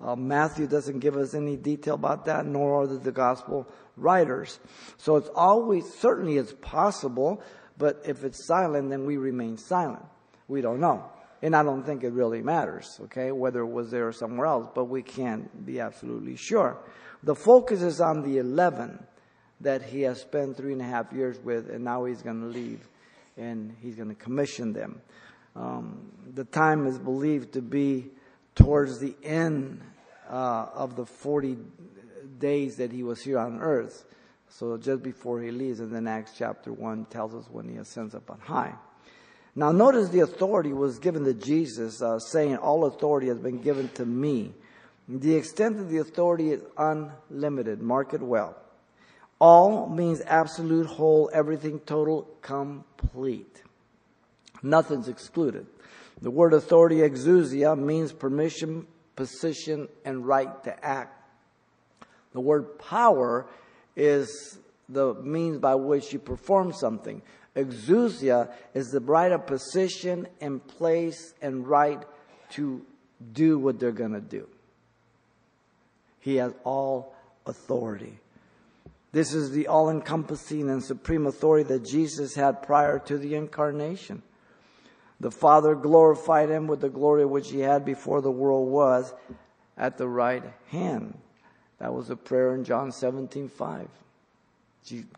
Uh, 0.01 0.16
Matthew 0.16 0.66
doesn't 0.66 1.01
give 1.01 1.16
us 1.16 1.35
any 1.35 1.57
detail 1.57 1.94
about 1.94 2.24
that, 2.27 2.46
nor 2.46 2.83
are 2.83 2.87
the 2.87 3.12
gospel 3.12 3.68
writers. 3.96 4.59
So 4.96 5.16
it's 5.16 5.31
always, 5.35 5.92
certainly 5.94 6.38
it's 6.38 6.55
possible, 6.55 7.42
but 7.78 8.02
if 8.04 8.24
it's 8.24 8.44
silent, 8.44 8.90
then 8.90 9.06
we 9.06 9.16
remain 9.16 9.56
silent. 9.56 10.04
We 10.48 10.60
don't 10.60 10.80
know. 10.80 11.04
And 11.40 11.54
I 11.54 11.62
don't 11.62 11.84
think 11.84 12.02
it 12.02 12.12
really 12.12 12.42
matters, 12.42 12.98
okay, 13.04 13.30
whether 13.30 13.60
it 13.60 13.68
was 13.68 13.92
there 13.92 14.08
or 14.08 14.12
somewhere 14.12 14.48
else, 14.48 14.68
but 14.74 14.86
we 14.86 15.02
can't 15.02 15.64
be 15.64 15.78
absolutely 15.78 16.34
sure. 16.34 16.76
The 17.22 17.36
focus 17.36 17.80
is 17.82 18.00
on 18.00 18.22
the 18.22 18.38
11 18.38 19.04
that 19.60 19.82
he 19.82 20.02
has 20.02 20.20
spent 20.20 20.56
three 20.56 20.72
and 20.72 20.82
a 20.82 20.84
half 20.84 21.12
years 21.12 21.38
with, 21.38 21.70
and 21.70 21.84
now 21.84 22.04
he's 22.04 22.22
going 22.22 22.40
to 22.40 22.46
leave 22.48 22.88
and 23.36 23.76
he's 23.80 23.94
going 23.94 24.08
to 24.08 24.14
commission 24.16 24.72
them. 24.72 25.00
Um, 25.54 26.12
the 26.34 26.44
time 26.44 26.86
is 26.86 26.98
believed 26.98 27.52
to 27.52 27.62
be 27.62 28.10
towards 28.54 28.98
the 28.98 29.16
end 29.22 29.80
uh, 30.28 30.66
of 30.74 30.96
the 30.96 31.06
40 31.06 31.56
days 32.38 32.76
that 32.76 32.92
he 32.92 33.02
was 33.02 33.22
here 33.22 33.38
on 33.38 33.60
earth. 33.60 34.04
So 34.50 34.76
just 34.76 35.02
before 35.02 35.40
he 35.40 35.50
leaves, 35.50 35.80
and 35.80 35.92
then 35.92 36.06
Acts 36.06 36.32
chapter 36.37 36.72
1 36.72 37.06
tells 37.06 37.34
us 37.34 37.44
when 37.50 37.68
he 37.68 37.76
ascends 37.76 38.14
up 38.14 38.30
on 38.30 38.38
high. 38.40 38.74
Now 39.54 39.72
notice 39.72 40.08
the 40.08 40.20
authority 40.20 40.72
was 40.72 40.98
given 40.98 41.24
to 41.24 41.34
Jesus, 41.34 42.00
uh, 42.00 42.18
saying, 42.18 42.56
All 42.56 42.84
authority 42.84 43.28
has 43.28 43.38
been 43.38 43.61
given 43.61 43.88
to 43.90 44.06
me. 44.06 44.54
The 45.08 45.34
extent 45.34 45.78
of 45.78 45.88
the 45.90 45.98
authority 45.98 46.50
is 46.50 46.62
unlimited. 46.76 47.80
Mark 47.80 48.14
it 48.14 48.22
well. 48.22 48.56
All 49.40 49.88
means 49.88 50.20
absolute, 50.26 50.87
whole, 50.87 51.30
everything 51.32 51.80
total, 51.80 52.28
complete. 52.42 53.62
Nothing's 54.62 55.08
excluded. 55.08 55.66
The 56.20 56.30
word 56.30 56.52
authority, 56.52 56.96
exousia, 56.96 57.78
means 57.78 58.12
permission, 58.12 58.87
position, 59.14 59.88
and 60.04 60.26
right 60.26 60.62
to 60.64 60.84
act. 60.84 61.14
The 62.32 62.40
word 62.40 62.78
power 62.78 63.46
is 63.98 64.58
the 64.88 65.12
means 65.14 65.58
by 65.58 65.74
which 65.74 66.12
you 66.12 66.18
perform 66.18 66.72
something. 66.72 67.20
Exousia 67.54 68.50
is 68.72 68.90
the 68.90 69.00
right 69.00 69.32
of 69.32 69.46
position 69.46 70.28
and 70.40 70.66
place 70.66 71.34
and 71.42 71.66
right 71.66 72.02
to 72.50 72.80
do 73.32 73.58
what 73.58 73.78
they're 73.78 73.92
going 73.92 74.12
to 74.12 74.20
do. 74.20 74.48
He 76.20 76.37
has 76.37 76.54
all 76.64 77.14
authority. 77.46 78.18
This 79.12 79.34
is 79.34 79.50
the 79.50 79.66
all 79.66 79.90
encompassing 79.90 80.70
and 80.70 80.82
supreme 80.82 81.26
authority 81.26 81.64
that 81.68 81.84
Jesus 81.84 82.34
had 82.34 82.62
prior 82.62 82.98
to 83.00 83.18
the 83.18 83.34
incarnation. 83.34 84.22
The 85.20 85.30
Father 85.30 85.74
glorified 85.74 86.50
him 86.50 86.68
with 86.68 86.80
the 86.80 86.88
glory 86.88 87.24
which 87.24 87.50
he 87.50 87.61
had 87.61 87.84
before 87.84 88.20
the 88.20 88.30
world 88.30 88.68
was 88.68 89.12
at 89.76 89.98
the 89.98 90.06
right 90.06 90.44
hand. 90.68 91.18
That 91.78 91.94
was 91.94 92.10
a 92.10 92.16
prayer 92.16 92.54
in 92.54 92.64
John 92.64 92.92
17 92.92 93.48
5. 93.48 93.88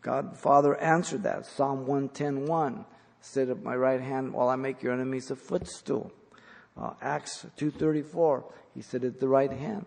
God 0.01 0.37
Father 0.37 0.75
answered 0.77 1.23
that. 1.23 1.45
Psalm 1.45 1.87
110 1.87 2.45
1. 2.45 2.85
Sit 3.21 3.49
at 3.49 3.63
my 3.63 3.75
right 3.75 4.01
hand 4.01 4.33
while 4.33 4.49
I 4.49 4.55
make 4.55 4.81
your 4.81 4.93
enemies 4.93 5.31
a 5.31 5.35
footstool. 5.35 6.11
Uh, 6.77 6.91
Acts 7.01 7.45
2.34, 7.57 8.43
he 8.73 8.81
said 8.81 9.03
at 9.03 9.19
the 9.19 9.27
right 9.27 9.51
hand. 9.51 9.85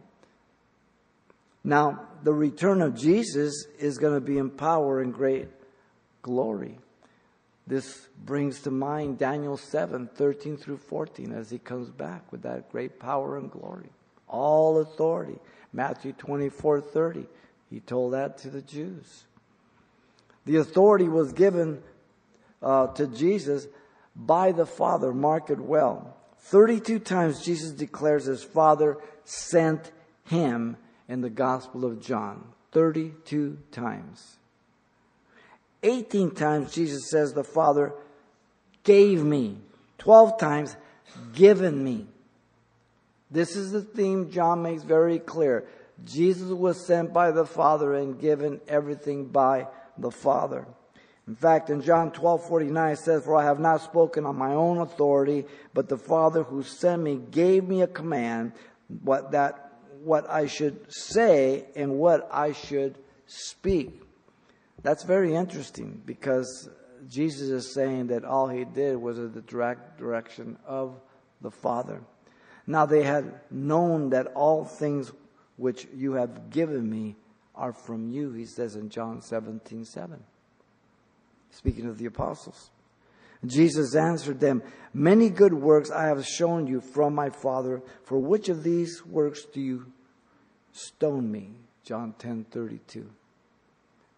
Now, 1.64 2.08
the 2.22 2.32
return 2.32 2.82
of 2.82 2.94
Jesus 2.94 3.66
is 3.78 3.98
going 3.98 4.14
to 4.14 4.20
be 4.20 4.38
in 4.38 4.50
power 4.50 5.00
and 5.00 5.12
great 5.12 5.48
glory. 6.22 6.78
This 7.66 8.08
brings 8.24 8.60
to 8.62 8.70
mind 8.70 9.18
Daniel 9.18 9.56
7 9.56 10.08
13 10.14 10.58
through 10.58 10.76
14 10.76 11.32
as 11.32 11.50
he 11.50 11.58
comes 11.58 11.88
back 11.88 12.30
with 12.30 12.42
that 12.42 12.70
great 12.70 13.00
power 13.00 13.38
and 13.38 13.50
glory. 13.50 13.88
All 14.28 14.80
authority. 14.80 15.38
Matthew 15.74 16.12
24 16.12 16.80
30, 16.80 17.26
he 17.68 17.80
told 17.80 18.12
that 18.12 18.38
to 18.38 18.48
the 18.48 18.62
Jews. 18.62 19.24
The 20.46 20.56
authority 20.56 21.08
was 21.08 21.32
given 21.32 21.82
uh, 22.62 22.86
to 22.88 23.08
Jesus 23.08 23.66
by 24.14 24.52
the 24.52 24.66
Father. 24.66 25.12
Mark 25.12 25.50
it 25.50 25.58
well. 25.58 26.16
32 26.38 27.00
times 27.00 27.44
Jesus 27.44 27.72
declares 27.72 28.26
his 28.26 28.44
Father 28.44 28.98
sent 29.24 29.90
him 30.26 30.76
in 31.08 31.22
the 31.22 31.30
Gospel 31.30 31.84
of 31.84 32.00
John 32.00 32.44
32 32.70 33.58
times. 33.72 34.36
18 35.82 36.30
times 36.30 36.72
Jesus 36.72 37.10
says 37.10 37.32
the 37.32 37.42
Father 37.42 37.92
gave 38.84 39.24
me. 39.24 39.58
12 39.98 40.38
times 40.38 40.76
given 41.34 41.82
me. 41.82 42.06
This 43.34 43.56
is 43.56 43.72
the 43.72 43.82
theme 43.82 44.30
John 44.30 44.62
makes 44.62 44.84
very 44.84 45.18
clear. 45.18 45.64
Jesus 46.04 46.50
was 46.50 46.86
sent 46.86 47.12
by 47.12 47.32
the 47.32 47.44
Father 47.44 47.94
and 47.94 48.20
given 48.20 48.60
everything 48.68 49.26
by 49.26 49.66
the 49.98 50.12
Father. 50.12 50.68
In 51.26 51.34
fact, 51.34 51.68
in 51.68 51.82
John 51.82 52.12
12, 52.12 52.46
49, 52.46 52.92
it 52.92 52.98
says, 53.00 53.24
For 53.24 53.34
I 53.34 53.42
have 53.42 53.58
not 53.58 53.82
spoken 53.82 54.24
on 54.24 54.36
my 54.36 54.52
own 54.52 54.78
authority, 54.78 55.46
but 55.72 55.88
the 55.88 55.98
Father 55.98 56.44
who 56.44 56.62
sent 56.62 57.02
me 57.02 57.16
gave 57.16 57.64
me 57.64 57.82
a 57.82 57.88
command 57.88 58.52
what 59.02 59.32
that 59.32 59.72
what 60.04 60.30
I 60.30 60.46
should 60.46 60.92
say 60.92 61.64
and 61.74 61.98
what 61.98 62.28
I 62.30 62.52
should 62.52 62.98
speak. 63.26 64.00
That's 64.84 65.02
very 65.02 65.34
interesting 65.34 66.00
because 66.06 66.68
Jesus 67.08 67.48
is 67.48 67.74
saying 67.74 68.08
that 68.08 68.24
all 68.24 68.46
he 68.46 68.64
did 68.64 68.96
was 68.96 69.18
in 69.18 69.32
the 69.32 69.40
direct 69.40 69.98
direction 69.98 70.56
of 70.64 71.00
the 71.40 71.50
Father. 71.50 72.00
Now 72.66 72.86
they 72.86 73.02
had 73.02 73.40
known 73.50 74.10
that 74.10 74.28
all 74.28 74.64
things 74.64 75.12
which 75.56 75.86
you 75.94 76.14
have 76.14 76.50
given 76.50 76.88
me 76.88 77.16
are 77.54 77.72
from 77.72 78.10
you, 78.10 78.32
he 78.32 78.46
says 78.46 78.74
in 78.74 78.88
John 78.88 79.20
17, 79.20 79.84
7. 79.84 80.22
Speaking 81.50 81.86
of 81.86 81.98
the 81.98 82.06
apostles. 82.06 82.70
Jesus 83.46 83.94
answered 83.94 84.40
them, 84.40 84.62
Many 84.92 85.28
good 85.28 85.52
works 85.52 85.90
I 85.90 86.06
have 86.06 86.24
shown 86.26 86.66
you 86.66 86.80
from 86.80 87.14
my 87.14 87.30
Father. 87.30 87.82
For 88.04 88.18
which 88.18 88.48
of 88.48 88.62
these 88.62 89.04
works 89.04 89.44
do 89.44 89.60
you 89.60 89.92
stone 90.72 91.30
me? 91.30 91.50
John 91.84 92.14
10 92.18 92.46
32. 92.50 93.10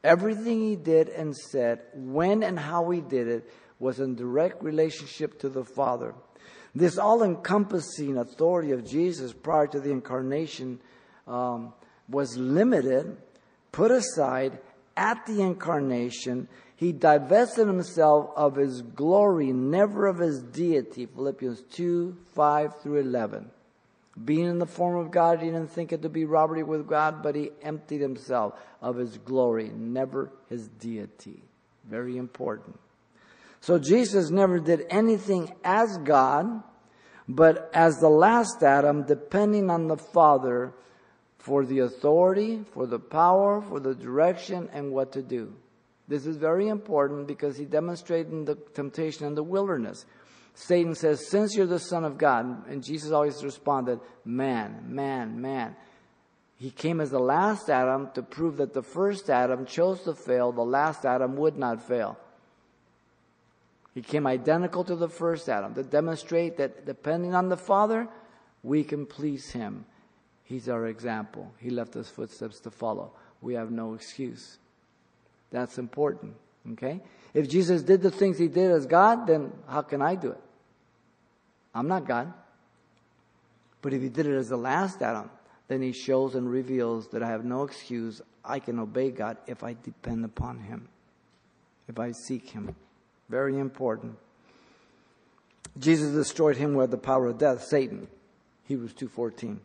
Everything 0.04 0.60
he 0.60 0.76
did 0.76 1.08
and 1.08 1.36
said, 1.36 1.80
when 1.92 2.44
and 2.44 2.58
how 2.58 2.90
he 2.90 3.00
did 3.00 3.26
it, 3.26 3.50
was 3.78 3.98
in 3.98 4.14
direct 4.14 4.62
relationship 4.62 5.38
to 5.40 5.48
the 5.48 5.64
Father. 5.64 6.14
This 6.76 6.98
all 6.98 7.22
encompassing 7.22 8.18
authority 8.18 8.72
of 8.72 8.84
Jesus 8.84 9.32
prior 9.32 9.66
to 9.68 9.80
the 9.80 9.90
incarnation 9.90 10.78
um, 11.26 11.72
was 12.06 12.36
limited, 12.36 13.16
put 13.72 13.90
aside 13.90 14.58
at 14.94 15.24
the 15.24 15.40
incarnation. 15.40 16.48
He 16.76 16.92
divested 16.92 17.66
himself 17.66 18.30
of 18.36 18.56
his 18.56 18.82
glory, 18.82 19.54
never 19.54 20.06
of 20.06 20.18
his 20.18 20.42
deity. 20.42 21.06
Philippians 21.06 21.62
2 21.72 22.14
5 22.34 22.82
through 22.82 22.98
11. 22.98 23.50
Being 24.22 24.44
in 24.44 24.58
the 24.58 24.66
form 24.66 24.98
of 24.98 25.10
God, 25.10 25.40
he 25.40 25.46
didn't 25.46 25.70
think 25.70 25.94
it 25.94 26.02
to 26.02 26.10
be 26.10 26.26
robbery 26.26 26.62
with 26.62 26.86
God, 26.86 27.22
but 27.22 27.34
he 27.34 27.52
emptied 27.62 28.02
himself 28.02 28.52
of 28.82 28.96
his 28.96 29.16
glory, 29.16 29.70
never 29.74 30.30
his 30.50 30.68
deity. 30.68 31.42
Very 31.88 32.18
important. 32.18 32.78
So 33.60 33.78
Jesus 33.78 34.30
never 34.30 34.58
did 34.58 34.86
anything 34.90 35.54
as 35.64 35.98
God, 36.04 36.62
but 37.28 37.70
as 37.74 37.98
the 37.98 38.08
last 38.08 38.62
Adam, 38.62 39.04
depending 39.04 39.70
on 39.70 39.88
the 39.88 39.96
Father 39.96 40.72
for 41.38 41.64
the 41.64 41.80
authority, 41.80 42.64
for 42.72 42.86
the 42.86 42.98
power, 42.98 43.60
for 43.60 43.80
the 43.80 43.94
direction, 43.94 44.68
and 44.72 44.92
what 44.92 45.12
to 45.12 45.22
do. 45.22 45.54
This 46.08 46.26
is 46.26 46.36
very 46.36 46.68
important 46.68 47.26
because 47.26 47.56
he 47.56 47.64
demonstrated 47.64 48.32
in 48.32 48.44
the 48.44 48.54
temptation 48.74 49.26
in 49.26 49.34
the 49.34 49.42
wilderness. 49.42 50.06
Satan 50.54 50.94
says, 50.94 51.28
Since 51.28 51.54
you're 51.54 51.66
the 51.66 51.78
Son 51.78 52.04
of 52.04 52.16
God, 52.16 52.68
and 52.68 52.82
Jesus 52.82 53.10
always 53.10 53.42
responded, 53.44 54.00
Man, 54.24 54.84
man, 54.86 55.40
man. 55.40 55.76
He 56.56 56.70
came 56.70 57.00
as 57.00 57.10
the 57.10 57.20
last 57.20 57.68
Adam 57.68 58.10
to 58.14 58.22
prove 58.22 58.56
that 58.56 58.72
the 58.72 58.82
first 58.82 59.28
Adam 59.28 59.66
chose 59.66 60.02
to 60.04 60.14
fail, 60.14 60.52
the 60.52 60.62
last 60.62 61.04
Adam 61.04 61.36
would 61.36 61.58
not 61.58 61.86
fail. 61.86 62.18
He 63.96 64.02
came 64.02 64.26
identical 64.26 64.84
to 64.84 64.94
the 64.94 65.08
first 65.08 65.48
Adam 65.48 65.72
to 65.72 65.82
demonstrate 65.82 66.58
that 66.58 66.84
depending 66.84 67.34
on 67.34 67.48
the 67.48 67.56
Father, 67.56 68.06
we 68.62 68.84
can 68.84 69.06
please 69.06 69.52
Him. 69.52 69.86
He's 70.44 70.68
our 70.68 70.86
example. 70.88 71.50
He 71.58 71.70
left 71.70 71.96
us 71.96 72.10
footsteps 72.10 72.60
to 72.60 72.70
follow. 72.70 73.12
We 73.40 73.54
have 73.54 73.70
no 73.70 73.94
excuse. 73.94 74.58
That's 75.50 75.78
important. 75.78 76.34
Okay? 76.72 77.00
If 77.32 77.48
Jesus 77.48 77.82
did 77.82 78.02
the 78.02 78.10
things 78.10 78.38
He 78.38 78.48
did 78.48 78.70
as 78.70 78.84
God, 78.84 79.26
then 79.28 79.50
how 79.66 79.80
can 79.80 80.02
I 80.02 80.14
do 80.14 80.32
it? 80.32 80.42
I'm 81.74 81.88
not 81.88 82.06
God. 82.06 82.34
But 83.80 83.94
if 83.94 84.02
he 84.02 84.10
did 84.10 84.26
it 84.26 84.36
as 84.36 84.50
the 84.50 84.58
last 84.58 85.00
Adam, 85.00 85.30
then 85.68 85.80
he 85.80 85.92
shows 85.92 86.34
and 86.34 86.50
reveals 86.50 87.08
that 87.08 87.22
I 87.22 87.28
have 87.28 87.46
no 87.46 87.62
excuse. 87.62 88.20
I 88.44 88.58
can 88.58 88.78
obey 88.78 89.10
God 89.10 89.38
if 89.46 89.64
I 89.64 89.74
depend 89.82 90.26
upon 90.26 90.58
him, 90.58 90.90
if 91.88 91.98
I 91.98 92.12
seek 92.12 92.50
him. 92.50 92.76
Very 93.28 93.58
important. 93.58 94.16
Jesus 95.78 96.12
destroyed 96.12 96.56
him 96.56 96.74
with 96.74 96.90
the 96.90 96.98
power 96.98 97.26
of 97.26 97.38
death, 97.38 97.64
Satan. 97.64 98.08
Hebrews 98.64 98.94
2:14. 98.94 99.60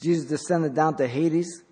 Jesus 0.00 0.28
descended 0.28 0.74
down 0.74 0.96
to 0.96 1.06
Hades, 1.06 1.64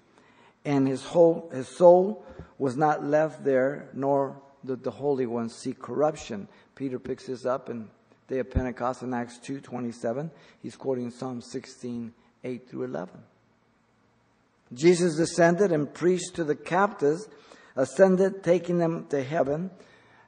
and 0.64 0.88
his 0.88 1.04
whole 1.04 1.48
his 1.52 1.68
soul 1.68 2.24
was 2.58 2.76
not 2.76 3.04
left 3.04 3.44
there, 3.44 3.88
nor 3.92 4.40
did 4.64 4.82
the 4.82 4.90
Holy 4.90 5.26
ones 5.26 5.54
see 5.54 5.72
corruption. 5.72 6.48
Peter 6.74 6.98
picks 6.98 7.26
this 7.26 7.46
up 7.46 7.70
in 7.70 7.88
day 8.28 8.40
of 8.40 8.50
Pentecost 8.50 9.02
in 9.02 9.14
Acts 9.14 9.38
2.27. 9.38 10.30
He's 10.60 10.76
quoting 10.76 11.10
Psalm 11.10 11.40
16, 11.40 12.12
8 12.42 12.68
through 12.68 12.84
11. 12.84 13.22
Jesus 14.72 15.16
descended 15.16 15.70
and 15.70 15.92
preached 15.92 16.34
to 16.34 16.42
the 16.42 16.56
captives, 16.56 17.28
ascended, 17.76 18.42
taking 18.42 18.78
them 18.78 19.06
to 19.10 19.22
heaven, 19.22 19.70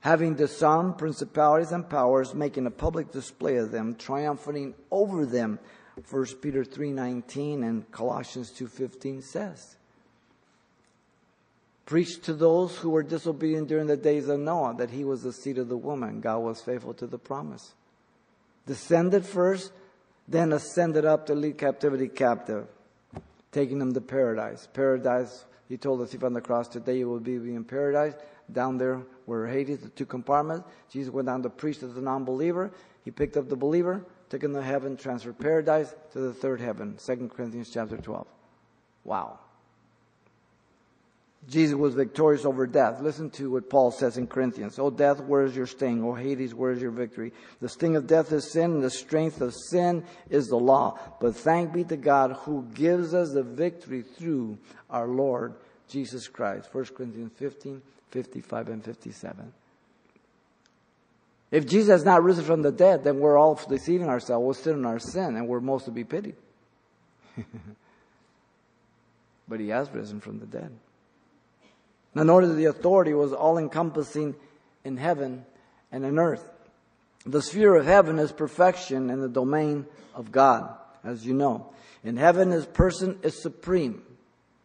having 0.01 0.35
disarmed 0.35 0.99
principalities 0.99 1.73
and 1.73 1.89
powers, 1.89 2.35
making 2.35 2.67
a 2.67 2.71
public 2.71 3.11
display 3.11 3.57
of 3.57 3.71
them, 3.71 3.95
triumphing 3.95 4.75
over 4.91 5.27
them. 5.27 5.59
1 6.11 6.27
Peter 6.41 6.65
3.19 6.65 7.63
and 7.63 7.91
Colossians 7.91 8.51
2.15 8.53 9.23
says. 9.23 9.77
Preached 11.87 12.23
to 12.25 12.35
those 12.35 12.77
who 12.77 12.91
were 12.91 13.03
disobedient 13.03 13.69
during 13.69 13.87
the 13.87 13.97
days 13.97 14.29
of 14.29 14.39
Noah 14.39 14.75
that 14.79 14.91
he 14.91 15.05
was 15.05 15.23
the 15.23 15.33
seed 15.33 15.59
of 15.59 15.69
the 15.69 15.77
woman. 15.77 16.21
God 16.21 16.39
was 16.39 16.61
faithful 16.61 16.95
to 16.95 17.07
the 17.07 17.19
promise 17.19 17.73
descended 18.69 19.25
first, 19.25 19.73
then 20.29 20.53
ascended 20.53 21.05
up 21.05 21.27
to 21.27 21.35
lead 21.35 21.59
captivity 21.59 22.07
captive, 22.07 22.69
taking 23.51 23.81
them 23.81 23.93
to 23.95 24.01
paradise. 24.01 24.69
Paradise, 24.73 25.47
he 25.69 25.77
told 25.77 26.01
the 26.01 26.07
thief 26.07 26.23
on 26.23 26.35
the 26.35 26.41
cross, 26.41 26.69
today 26.69 26.99
you 26.99 27.09
will 27.09 27.19
be 27.19 27.35
in 27.35 27.65
paradise. 27.65 28.15
Down 28.53 28.79
there 28.79 29.03
were 29.27 29.47
Hades, 29.47 29.81
the 29.81 29.89
two 29.91 30.07
compartments. 30.07 30.67
Jesus 30.91 31.13
went 31.13 31.27
down 31.27 31.43
to 31.43 31.51
preach 31.51 31.79
to 31.81 31.87
the 31.87 32.01
non-believer. 32.01 32.71
He 33.05 33.11
picked 33.11 33.37
up 33.37 33.49
the 33.49 33.57
believer, 33.57 34.05
took 34.31 34.43
him 34.43 34.55
to 34.55 34.63
heaven, 34.63 34.97
transferred 34.97 35.39
paradise 35.39 35.95
to 36.13 36.19
the 36.19 36.33
third 36.33 36.61
heaven. 36.61 36.97
2 37.05 37.31
Corinthians 37.35 37.71
chapter 37.73 37.97
12. 37.97 38.27
Wow. 39.05 39.39
Jesus 41.47 41.77
was 41.77 41.95
victorious 41.95 42.45
over 42.45 42.67
death. 42.67 43.01
Listen 43.01 43.31
to 43.31 43.51
what 43.51 43.71
Paul 43.71 43.91
says 43.91 44.19
in 44.19 44.27
Corinthians. 44.27 44.79
Oh, 44.79 44.91
death, 44.91 45.21
where 45.21 45.45
is 45.45 45.57
your 45.57 45.67
sting? 45.67 46.05
Oh, 46.05 46.15
Hades, 46.15 46.55
where 46.55 46.73
is 46.73 46.83
your 46.83 46.91
victory? 46.91 47.33
The 47.61 47.69
sting 47.69 47.97
of 47.97 48.07
death 48.07 48.33
is 48.33 48.51
sin, 48.51 48.73
and 48.73 48.83
the 48.83 48.91
strength 48.91 49.41
of 49.41 49.55
sin 49.55 50.05
is 50.29 50.49
the 50.49 50.57
law. 50.57 50.99
But 51.21 51.37
thank 51.37 51.73
be 51.73 51.85
to 51.85 51.97
God 51.97 52.33
who 52.33 52.67
gives 52.75 53.15
us 53.15 53.33
the 53.33 53.43
victory 53.43 54.03
through 54.03 54.59
our 54.91 55.07
Lord 55.07 55.55
Jesus 55.89 56.29
Christ. 56.29 56.69
1 56.73 56.85
Corinthians 56.87 57.33
15, 57.37 57.81
55, 58.11 58.69
and 58.69 58.85
57. 58.85 59.53
If 61.51 61.67
Jesus 61.67 61.89
has 61.89 62.05
not 62.05 62.23
risen 62.23 62.45
from 62.45 62.63
the 62.63 62.73
dead, 62.73 63.05
then 63.05 63.21
we're 63.21 63.39
all 63.39 63.59
deceiving 63.69 64.09
ourselves. 64.09 64.45
We're 64.45 64.55
still 64.55 64.75
in 64.75 64.85
our 64.85 64.99
sin, 64.99 65.37
and 65.37 65.49
we're 65.49 65.61
most 65.61 65.87
to 65.87 65.91
be 65.91 66.05
pitied. 66.05 66.37
but 69.49 69.61
he 69.61 69.69
has 69.69 69.91
risen 69.91 70.21
from 70.21 70.41
the 70.41 70.47
dead. 70.47 70.71
Now, 72.15 72.23
notice 72.25 72.55
the 72.55 72.67
authority 72.67 73.15
was 73.15 73.33
all 73.33 73.59
encompassing 73.59 74.35
in 74.85 74.97
heaven 74.97 75.47
and 75.91 76.05
in 76.05 76.19
earth. 76.19 76.51
The 77.25 77.43
sphere 77.43 77.75
of 77.77 77.87
heaven 77.87 78.19
is 78.19 78.33
perfection 78.33 79.11
in 79.11 79.21
the 79.21 79.29
domain 79.29 79.87
of 80.15 80.33
God, 80.33 80.75
as 81.05 81.27
you 81.27 81.35
know. 81.35 81.73
In 82.05 82.17
heaven, 82.17 82.51
his 82.51 82.67
person 82.67 83.19
is 83.23 83.41
supreme. 83.41 84.03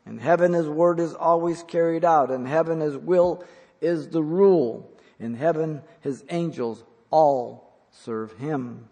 In 0.05 0.17
heaven, 0.17 0.53
his 0.53 0.67
word 0.67 0.99
is 0.99 1.13
always 1.13 1.63
carried 1.63 2.03
out. 2.03 2.31
In 2.31 2.45
heaven, 2.45 2.79
his 2.79 2.97
will 2.97 3.43
is 3.81 4.09
the 4.09 4.23
rule. 4.23 4.91
In 5.19 5.35
heaven, 5.35 5.81
his 6.01 6.23
angels 6.29 6.83
all 7.09 7.77
serve 7.91 8.33
him. 8.37 8.89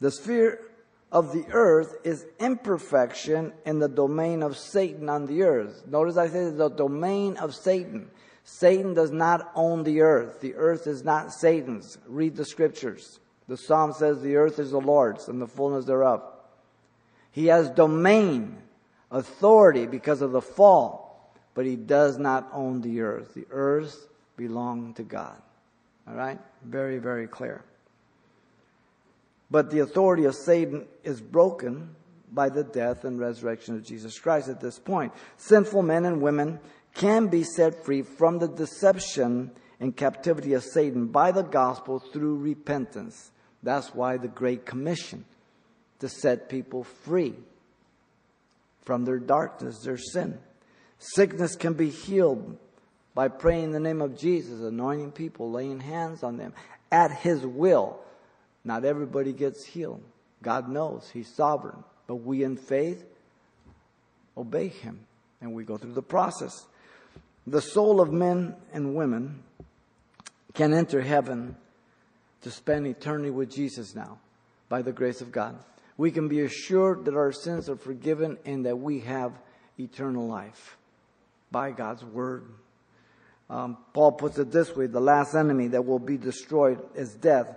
The 0.00 0.10
sphere 0.10 0.60
of 1.10 1.32
the 1.32 1.46
earth 1.52 1.96
is 2.04 2.26
imperfection 2.40 3.52
in 3.64 3.78
the 3.78 3.88
domain 3.88 4.42
of 4.42 4.56
Satan 4.56 5.08
on 5.08 5.26
the 5.26 5.42
earth. 5.42 5.84
Notice 5.86 6.16
I 6.16 6.28
said 6.28 6.56
the 6.56 6.70
domain 6.70 7.36
of 7.36 7.54
Satan. 7.54 8.10
Satan 8.44 8.94
does 8.94 9.12
not 9.12 9.52
own 9.54 9.84
the 9.84 10.00
earth. 10.00 10.40
The 10.40 10.54
earth 10.56 10.86
is 10.86 11.04
not 11.04 11.32
Satan's. 11.32 11.98
Read 12.06 12.34
the 12.34 12.44
scriptures. 12.44 13.20
The 13.46 13.56
psalm 13.56 13.92
says 13.92 14.20
the 14.20 14.36
earth 14.36 14.58
is 14.58 14.70
the 14.70 14.80
Lord's 14.80 15.28
and 15.28 15.40
the 15.40 15.46
fullness 15.46 15.84
thereof. 15.84 16.22
He 17.30 17.46
has 17.46 17.70
domain, 17.70 18.58
authority 19.12 19.86
because 19.86 20.22
of 20.22 20.32
the 20.32 20.40
fall, 20.40 21.30
but 21.54 21.66
he 21.66 21.76
does 21.76 22.18
not 22.18 22.48
own 22.52 22.80
the 22.80 23.02
earth. 23.02 23.34
The 23.34 23.46
earth 23.50 24.08
belongs 24.36 24.96
to 24.96 25.02
God. 25.04 25.40
All 26.08 26.14
right? 26.14 26.40
Very, 26.64 26.98
very 26.98 27.28
clear. 27.28 27.62
But 29.50 29.70
the 29.70 29.80
authority 29.80 30.24
of 30.24 30.34
Satan 30.34 30.86
is 31.04 31.20
broken 31.20 31.94
by 32.32 32.48
the 32.48 32.64
death 32.64 33.04
and 33.04 33.20
resurrection 33.20 33.74
of 33.74 33.84
Jesus 33.84 34.18
Christ 34.18 34.48
at 34.48 34.60
this 34.60 34.78
point. 34.78 35.12
Sinful 35.36 35.82
men 35.82 36.06
and 36.06 36.22
women 36.22 36.58
can 36.94 37.28
be 37.28 37.44
set 37.44 37.84
free 37.84 38.02
from 38.02 38.38
the 38.38 38.48
deception 38.48 39.50
and 39.78 39.94
captivity 39.94 40.54
of 40.54 40.64
Satan 40.64 41.06
by 41.06 41.32
the 41.32 41.42
gospel 41.42 41.98
through 41.98 42.38
repentance. 42.38 43.30
That's 43.62 43.94
why 43.94 44.16
the 44.16 44.28
Great 44.28 44.64
Commission 44.64 45.26
to 45.98 46.08
set 46.08 46.48
people 46.48 46.84
free 46.84 47.34
from 48.84 49.04
their 49.04 49.18
darkness, 49.18 49.78
their 49.80 49.98
sin. 49.98 50.38
Sickness 50.98 51.56
can 51.56 51.74
be 51.74 51.90
healed 51.90 52.56
by 53.14 53.28
praying 53.28 53.64
in 53.64 53.72
the 53.72 53.80
name 53.80 54.00
of 54.00 54.18
Jesus, 54.18 54.60
anointing 54.60 55.12
people, 55.12 55.50
laying 55.50 55.80
hands 55.80 56.22
on 56.22 56.36
them 56.36 56.52
at 56.90 57.10
His 57.10 57.44
will. 57.44 57.98
Not 58.64 58.84
everybody 58.84 59.32
gets 59.32 59.64
healed. 59.64 60.02
God 60.42 60.68
knows 60.68 61.10
He's 61.12 61.28
sovereign. 61.28 61.84
But 62.06 62.16
we 62.16 62.44
in 62.44 62.56
faith 62.56 63.04
obey 64.36 64.68
Him 64.68 65.00
and 65.40 65.52
we 65.52 65.64
go 65.64 65.76
through 65.76 65.94
the 65.94 66.02
process. 66.02 66.66
The 67.46 67.60
soul 67.60 68.00
of 68.00 68.12
men 68.12 68.54
and 68.72 68.94
women 68.94 69.42
can 70.54 70.72
enter 70.72 71.00
heaven 71.00 71.56
to 72.42 72.50
spend 72.50 72.86
eternity 72.86 73.30
with 73.30 73.50
Jesus 73.50 73.94
now 73.94 74.18
by 74.68 74.82
the 74.82 74.92
grace 74.92 75.20
of 75.20 75.32
God. 75.32 75.56
We 75.96 76.10
can 76.10 76.28
be 76.28 76.40
assured 76.40 77.04
that 77.04 77.14
our 77.14 77.32
sins 77.32 77.68
are 77.68 77.76
forgiven 77.76 78.38
and 78.44 78.66
that 78.66 78.78
we 78.78 79.00
have 79.00 79.32
eternal 79.78 80.26
life 80.26 80.76
by 81.50 81.70
God's 81.70 82.04
word. 82.04 82.46
Um, 83.50 83.76
Paul 83.92 84.12
puts 84.12 84.38
it 84.38 84.50
this 84.50 84.74
way 84.74 84.86
the 84.86 85.00
last 85.00 85.34
enemy 85.34 85.68
that 85.68 85.84
will 85.84 85.98
be 85.98 86.16
destroyed 86.16 86.80
is 86.94 87.14
death. 87.14 87.54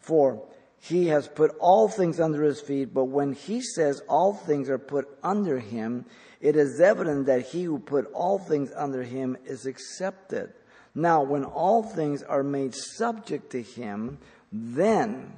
For 0.00 0.46
he 0.80 1.08
has 1.08 1.26
put 1.26 1.52
all 1.58 1.88
things 1.88 2.20
under 2.20 2.42
his 2.42 2.60
feet, 2.60 2.94
but 2.94 3.06
when 3.06 3.32
he 3.32 3.60
says 3.60 4.00
all 4.08 4.34
things 4.34 4.70
are 4.70 4.78
put 4.78 5.08
under 5.22 5.58
him, 5.58 6.04
it 6.40 6.54
is 6.54 6.80
evident 6.80 7.26
that 7.26 7.46
he 7.46 7.64
who 7.64 7.78
put 7.78 8.10
all 8.12 8.38
things 8.38 8.70
under 8.76 9.02
him 9.02 9.36
is 9.44 9.66
accepted. 9.66 10.52
Now, 10.94 11.22
when 11.22 11.44
all 11.44 11.82
things 11.82 12.22
are 12.22 12.42
made 12.42 12.74
subject 12.74 13.50
to 13.50 13.62
him, 13.62 14.18
then 14.52 15.32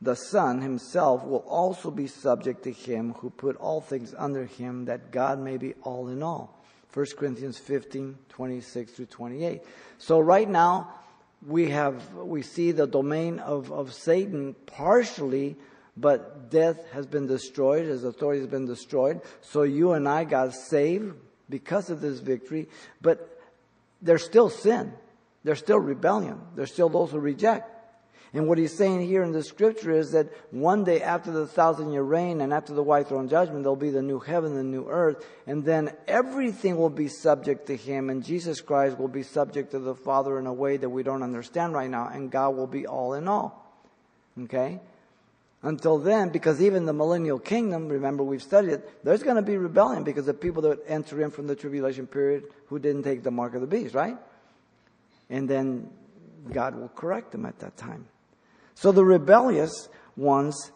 the 0.00 0.14
Son 0.14 0.60
himself 0.60 1.24
will 1.24 1.44
also 1.48 1.90
be 1.90 2.06
subject 2.06 2.62
to 2.64 2.72
him 2.72 3.14
who 3.14 3.30
put 3.30 3.56
all 3.56 3.80
things 3.80 4.14
under 4.16 4.44
him, 4.44 4.84
that 4.84 5.10
God 5.10 5.40
may 5.40 5.56
be 5.56 5.74
all 5.82 6.08
in 6.08 6.22
all. 6.22 6.54
1 6.94 7.06
Corinthians 7.16 7.58
15, 7.58 8.16
26 8.28 8.92
through 8.92 9.06
28. 9.06 9.62
So 9.98 10.20
right 10.20 10.48
now, 10.48 10.94
we 11.46 11.70
have, 11.70 12.14
we 12.14 12.42
see 12.42 12.72
the 12.72 12.86
domain 12.86 13.38
of, 13.40 13.70
of 13.72 13.92
Satan 13.92 14.54
partially, 14.66 15.56
but 15.96 16.50
death 16.50 16.78
has 16.92 17.06
been 17.06 17.26
destroyed, 17.26 17.86
his 17.86 18.04
authority 18.04 18.40
has 18.40 18.48
been 18.48 18.66
destroyed. 18.66 19.20
So 19.42 19.62
you 19.62 19.92
and 19.92 20.08
I 20.08 20.24
got 20.24 20.54
saved 20.54 21.14
because 21.50 21.90
of 21.90 22.00
this 22.00 22.20
victory, 22.20 22.68
but 23.00 23.40
there's 24.00 24.24
still 24.24 24.48
sin. 24.48 24.92
There's 25.44 25.58
still 25.58 25.78
rebellion. 25.78 26.40
There's 26.54 26.72
still 26.72 26.88
those 26.88 27.10
who 27.10 27.18
reject. 27.18 27.77
And 28.34 28.46
what 28.46 28.58
he's 28.58 28.76
saying 28.76 29.06
here 29.06 29.22
in 29.22 29.32
the 29.32 29.42
scripture 29.42 29.92
is 29.92 30.12
that 30.12 30.28
one 30.50 30.84
day 30.84 31.00
after 31.00 31.30
the 31.30 31.46
thousand 31.46 31.92
year 31.92 32.02
reign 32.02 32.42
and 32.42 32.52
after 32.52 32.74
the 32.74 32.82
white 32.82 33.08
throne 33.08 33.28
judgment, 33.28 33.62
there'll 33.62 33.76
be 33.76 33.90
the 33.90 34.02
new 34.02 34.18
heaven, 34.18 34.50
and 34.52 34.60
the 34.60 34.64
new 34.64 34.86
earth, 34.88 35.24
and 35.46 35.64
then 35.64 35.92
everything 36.06 36.76
will 36.76 36.90
be 36.90 37.08
subject 37.08 37.66
to 37.68 37.76
him, 37.76 38.10
and 38.10 38.22
Jesus 38.22 38.60
Christ 38.60 38.98
will 38.98 39.08
be 39.08 39.22
subject 39.22 39.70
to 39.70 39.78
the 39.78 39.94
Father 39.94 40.38
in 40.38 40.46
a 40.46 40.52
way 40.52 40.76
that 40.76 40.90
we 40.90 41.02
don't 41.02 41.22
understand 41.22 41.72
right 41.72 41.88
now, 41.88 42.08
and 42.08 42.30
God 42.30 42.50
will 42.50 42.66
be 42.66 42.86
all 42.86 43.14
in 43.14 43.28
all. 43.28 43.64
Okay? 44.44 44.78
Until 45.62 45.98
then, 45.98 46.28
because 46.28 46.62
even 46.62 46.86
the 46.86 46.92
millennial 46.92 47.38
kingdom, 47.38 47.88
remember 47.88 48.22
we've 48.22 48.42
studied 48.42 48.70
it, 48.70 49.04
there's 49.04 49.24
going 49.24 49.36
to 49.36 49.42
be 49.42 49.56
rebellion 49.56 50.04
because 50.04 50.26
the 50.26 50.34
people 50.34 50.62
that 50.62 50.78
enter 50.86 51.20
in 51.20 51.30
from 51.30 51.48
the 51.48 51.56
tribulation 51.56 52.06
period 52.06 52.44
who 52.66 52.78
didn't 52.78 53.02
take 53.02 53.24
the 53.24 53.30
mark 53.30 53.54
of 53.54 53.60
the 53.60 53.66
beast, 53.66 53.94
right? 53.94 54.16
And 55.30 55.48
then 55.48 55.90
God 56.52 56.76
will 56.76 56.88
correct 56.90 57.32
them 57.32 57.44
at 57.44 57.58
that 57.58 57.76
time. 57.76 58.06
So 58.80 58.92
the 58.92 59.04
rebellious 59.04 59.88
ones 60.16 60.70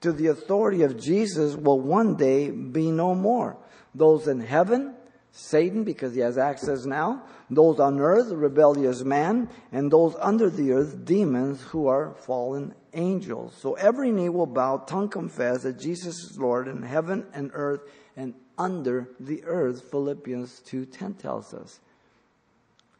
to 0.00 0.12
the 0.12 0.28
authority 0.28 0.84
of 0.84 0.96
Jesus 0.96 1.56
will 1.56 1.80
one 1.80 2.14
day 2.14 2.52
be 2.52 2.92
no 2.92 3.16
more. 3.16 3.56
Those 3.96 4.28
in 4.28 4.38
heaven, 4.38 4.94
Satan, 5.32 5.82
because 5.82 6.14
he 6.14 6.20
has 6.20 6.38
access 6.38 6.84
now, 6.84 7.24
those 7.50 7.80
on 7.80 7.98
earth, 7.98 8.30
rebellious 8.30 9.02
man, 9.02 9.50
and 9.72 9.90
those 9.90 10.14
under 10.20 10.48
the 10.48 10.70
earth, 10.70 11.04
demons 11.04 11.60
who 11.62 11.88
are 11.88 12.14
fallen 12.14 12.76
angels. 12.94 13.56
So 13.60 13.74
every 13.74 14.12
knee 14.12 14.28
will 14.28 14.46
bow, 14.46 14.76
tongue 14.76 15.08
confess 15.08 15.64
that 15.64 15.80
Jesus 15.80 16.14
is 16.14 16.38
Lord 16.38 16.68
in 16.68 16.82
heaven 16.82 17.26
and 17.34 17.50
earth 17.54 17.80
and 18.16 18.34
under 18.56 19.10
the 19.18 19.42
earth, 19.42 19.90
Philippians 19.90 20.62
2.10 20.64 21.18
tells 21.18 21.52
us. 21.52 21.80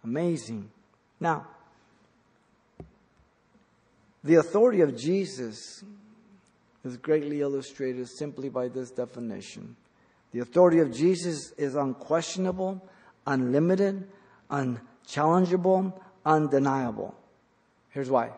Amazing. 0.02 0.72
Now, 1.20 1.46
the 4.24 4.36
authority 4.36 4.80
of 4.80 4.96
Jesus 4.96 5.84
is 6.84 6.96
greatly 6.96 7.40
illustrated 7.40 8.08
simply 8.08 8.48
by 8.48 8.68
this 8.68 8.90
definition. 8.90 9.76
The 10.32 10.40
authority 10.40 10.80
of 10.80 10.92
Jesus 10.92 11.52
is 11.52 11.74
unquestionable, 11.74 12.82
unlimited, 13.26 14.08
unchallengeable, 14.50 15.92
undeniable. 16.24 17.14
Here's 17.90 18.10
why 18.10 18.30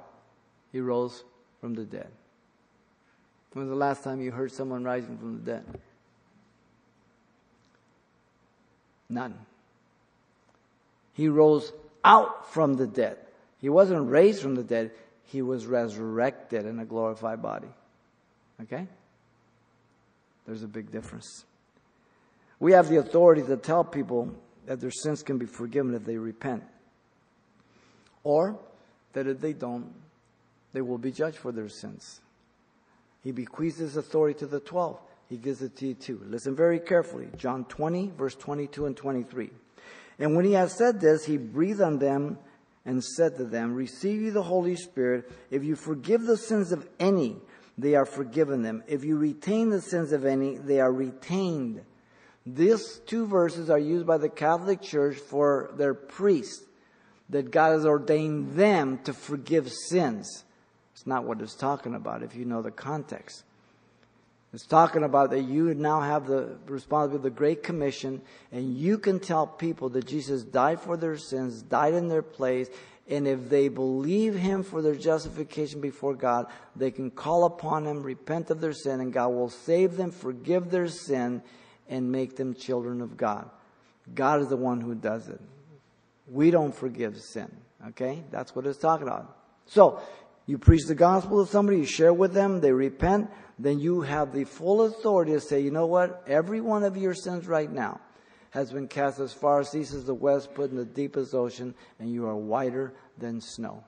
He 0.73 0.81
rose 0.81 1.25
from 1.61 1.75
the 1.75 1.85
dead. 1.85 2.09
When 3.53 3.67
was 3.67 3.71
the 3.71 3.77
last 3.77 4.05
time 4.05 4.21
you 4.21 4.31
heard 4.31 4.53
someone 4.53 4.85
rising 4.85 5.19
from 5.19 5.43
the 5.43 5.53
dead? 5.53 5.65
None. 9.09 9.35
He 11.15 11.29
rose 11.29 11.73
out 12.05 12.53
from 12.53 12.75
the 12.75 12.87
dead. 12.87 13.19
He 13.61 13.69
wasn't 13.69 14.09
raised 14.09 14.41
from 14.41 14.55
the 14.55 14.63
dead 14.63 14.93
he 15.31 15.43
was 15.43 15.67
resurrected 15.67 16.67
in 16.67 16.81
a 16.81 16.85
glorified 16.85 17.41
body. 17.41 17.69
Okay? 18.63 18.87
There's 20.45 20.65
a 20.65 20.69
big 20.69 20.91
difference. 20.91 21.45
We 22.59 22.73
have 22.73 22.89
the 22.89 22.97
authority 22.97 23.43
to 23.43 23.57
tell 23.57 23.85
people 23.85 24.35
that 24.67 24.81
their 24.81 24.91
sins 24.91 25.23
can 25.23 25.39
be 25.39 25.47
forgiven 25.47 25.95
if 25.95 26.05
they 26.05 26.17
repent. 26.17 26.65
Or 28.25 28.59
that 29.13 29.29
if 29.29 29.41
they 29.41 29.53
don't, 29.53 29.93
they 30.73 30.81
will 30.81 30.99
be 30.99 31.13
judged 31.13 31.37
for 31.37 31.53
their 31.53 31.69
sins. 31.69 32.21
He 33.23 33.31
bequeaths 33.31 33.79
his 33.79 33.97
authority 33.97 34.39
to 34.41 34.47
the 34.47 34.61
12. 34.61 34.99
He 35.29 35.37
gives 35.37 35.63
it 35.63 35.77
to 35.77 35.87
you 35.89 35.95
too. 35.95 36.21
Listen 36.27 36.57
very 36.57 36.81
carefully. 36.81 37.29
John 37.37 37.65
20, 37.67 38.13
verse 38.19 38.35
22 38.35 38.87
and 38.87 38.97
23. 38.97 39.51
And 40.19 40.35
when 40.35 40.45
he 40.45 40.53
had 40.53 40.71
said 40.71 41.01
this, 41.01 41.25
he 41.25 41.37
breathed 41.37 41.81
on 41.81 41.99
them 41.99 42.39
and 42.85 43.03
said 43.03 43.37
to 43.37 43.45
them, 43.45 43.75
Receive 43.75 44.23
ye 44.23 44.31
the 44.31 44.43
Holy 44.43 44.77
Spirit. 44.77 45.31
If 45.51 45.65
you 45.65 45.77
forgive 45.77 46.23
the 46.23 46.37
sins 46.37 46.73
of 46.73 46.89
any, 46.99 47.37
they 47.77 47.95
are 47.95 48.07
forgiven 48.07 48.63
them. 48.63 48.83
If 48.87 49.05
you 49.05 49.17
retain 49.17 49.71
the 49.71 49.81
sins 49.81 50.13
of 50.13 50.25
any, 50.25 50.59
they 50.59 50.81
are 50.81 50.93
retained. 50.93 51.83
These 52.47 53.01
two 53.07 53.27
verses 53.27 53.71
are 53.71 53.79
used 53.79 54.07
by 54.07 54.19
the 54.19 54.29
Catholic 54.29 54.81
Church 54.81 55.17
for 55.17 55.71
their 55.77 55.95
priests, 55.95 56.65
that 57.29 57.51
God 57.51 57.73
has 57.73 57.87
ordained 57.87 58.57
them 58.57 58.99
to 59.05 59.13
forgive 59.13 59.71
sins. 59.71 60.45
It's 60.93 61.07
not 61.07 61.25
what 61.25 61.41
it's 61.41 61.55
talking 61.55 61.95
about 61.95 62.23
if 62.23 62.35
you 62.35 62.45
know 62.45 62.63
the 62.63 62.71
context. 62.71 63.45
It's 64.53 64.67
talking 64.67 65.05
about 65.05 65.31
that 65.31 65.43
you 65.43 65.75
now 65.75 66.01
have 66.01 66.27
the 66.27 66.57
responsibility 66.67 67.17
of 67.17 67.23
the 67.23 67.31
Great 67.31 67.63
Commission, 67.63 68.21
and 68.51 68.77
you 68.77 68.99
can 68.99 69.21
tell 69.21 69.47
people 69.47 69.89
that 69.91 70.07
Jesus 70.07 70.43
died 70.43 70.81
for 70.81 70.97
their 70.97 71.17
sins, 71.17 71.63
died 71.63 71.95
in 71.95 72.09
their 72.09 72.23
place, 72.23 72.69
and 73.09 73.29
if 73.29 73.49
they 73.49 73.69
believe 73.69 74.35
Him 74.35 74.65
for 74.65 74.83
their 74.83 74.97
justification 74.97 75.81
before 75.81 76.15
God, 76.15 76.47
they 76.75 76.91
can 76.91 77.11
call 77.11 77.45
upon 77.45 77.87
Him, 77.87 78.03
repent 78.03 78.51
of 78.51 78.61
their 78.61 78.73
sin, 78.73 79.01
and 79.01 79.13
God 79.13 79.29
will 79.29 79.51
save 79.51 79.97
them, 79.97 80.11
forgive 80.11 80.71
their 80.71 80.89
sin, 80.89 81.43
and 81.89 82.11
make 82.11 82.37
them 82.37 82.55
children 82.55 83.01
of 83.01 83.17
God. 83.17 83.49
God 84.15 84.41
is 84.41 84.49
the 84.49 84.57
one 84.57 84.81
who 84.81 84.95
does 84.97 85.29
it. 85.29 85.41
We 86.29 86.51
don't 86.51 86.75
forgive 86.75 87.21
sin. 87.21 87.51
Okay? 87.89 88.25
That's 88.31 88.55
what 88.55 88.67
it's 88.67 88.79
talking 88.79 89.07
about. 89.07 89.37
So, 89.67 90.01
you 90.47 90.59
preach 90.59 90.87
the 90.87 90.95
gospel 90.97 91.45
to 91.45 91.51
somebody, 91.51 91.79
you 91.79 91.85
share 91.85 92.13
with 92.13 92.33
them, 92.33 92.61
they 92.61 92.73
repent, 92.73 93.31
then 93.65 93.79
you 93.79 94.01
have 94.03 94.33
the 94.33 94.45
full 94.45 94.83
authority 94.83 95.33
to 95.33 95.41
say, 95.41 95.61
you 95.61 95.71
know 95.71 95.87
what? 95.87 96.23
Every 96.27 96.61
one 96.61 96.83
of 96.83 96.97
your 96.97 97.15
sins 97.15 97.47
right 97.47 97.71
now 97.71 98.01
has 98.51 98.73
been 98.73 98.89
cast 98.89 99.21
as 99.21 99.33
far 99.33 99.61
as 99.61 99.75
east 99.75 99.95
as 99.95 100.05
the 100.05 100.15
west, 100.15 100.55
put 100.55 100.71
in 100.71 100.77
the 100.77 100.85
deepest 100.85 101.35
ocean, 101.35 101.75
and 101.99 102.13
you 102.13 102.27
are 102.27 102.37
whiter 102.37 102.93
than 103.19 103.41
snow. 103.41 103.85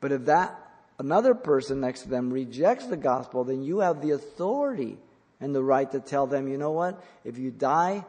But 0.00 0.12
if 0.12 0.24
that 0.24 0.58
another 0.98 1.34
person 1.34 1.80
next 1.80 2.02
to 2.02 2.08
them 2.08 2.32
rejects 2.32 2.86
the 2.86 2.96
gospel, 2.96 3.44
then 3.44 3.62
you 3.62 3.80
have 3.80 4.02
the 4.02 4.12
authority 4.12 4.98
and 5.40 5.54
the 5.54 5.62
right 5.62 5.90
to 5.92 6.00
tell 6.00 6.26
them, 6.26 6.48
you 6.48 6.58
know 6.58 6.72
what? 6.72 7.02
If 7.24 7.38
you 7.38 7.50
die 7.50 8.04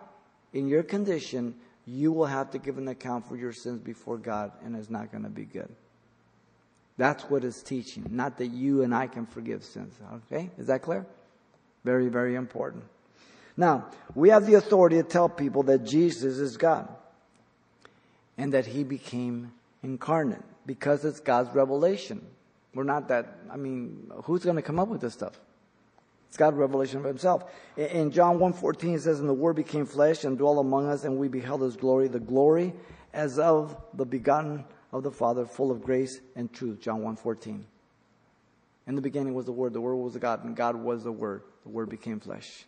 in 0.53 0.67
your 0.67 0.83
condition, 0.83 1.55
you 1.85 2.11
will 2.11 2.25
have 2.25 2.51
to 2.51 2.59
give 2.59 2.77
an 2.77 2.87
account 2.87 3.27
for 3.27 3.35
your 3.35 3.53
sins 3.53 3.79
before 3.79 4.17
God, 4.17 4.51
and 4.63 4.75
it's 4.75 4.89
not 4.89 5.11
going 5.11 5.23
to 5.23 5.29
be 5.29 5.45
good. 5.45 5.73
That's 7.01 7.23
what 7.31 7.43
it's 7.43 7.63
teaching, 7.63 8.05
not 8.11 8.37
that 8.37 8.49
you 8.49 8.83
and 8.83 8.93
I 8.93 9.07
can 9.07 9.25
forgive 9.25 9.63
sins. 9.63 9.95
Okay? 10.31 10.51
Is 10.59 10.67
that 10.67 10.83
clear? 10.83 11.03
Very, 11.83 12.09
very 12.09 12.35
important. 12.35 12.83
Now, 13.57 13.87
we 14.13 14.29
have 14.29 14.45
the 14.45 14.53
authority 14.53 14.97
to 14.97 15.03
tell 15.03 15.27
people 15.27 15.63
that 15.63 15.83
Jesus 15.83 16.37
is 16.37 16.57
God 16.57 16.87
and 18.37 18.53
that 18.53 18.67
he 18.67 18.83
became 18.83 19.51
incarnate 19.81 20.43
because 20.67 21.03
it's 21.03 21.19
God's 21.19 21.55
revelation. 21.55 22.23
We're 22.75 22.83
not 22.83 23.07
that, 23.07 23.35
I 23.51 23.57
mean, 23.57 24.11
who's 24.25 24.43
going 24.43 24.57
to 24.57 24.61
come 24.61 24.77
up 24.77 24.87
with 24.87 25.01
this 25.01 25.13
stuff? 25.13 25.39
It's 26.27 26.37
God's 26.37 26.57
revelation 26.57 26.99
of 26.99 27.05
himself. 27.05 27.45
In 27.77 28.11
John 28.11 28.37
1.14 28.37 28.97
it 28.97 29.01
says, 29.01 29.19
And 29.19 29.27
the 29.27 29.33
Word 29.33 29.55
became 29.55 29.87
flesh 29.87 30.23
and 30.23 30.37
dwelt 30.37 30.59
among 30.59 30.87
us, 30.87 31.03
and 31.03 31.17
we 31.17 31.29
beheld 31.29 31.63
his 31.63 31.77
glory, 31.77 32.09
the 32.09 32.19
glory 32.19 32.73
as 33.11 33.39
of 33.39 33.75
the 33.95 34.05
begotten 34.05 34.65
of 34.91 35.03
the 35.03 35.11
Father, 35.11 35.45
full 35.45 35.71
of 35.71 35.81
grace 35.81 36.19
and 36.35 36.51
truth. 36.51 36.81
John 36.81 37.01
1.14. 37.01 37.61
In 38.87 38.95
the 38.95 39.01
beginning 39.01 39.33
was 39.33 39.45
the 39.45 39.51
Word, 39.51 39.73
the 39.73 39.81
Word 39.81 39.95
was 39.95 40.17
God, 40.17 40.43
and 40.43 40.55
God 40.55 40.75
was 40.75 41.03
the 41.03 41.11
Word. 41.11 41.43
The 41.63 41.69
Word 41.69 41.89
became 41.89 42.19
flesh. 42.19 42.65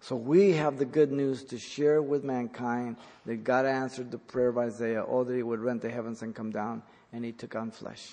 So 0.00 0.14
we 0.16 0.52
have 0.52 0.76
the 0.76 0.84
good 0.84 1.10
news 1.10 1.44
to 1.44 1.58
share 1.58 2.02
with 2.02 2.24
mankind 2.24 2.96
that 3.24 3.42
God 3.42 3.64
answered 3.64 4.10
the 4.10 4.18
prayer 4.18 4.48
of 4.48 4.58
Isaiah, 4.58 5.02
oh, 5.02 5.24
that 5.24 5.34
he 5.34 5.42
would 5.42 5.60
rent 5.60 5.80
the 5.80 5.90
heavens 5.90 6.20
and 6.20 6.34
come 6.34 6.50
down, 6.50 6.82
and 7.12 7.24
he 7.24 7.32
took 7.32 7.56
on 7.56 7.70
flesh. 7.70 8.12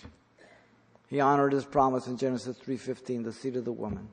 He 1.10 1.20
honored 1.20 1.52
his 1.52 1.66
promise 1.66 2.08
in 2.08 2.16
Genesis 2.16 2.58
3:15, 2.58 3.24
the 3.24 3.34
seed 3.34 3.58
of 3.58 3.66
the 3.66 3.74
woman. 3.74 4.08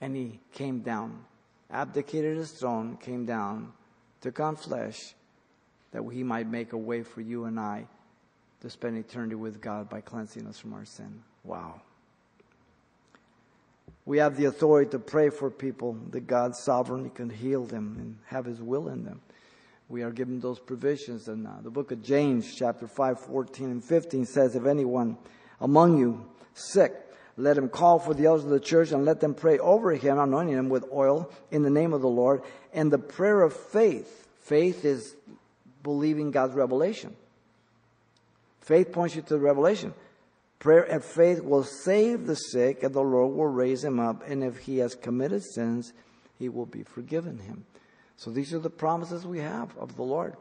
And 0.00 0.14
he 0.14 0.38
came 0.52 0.78
down, 0.78 1.24
abdicated 1.68 2.36
his 2.36 2.52
throne, 2.52 2.96
came 2.98 3.26
down, 3.26 3.72
took 4.20 4.40
on 4.40 4.56
flesh, 4.56 5.14
that 5.92 6.02
he 6.12 6.22
might 6.22 6.48
make 6.48 6.72
a 6.72 6.78
way 6.78 7.02
for 7.02 7.20
you 7.20 7.44
and 7.44 7.58
I 7.58 7.86
to 8.60 8.70
spend 8.70 8.98
eternity 8.98 9.36
with 9.36 9.60
God 9.60 9.88
by 9.88 10.00
cleansing 10.00 10.46
us 10.46 10.58
from 10.58 10.74
our 10.74 10.84
sin. 10.84 11.22
Wow. 11.44 11.80
We 14.04 14.18
have 14.18 14.36
the 14.36 14.46
authority 14.46 14.90
to 14.92 14.98
pray 14.98 15.28
for 15.28 15.50
people 15.50 15.96
that 16.10 16.26
God 16.26 16.56
sovereignly 16.56 17.10
can 17.10 17.28
heal 17.28 17.64
them 17.64 17.96
and 17.98 18.16
have 18.26 18.46
His 18.46 18.60
will 18.60 18.88
in 18.88 19.04
them. 19.04 19.20
We 19.88 20.02
are 20.02 20.10
given 20.10 20.40
those 20.40 20.58
provisions. 20.58 21.28
And 21.28 21.46
uh, 21.46 21.52
the 21.62 21.70
book 21.70 21.92
of 21.92 22.02
James, 22.02 22.54
chapter 22.54 22.86
5, 22.86 23.20
14 23.20 23.70
and 23.70 23.84
15 23.84 24.24
says, 24.26 24.56
If 24.56 24.66
anyone 24.66 25.16
among 25.60 25.98
you 25.98 26.26
sick, 26.54 26.94
let 27.38 27.56
him 27.56 27.68
call 27.68 28.00
for 28.00 28.14
the 28.14 28.26
elders 28.26 28.44
of 28.44 28.50
the 28.50 28.58
church 28.58 28.90
and 28.90 29.04
let 29.04 29.20
them 29.20 29.32
pray 29.32 29.58
over 29.58 29.92
him, 29.92 30.18
anointing 30.18 30.56
him 30.56 30.68
with 30.68 30.84
oil 30.92 31.30
in 31.52 31.62
the 31.62 31.70
name 31.70 31.92
of 31.92 32.00
the 32.00 32.08
Lord. 32.08 32.42
And 32.72 32.90
the 32.90 32.98
prayer 32.98 33.42
of 33.42 33.54
faith, 33.54 34.26
faith 34.40 34.84
is 34.84 35.14
believing 35.84 36.32
God's 36.32 36.54
revelation. 36.54 37.14
Faith 38.60 38.90
points 38.92 39.14
you 39.14 39.22
to 39.22 39.34
the 39.34 39.38
revelation. 39.38 39.94
Prayer 40.58 40.82
and 40.82 41.02
faith 41.02 41.40
will 41.40 41.62
save 41.62 42.26
the 42.26 42.34
sick, 42.34 42.82
and 42.82 42.92
the 42.92 43.00
Lord 43.00 43.36
will 43.36 43.46
raise 43.46 43.84
him 43.84 44.00
up. 44.00 44.28
And 44.28 44.42
if 44.42 44.58
he 44.58 44.78
has 44.78 44.96
committed 44.96 45.44
sins, 45.44 45.92
he 46.40 46.48
will 46.48 46.66
be 46.66 46.82
forgiven 46.82 47.38
him. 47.38 47.64
So 48.16 48.32
these 48.32 48.52
are 48.52 48.58
the 48.58 48.68
promises 48.68 49.24
we 49.24 49.38
have 49.38 49.76
of 49.78 49.94
the 49.94 50.02
Lord. 50.02 50.34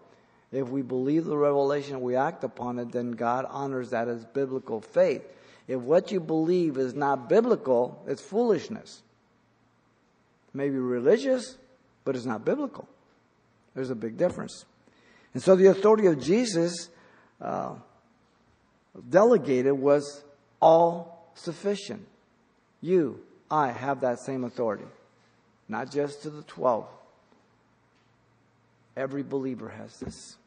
If 0.52 0.70
we 0.70 0.82
believe 0.82 1.26
the 1.26 1.38
revelation, 1.38 2.02
we 2.02 2.16
act 2.16 2.44
upon 2.44 2.80
it, 2.80 2.92
then 2.92 3.12
God 3.12 3.46
honors 3.48 3.92
that 3.92 4.08
as 4.08 4.26
biblical 4.26 4.82
faith. 4.82 5.22
If 5.68 5.82
what 5.82 6.12
you 6.12 6.20
believe 6.20 6.78
is 6.78 6.94
not 6.94 7.28
biblical, 7.28 8.02
it's 8.08 8.22
foolishness. 8.22 9.02
Maybe 10.54 10.78
religious, 10.78 11.58
but 12.06 12.16
it's 12.16 12.26
not 12.26 12.46
biblical. 12.46 12.88
There's 13.76 13.90
a 13.90 13.96
big 13.96 14.18
difference. 14.18 14.66
And 15.34 15.44
so 15.44 15.56
the 15.56 15.68
authority 15.68 16.08
of 16.08 16.22
Jesus 16.22 16.90
uh, 17.42 17.76
delegated 19.10 19.74
was 19.74 20.24
all 20.62 21.32
sufficient. 21.36 22.08
You, 22.82 23.20
I 23.52 23.72
have 23.72 24.02
that 24.02 24.20
same 24.20 24.44
authority. 24.46 24.86
Not 25.68 25.92
just 25.92 26.24
to 26.24 26.30
the 26.30 26.44
12. 26.44 26.88
Every 28.96 29.22
believer 29.22 29.70
has 29.70 30.00
this. 30.00 30.38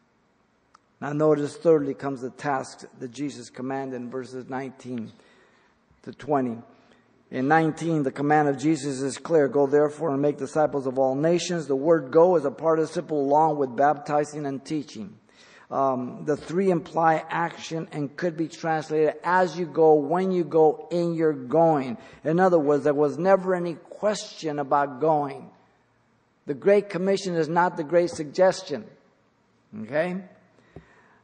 Now, 1.00 1.12
notice 1.12 1.56
thirdly 1.56 1.94
comes 1.94 2.20
the 2.20 2.30
task 2.30 2.84
that 2.98 3.10
Jesus 3.10 3.48
commanded 3.48 3.96
in 3.96 4.10
verses 4.10 4.48
19 4.48 5.10
to 6.02 6.12
20. 6.12 6.58
In 7.30 7.48
19, 7.48 8.02
the 8.02 8.10
command 8.10 8.48
of 8.48 8.58
Jesus 8.58 9.00
is 9.00 9.16
clear. 9.16 9.48
Go 9.48 9.66
therefore 9.66 10.10
and 10.10 10.20
make 10.20 10.36
disciples 10.36 10.86
of 10.86 10.98
all 10.98 11.14
nations. 11.14 11.66
The 11.66 11.76
word 11.76 12.10
go 12.10 12.36
is 12.36 12.44
a 12.44 12.50
participle 12.50 13.20
along 13.20 13.56
with 13.56 13.76
baptizing 13.76 14.46
and 14.46 14.62
teaching. 14.64 15.16
Um, 15.70 16.24
the 16.24 16.36
three 16.36 16.70
imply 16.70 17.24
action 17.30 17.88
and 17.92 18.14
could 18.16 18.36
be 18.36 18.48
translated 18.48 19.14
as 19.22 19.56
you 19.56 19.66
go, 19.66 19.94
when 19.94 20.32
you 20.32 20.42
go, 20.42 20.88
in 20.90 21.14
your 21.14 21.32
going. 21.32 21.96
In 22.24 22.40
other 22.40 22.58
words, 22.58 22.82
there 22.82 22.92
was 22.92 23.16
never 23.16 23.54
any 23.54 23.74
question 23.74 24.58
about 24.58 25.00
going. 25.00 25.48
The 26.46 26.54
Great 26.54 26.88
Commission 26.90 27.36
is 27.36 27.48
not 27.48 27.76
the 27.76 27.84
Great 27.84 28.10
Suggestion. 28.10 28.84
Okay? 29.82 30.16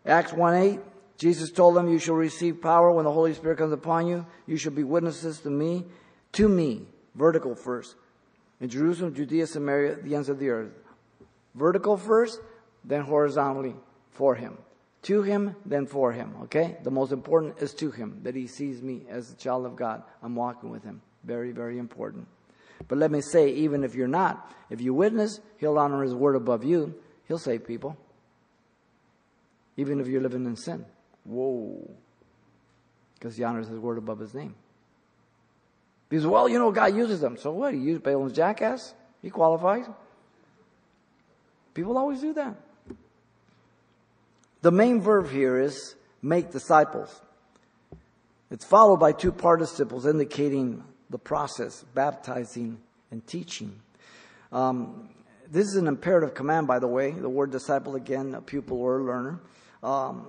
Acts 0.06 0.32
1 0.32 0.54
8, 0.54 0.80
Jesus 1.18 1.50
told 1.50 1.74
them, 1.74 1.88
You 1.88 1.98
shall 1.98 2.14
receive 2.14 2.60
power 2.60 2.90
when 2.92 3.04
the 3.04 3.12
Holy 3.12 3.34
Spirit 3.34 3.58
comes 3.58 3.72
upon 3.72 4.06
you. 4.06 4.26
You 4.46 4.56
shall 4.56 4.72
be 4.72 4.84
witnesses 4.84 5.40
to 5.40 5.50
me, 5.50 5.84
to 6.32 6.48
me, 6.48 6.82
vertical 7.14 7.54
first, 7.54 7.96
in 8.60 8.68
Jerusalem, 8.68 9.14
Judea, 9.14 9.46
Samaria, 9.46 9.96
the 9.96 10.14
ends 10.14 10.28
of 10.28 10.38
the 10.38 10.50
earth. 10.50 10.72
Vertical 11.54 11.96
first, 11.96 12.40
then 12.84 13.02
horizontally 13.02 13.74
for 14.10 14.34
him. 14.34 14.58
To 15.02 15.22
him, 15.22 15.56
then 15.64 15.86
for 15.86 16.12
him. 16.12 16.34
Okay? 16.44 16.76
The 16.82 16.90
most 16.90 17.12
important 17.12 17.58
is 17.58 17.74
to 17.74 17.90
him, 17.90 18.20
that 18.22 18.34
he 18.34 18.46
sees 18.46 18.82
me 18.82 19.02
as 19.08 19.32
a 19.32 19.36
child 19.36 19.66
of 19.66 19.76
God. 19.76 20.02
I'm 20.22 20.34
walking 20.34 20.70
with 20.70 20.84
him. 20.84 21.00
Very, 21.24 21.52
very 21.52 21.78
important. 21.78 22.26
But 22.88 22.98
let 22.98 23.10
me 23.10 23.20
say, 23.20 23.50
even 23.50 23.84
if 23.84 23.94
you're 23.94 24.08
not, 24.08 24.52
if 24.70 24.80
you 24.80 24.94
witness, 24.94 25.40
he'll 25.58 25.78
honor 25.78 26.02
his 26.02 26.14
word 26.14 26.36
above 26.36 26.64
you. 26.64 26.94
He'll 27.26 27.38
save 27.38 27.66
people. 27.66 27.96
Even 29.76 30.00
if 30.00 30.06
you're 30.06 30.22
living 30.22 30.44
in 30.46 30.56
sin. 30.56 30.84
Whoa. 31.24 31.90
Because 33.14 33.36
he 33.36 33.44
honors 33.44 33.68
his 33.68 33.78
word 33.78 33.98
above 33.98 34.18
his 34.18 34.34
name. 34.34 34.54
Because, 36.08 36.26
well, 36.26 36.48
you 36.48 36.58
know, 36.58 36.70
God 36.70 36.94
uses 36.94 37.20
them. 37.20 37.36
So 37.36 37.52
what? 37.52 37.74
He 37.74 37.80
used 37.80 38.02
Balaam's 38.02 38.32
jackass? 38.32 38.94
He 39.22 39.30
qualifies. 39.30 39.86
People 41.74 41.98
always 41.98 42.20
do 42.20 42.32
that. 42.34 42.54
The 44.62 44.70
main 44.70 45.00
verb 45.00 45.28
here 45.28 45.60
is 45.60 45.94
make 46.22 46.50
disciples. 46.50 47.20
It's 48.50 48.64
followed 48.64 48.98
by 48.98 49.12
two 49.12 49.32
participles 49.32 50.06
indicating 50.06 50.82
the 51.10 51.18
process, 51.18 51.84
baptizing 51.94 52.78
and 53.10 53.26
teaching. 53.26 53.80
Um, 54.52 55.08
this 55.50 55.66
is 55.66 55.76
an 55.76 55.86
imperative 55.86 56.34
command, 56.34 56.66
by 56.66 56.78
the 56.78 56.88
way. 56.88 57.10
The 57.10 57.28
word 57.28 57.50
disciple, 57.50 57.96
again, 57.96 58.34
a 58.34 58.40
pupil 58.40 58.80
or 58.80 58.98
a 59.00 59.04
learner. 59.04 59.40
Um, 59.82 60.26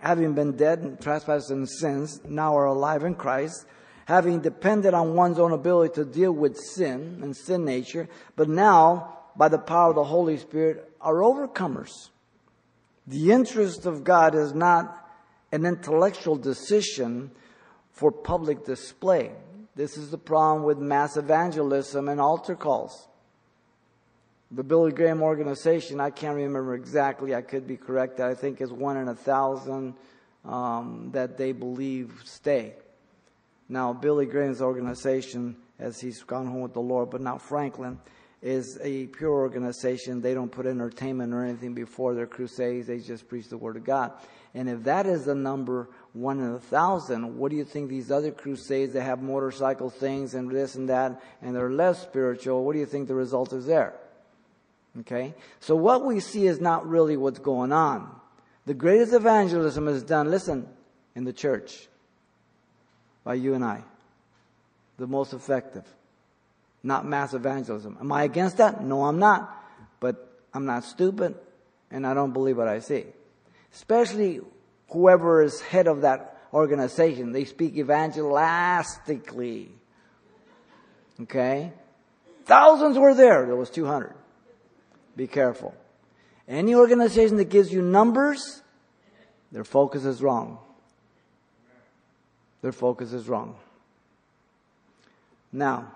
having 0.00 0.34
been 0.34 0.56
dead 0.56 0.80
in 0.80 0.96
trespasses 0.96 1.50
and 1.50 1.68
sins, 1.68 2.20
now 2.24 2.56
are 2.56 2.66
alive 2.66 3.04
in 3.04 3.14
Christ. 3.14 3.66
Having 4.06 4.40
depended 4.40 4.94
on 4.94 5.14
one's 5.14 5.38
own 5.38 5.52
ability 5.52 5.94
to 5.94 6.04
deal 6.04 6.32
with 6.32 6.56
sin 6.56 7.20
and 7.22 7.36
sin 7.36 7.64
nature, 7.64 8.08
but 8.34 8.48
now, 8.48 9.18
by 9.36 9.48
the 9.48 9.58
power 9.58 9.90
of 9.90 9.96
the 9.96 10.04
Holy 10.04 10.36
Spirit, 10.36 10.92
are 11.00 11.16
overcomers. 11.16 12.08
The 13.06 13.30
interest 13.30 13.86
of 13.86 14.04
God 14.04 14.34
is 14.34 14.52
not 14.54 14.96
an 15.52 15.64
intellectual 15.64 16.36
decision 16.36 17.30
for 17.92 18.10
public 18.10 18.64
display. 18.64 19.32
This 19.76 19.96
is 19.96 20.10
the 20.10 20.18
problem 20.18 20.64
with 20.64 20.78
mass 20.78 21.16
evangelism 21.16 22.08
and 22.08 22.20
altar 22.20 22.54
calls. 22.54 23.08
The 24.52 24.64
Billy 24.64 24.90
Graham 24.90 25.22
organization, 25.22 26.00
I 26.00 26.10
can't 26.10 26.34
remember 26.34 26.74
exactly, 26.74 27.36
I 27.36 27.42
could 27.42 27.68
be 27.68 27.76
corrected, 27.76 28.26
I 28.26 28.34
think 28.34 28.60
is 28.60 28.72
one 28.72 28.96
in 28.96 29.06
a 29.06 29.14
thousand 29.14 29.94
um, 30.44 31.10
that 31.12 31.36
they 31.38 31.52
believe 31.52 32.20
stay. 32.24 32.74
Now, 33.68 33.92
Billy 33.92 34.26
Graham's 34.26 34.60
organization, 34.60 35.54
as 35.78 36.00
he's 36.00 36.24
gone 36.24 36.48
home 36.48 36.62
with 36.62 36.72
the 36.72 36.80
Lord, 36.80 37.10
but 37.10 37.20
now 37.20 37.38
Franklin, 37.38 38.00
is 38.42 38.76
a 38.82 39.06
pure 39.06 39.30
organization. 39.30 40.20
They 40.20 40.34
don't 40.34 40.50
put 40.50 40.66
entertainment 40.66 41.32
or 41.32 41.44
anything 41.44 41.74
before 41.74 42.14
their 42.14 42.26
crusades. 42.26 42.88
They 42.88 42.98
just 42.98 43.28
preach 43.28 43.48
the 43.48 43.58
word 43.58 43.76
of 43.76 43.84
God. 43.84 44.12
And 44.54 44.68
if 44.68 44.82
that 44.82 45.06
is 45.06 45.26
the 45.26 45.34
number 45.36 45.90
one 46.12 46.40
in 46.40 46.54
a 46.54 46.58
thousand, 46.58 47.38
what 47.38 47.50
do 47.50 47.56
you 47.56 47.64
think 47.64 47.88
these 47.88 48.10
other 48.10 48.32
crusades 48.32 48.94
that 48.94 49.02
have 49.02 49.22
motorcycle 49.22 49.90
things 49.90 50.34
and 50.34 50.50
this 50.50 50.74
and 50.74 50.88
that 50.88 51.22
and 51.40 51.54
they're 51.54 51.70
less 51.70 52.02
spiritual, 52.02 52.64
what 52.64 52.72
do 52.72 52.80
you 52.80 52.86
think 52.86 53.06
the 53.06 53.14
result 53.14 53.52
is 53.52 53.66
there? 53.66 53.94
Okay? 54.98 55.34
So 55.60 55.76
what 55.76 56.04
we 56.04 56.20
see 56.20 56.46
is 56.46 56.60
not 56.60 56.88
really 56.88 57.16
what's 57.16 57.38
going 57.38 57.72
on. 57.72 58.10
The 58.66 58.74
greatest 58.74 59.12
evangelism 59.12 59.88
is 59.88 60.02
done, 60.02 60.30
listen, 60.30 60.68
in 61.14 61.24
the 61.24 61.32
church 61.32 61.88
by 63.24 63.34
you 63.34 63.54
and 63.54 63.64
I. 63.64 63.82
The 64.98 65.06
most 65.06 65.32
effective 65.32 65.84
not 66.82 67.06
mass 67.06 67.34
evangelism. 67.34 67.96
Am 68.00 68.10
I 68.12 68.24
against 68.24 68.56
that? 68.58 68.82
No, 68.82 69.04
I'm 69.04 69.18
not. 69.18 69.56
But 70.00 70.30
I'm 70.54 70.64
not 70.64 70.84
stupid, 70.84 71.34
and 71.90 72.06
I 72.06 72.14
don't 72.14 72.32
believe 72.32 72.56
what 72.56 72.68
I 72.68 72.80
see. 72.80 73.04
especially 73.72 74.40
whoever 74.88 75.42
is 75.42 75.60
head 75.60 75.86
of 75.86 76.00
that 76.00 76.40
organization. 76.52 77.30
They 77.30 77.44
speak 77.44 77.76
evangelistically. 77.76 79.68
Okay? 81.20 81.72
Thousands 82.46 82.98
were 82.98 83.14
there. 83.14 83.46
There 83.46 83.54
was 83.54 83.70
200. 83.70 84.12
Be 85.20 85.26
careful. 85.26 85.74
Any 86.48 86.74
organization 86.74 87.36
that 87.36 87.50
gives 87.50 87.70
you 87.70 87.82
numbers, 87.82 88.62
their 89.52 89.64
focus 89.64 90.06
is 90.06 90.22
wrong. 90.22 90.56
Their 92.62 92.72
focus 92.72 93.12
is 93.12 93.28
wrong. 93.28 93.56
Now, 95.52 95.92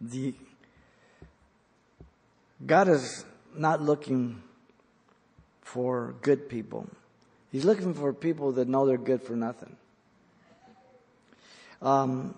the 0.00 0.34
God 2.66 2.88
is 2.88 3.24
not 3.56 3.80
looking 3.80 4.42
for 5.62 6.16
good 6.20 6.48
people. 6.48 6.88
He's 7.52 7.64
looking 7.64 7.94
for 7.94 8.12
people 8.12 8.50
that 8.54 8.66
know 8.66 8.86
they're 8.86 8.98
good 8.98 9.22
for 9.22 9.36
nothing. 9.36 9.76
Um, 11.80 12.34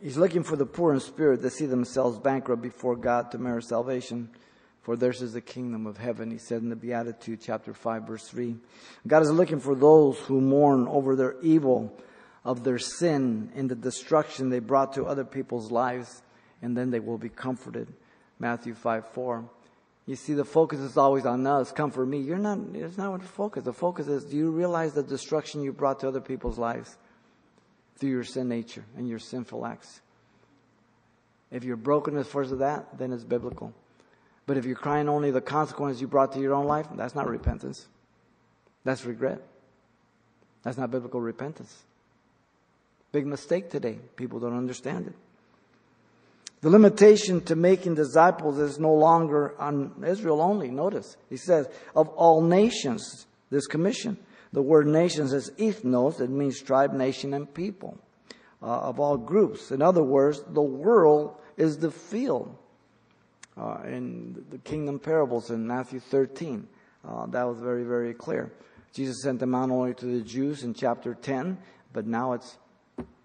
he's 0.00 0.16
looking 0.16 0.42
for 0.42 0.56
the 0.56 0.66
poor 0.66 0.92
in 0.92 1.00
spirit 1.00 1.42
that 1.42 1.52
see 1.52 1.66
themselves 1.66 2.18
bankrupt 2.18 2.62
before 2.62 2.96
God 2.96 3.30
to 3.32 3.38
merit 3.38 3.64
salvation. 3.64 4.30
For 4.82 4.96
theirs 4.96 5.22
is 5.22 5.32
the 5.32 5.40
kingdom 5.40 5.86
of 5.86 5.96
heaven, 5.96 6.30
he 6.30 6.36
said 6.36 6.60
in 6.60 6.68
the 6.68 6.76
Beatitude, 6.76 7.40
chapter 7.42 7.72
5, 7.72 8.06
verse 8.06 8.28
3. 8.28 8.54
God 9.06 9.22
is 9.22 9.30
looking 9.30 9.58
for 9.58 9.74
those 9.74 10.18
who 10.18 10.42
mourn 10.42 10.86
over 10.88 11.16
their 11.16 11.40
evil 11.40 11.96
of 12.44 12.64
their 12.64 12.78
sin 12.78 13.50
and 13.54 13.70
the 13.70 13.74
destruction 13.74 14.50
they 14.50 14.58
brought 14.58 14.92
to 14.92 15.06
other 15.06 15.24
people's 15.24 15.72
lives, 15.72 16.22
and 16.60 16.76
then 16.76 16.90
they 16.90 17.00
will 17.00 17.16
be 17.16 17.30
comforted. 17.30 17.88
Matthew 18.38 18.74
5, 18.74 19.06
4. 19.08 19.48
You 20.06 20.16
see, 20.16 20.34
the 20.34 20.44
focus 20.44 20.80
is 20.80 20.98
always 20.98 21.24
on 21.24 21.46
us. 21.46 21.72
Comfort 21.72 22.04
me. 22.04 22.18
You're 22.18 22.36
not, 22.36 22.58
it's 22.74 22.98
not 22.98 23.10
what 23.10 23.22
the 23.22 23.26
focus. 23.26 23.64
The 23.64 23.72
focus 23.72 24.06
is, 24.06 24.24
do 24.24 24.36
you 24.36 24.50
realize 24.50 24.92
the 24.92 25.02
destruction 25.02 25.62
you 25.62 25.72
brought 25.72 26.00
to 26.00 26.08
other 26.08 26.20
people's 26.20 26.58
lives 26.58 26.98
through 27.96 28.10
your 28.10 28.24
sin 28.24 28.48
nature 28.48 28.84
and 28.96 29.08
your 29.08 29.18
sinful 29.18 29.64
acts? 29.66 30.00
If 31.50 31.64
you're 31.64 31.76
broken 31.76 32.16
as 32.16 32.26
far 32.26 32.42
as 32.42 32.50
that, 32.50 32.98
then 32.98 33.12
it's 33.12 33.24
biblical. 33.24 33.72
But 34.46 34.56
if 34.56 34.64
you're 34.64 34.76
crying 34.76 35.08
only 35.08 35.30
the 35.30 35.40
consequences 35.40 36.00
you 36.00 36.08
brought 36.08 36.32
to 36.32 36.40
your 36.40 36.54
own 36.54 36.66
life, 36.66 36.86
that's 36.94 37.14
not 37.14 37.28
repentance. 37.28 37.86
That's 38.84 39.04
regret. 39.04 39.40
That's 40.62 40.76
not 40.76 40.90
biblical 40.90 41.20
repentance. 41.20 41.84
Big 43.12 43.26
mistake 43.26 43.70
today. 43.70 43.98
People 44.16 44.40
don't 44.40 44.56
understand 44.56 45.06
it. 45.06 45.14
The 46.62 46.70
limitation 46.70 47.42
to 47.42 47.56
making 47.56 47.94
disciples 47.94 48.58
is 48.58 48.78
no 48.78 48.92
longer 48.92 49.54
on 49.60 50.02
Israel 50.06 50.40
only. 50.40 50.70
Notice, 50.70 51.16
he 51.28 51.36
says, 51.36 51.68
of 51.94 52.08
all 52.08 52.40
nations, 52.40 53.26
this 53.50 53.66
commission. 53.66 54.16
The 54.54 54.62
word 54.62 54.86
nations 54.86 55.32
is 55.32 55.50
ethnos, 55.58 56.20
it 56.20 56.30
means 56.30 56.62
tribe, 56.62 56.92
nation, 56.92 57.34
and 57.34 57.52
people. 57.52 57.98
Uh, 58.62 58.78
of 58.78 58.98
all 58.98 59.18
groups. 59.18 59.72
In 59.72 59.82
other 59.82 60.02
words, 60.02 60.42
the 60.48 60.62
world 60.62 61.36
is 61.58 61.76
the 61.76 61.90
field 61.90 62.56
uh, 63.58 63.80
in 63.84 64.42
the 64.48 64.56
kingdom 64.56 64.98
parables 64.98 65.50
in 65.50 65.66
Matthew 65.66 66.00
13. 66.00 66.66
Uh, 67.06 67.26
that 67.26 67.42
was 67.42 67.58
very, 67.58 67.84
very 67.84 68.14
clear. 68.14 68.54
Jesus 68.94 69.20
sent 69.22 69.40
them 69.40 69.54
out 69.54 69.68
only 69.68 69.92
to 69.92 70.06
the 70.06 70.22
Jews 70.22 70.64
in 70.64 70.72
chapter 70.72 71.14
10, 71.14 71.58
but 71.92 72.06
now 72.06 72.32
it's 72.32 72.56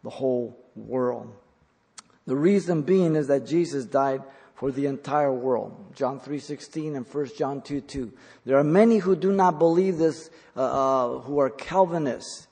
the 0.03 0.09
whole 0.09 0.59
world. 0.75 1.33
The 2.25 2.35
reason 2.35 2.81
being 2.81 3.15
is 3.15 3.27
that 3.27 3.47
Jesus 3.47 3.85
died 3.85 4.23
for 4.59 4.71
the 4.71 4.87
entire 4.87 5.31
world. 5.31 5.71
John 5.95 6.19
3:16 6.19 6.97
and 6.97 7.07
1 7.07 7.37
John 7.37 7.61
2:2. 7.61 7.87
2. 7.87 8.11
There 8.45 8.57
are 8.57 8.63
many 8.63 8.97
who 8.97 9.15
do 9.15 9.31
not 9.31 9.57
believe 9.57 9.97
this 9.97 10.29
uh, 10.57 10.59
uh, 10.59 11.19
who 11.19 11.39
are 11.39 11.49
Calvinists. 11.49 12.47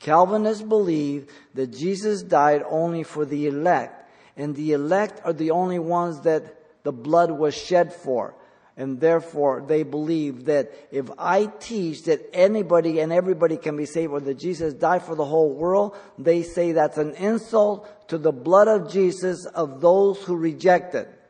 Calvinists 0.00 0.64
believe 0.64 1.28
that 1.54 1.68
Jesus 1.68 2.24
died 2.24 2.64
only 2.68 3.04
for 3.04 3.24
the 3.24 3.46
elect, 3.46 4.10
and 4.36 4.56
the 4.56 4.72
elect 4.72 5.20
are 5.24 5.32
the 5.32 5.52
only 5.52 5.78
ones 5.78 6.22
that 6.22 6.42
the 6.82 6.90
blood 6.90 7.30
was 7.30 7.54
shed 7.54 7.92
for. 7.92 8.34
And 8.76 8.98
therefore, 8.98 9.62
they 9.64 9.84
believe 9.84 10.46
that 10.46 10.72
if 10.90 11.08
I 11.16 11.46
teach 11.60 12.02
that 12.04 12.28
anybody 12.32 12.98
and 12.98 13.12
everybody 13.12 13.56
can 13.56 13.76
be 13.76 13.86
saved 13.86 14.12
or 14.12 14.18
that 14.20 14.38
Jesus 14.38 14.74
died 14.74 15.02
for 15.02 15.14
the 15.14 15.26
whole 15.26 15.54
world, 15.54 15.94
they 16.18 16.42
say 16.42 16.72
that's 16.72 16.98
an 16.98 17.14
insult 17.14 18.08
to 18.08 18.18
the 18.18 18.32
blood 18.32 18.66
of 18.66 18.90
Jesus 18.90 19.46
of 19.46 19.80
those 19.80 20.24
who 20.24 20.34
reject 20.34 20.96
it. 20.96 21.21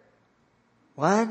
What? 0.95 1.28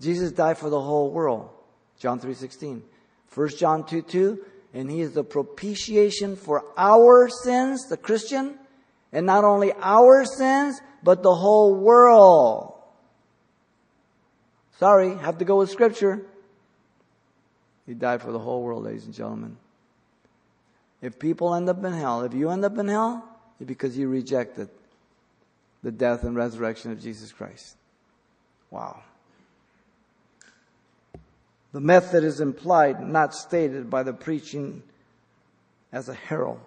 Jesus 0.00 0.32
died 0.32 0.58
for 0.58 0.70
the 0.70 0.80
whole 0.80 1.10
world. 1.10 1.50
John 1.98 2.20
3.16. 2.20 2.82
1 3.34 3.48
John 3.56 3.86
2, 3.86 4.02
2. 4.02 4.44
And 4.74 4.90
he 4.90 5.00
is 5.00 5.12
the 5.12 5.24
propitiation 5.24 6.36
for 6.36 6.64
our 6.76 7.28
sins, 7.28 7.88
the 7.88 7.96
Christian. 7.96 8.58
And 9.12 9.24
not 9.26 9.44
only 9.44 9.72
our 9.80 10.24
sins, 10.24 10.80
but 11.02 11.22
the 11.22 11.34
whole 11.34 11.74
world. 11.74 12.74
Sorry, 14.78 15.16
have 15.16 15.38
to 15.38 15.44
go 15.44 15.56
with 15.56 15.70
scripture. 15.70 16.26
He 17.86 17.94
died 17.94 18.20
for 18.20 18.32
the 18.32 18.38
whole 18.38 18.62
world, 18.62 18.84
ladies 18.84 19.06
and 19.06 19.14
gentlemen. 19.14 19.56
If 21.00 21.18
people 21.18 21.54
end 21.54 21.68
up 21.68 21.82
in 21.84 21.92
hell, 21.92 22.22
if 22.22 22.34
you 22.34 22.50
end 22.50 22.64
up 22.64 22.76
in 22.76 22.88
hell, 22.88 23.24
it's 23.58 23.68
because 23.68 23.96
you 23.96 24.08
rejected 24.08 24.68
the 25.82 25.92
death 25.92 26.24
and 26.24 26.36
resurrection 26.36 26.92
of 26.92 27.00
Jesus 27.00 27.32
Christ. 27.32 27.76
Wow. 28.70 29.02
The 31.72 31.80
method 31.80 32.24
is 32.24 32.40
implied, 32.40 33.00
not 33.00 33.34
stated 33.34 33.90
by 33.90 34.02
the 34.02 34.12
preaching 34.12 34.82
as 35.92 36.08
a 36.08 36.14
herald 36.14 36.60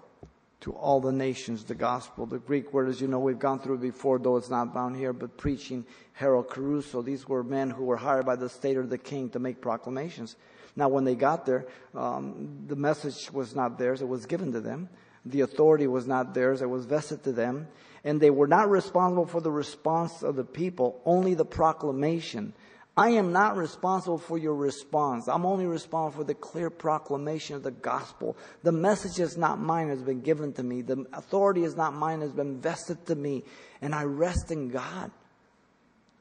to 0.61 0.73
all 0.73 0.99
the 0.99 1.11
nations 1.11 1.63
the 1.63 1.75
gospel. 1.75 2.25
The 2.25 2.39
Greek 2.39 2.73
word, 2.73 2.89
as 2.89 2.99
you 2.99 3.07
know, 3.07 3.19
we've 3.19 3.39
gone 3.39 3.59
through 3.59 3.77
before, 3.77 4.19
though 4.19 4.37
it's 4.37 4.49
not 4.49 4.73
bound 4.73 4.95
here, 4.97 5.13
but 5.13 5.37
preaching, 5.37 5.85
kerusso. 6.19 7.03
These 7.03 7.27
were 7.27 7.43
men 7.43 7.69
who 7.69 7.85
were 7.85 7.97
hired 7.97 8.25
by 8.25 8.35
the 8.35 8.49
state 8.49 8.77
or 8.77 8.85
the 8.85 8.97
king 8.97 9.29
to 9.31 9.39
make 9.39 9.61
proclamations. 9.61 10.35
Now, 10.75 10.89
when 10.89 11.03
they 11.03 11.15
got 11.15 11.45
there, 11.45 11.65
um, 11.95 12.65
the 12.67 12.75
message 12.75 13.31
was 13.31 13.55
not 13.55 13.77
theirs, 13.77 14.01
it 14.01 14.07
was 14.07 14.25
given 14.25 14.51
to 14.53 14.61
them. 14.61 14.89
The 15.29 15.41
authority 15.41 15.87
was 15.87 16.07
not 16.07 16.33
theirs, 16.33 16.61
it 16.61 16.69
was 16.69 16.85
vested 16.85 17.23
to 17.23 17.31
them. 17.31 17.67
And 18.03 18.21
they 18.21 18.29
were 18.29 18.47
not 18.47 18.69
responsible 18.69 19.25
for 19.25 19.41
the 19.41 19.51
response 19.51 20.23
of 20.23 20.35
the 20.35 20.43
people, 20.43 21.01
only 21.05 21.33
the 21.33 21.45
proclamation. 21.45 22.53
I 22.95 23.11
am 23.11 23.31
not 23.31 23.55
responsible 23.55 24.17
for 24.17 24.37
your 24.37 24.55
response. 24.55 25.27
I'm 25.27 25.45
only 25.45 25.65
responsible 25.65 26.23
for 26.23 26.27
the 26.27 26.33
clear 26.33 26.69
proclamation 26.69 27.55
of 27.55 27.63
the 27.63 27.71
gospel. 27.71 28.35
The 28.63 28.71
message 28.71 29.19
is 29.19 29.37
not 29.37 29.59
mine, 29.59 29.89
has 29.89 30.01
been 30.01 30.21
given 30.21 30.51
to 30.53 30.63
me. 30.63 30.81
The 30.81 31.05
authority 31.13 31.63
is 31.63 31.77
not 31.77 31.93
mine, 31.93 32.21
has 32.21 32.33
been 32.33 32.59
vested 32.59 33.05
to 33.05 33.15
me. 33.15 33.43
And 33.81 33.95
I 33.95 34.03
rest 34.03 34.51
in 34.51 34.69
God. 34.69 35.11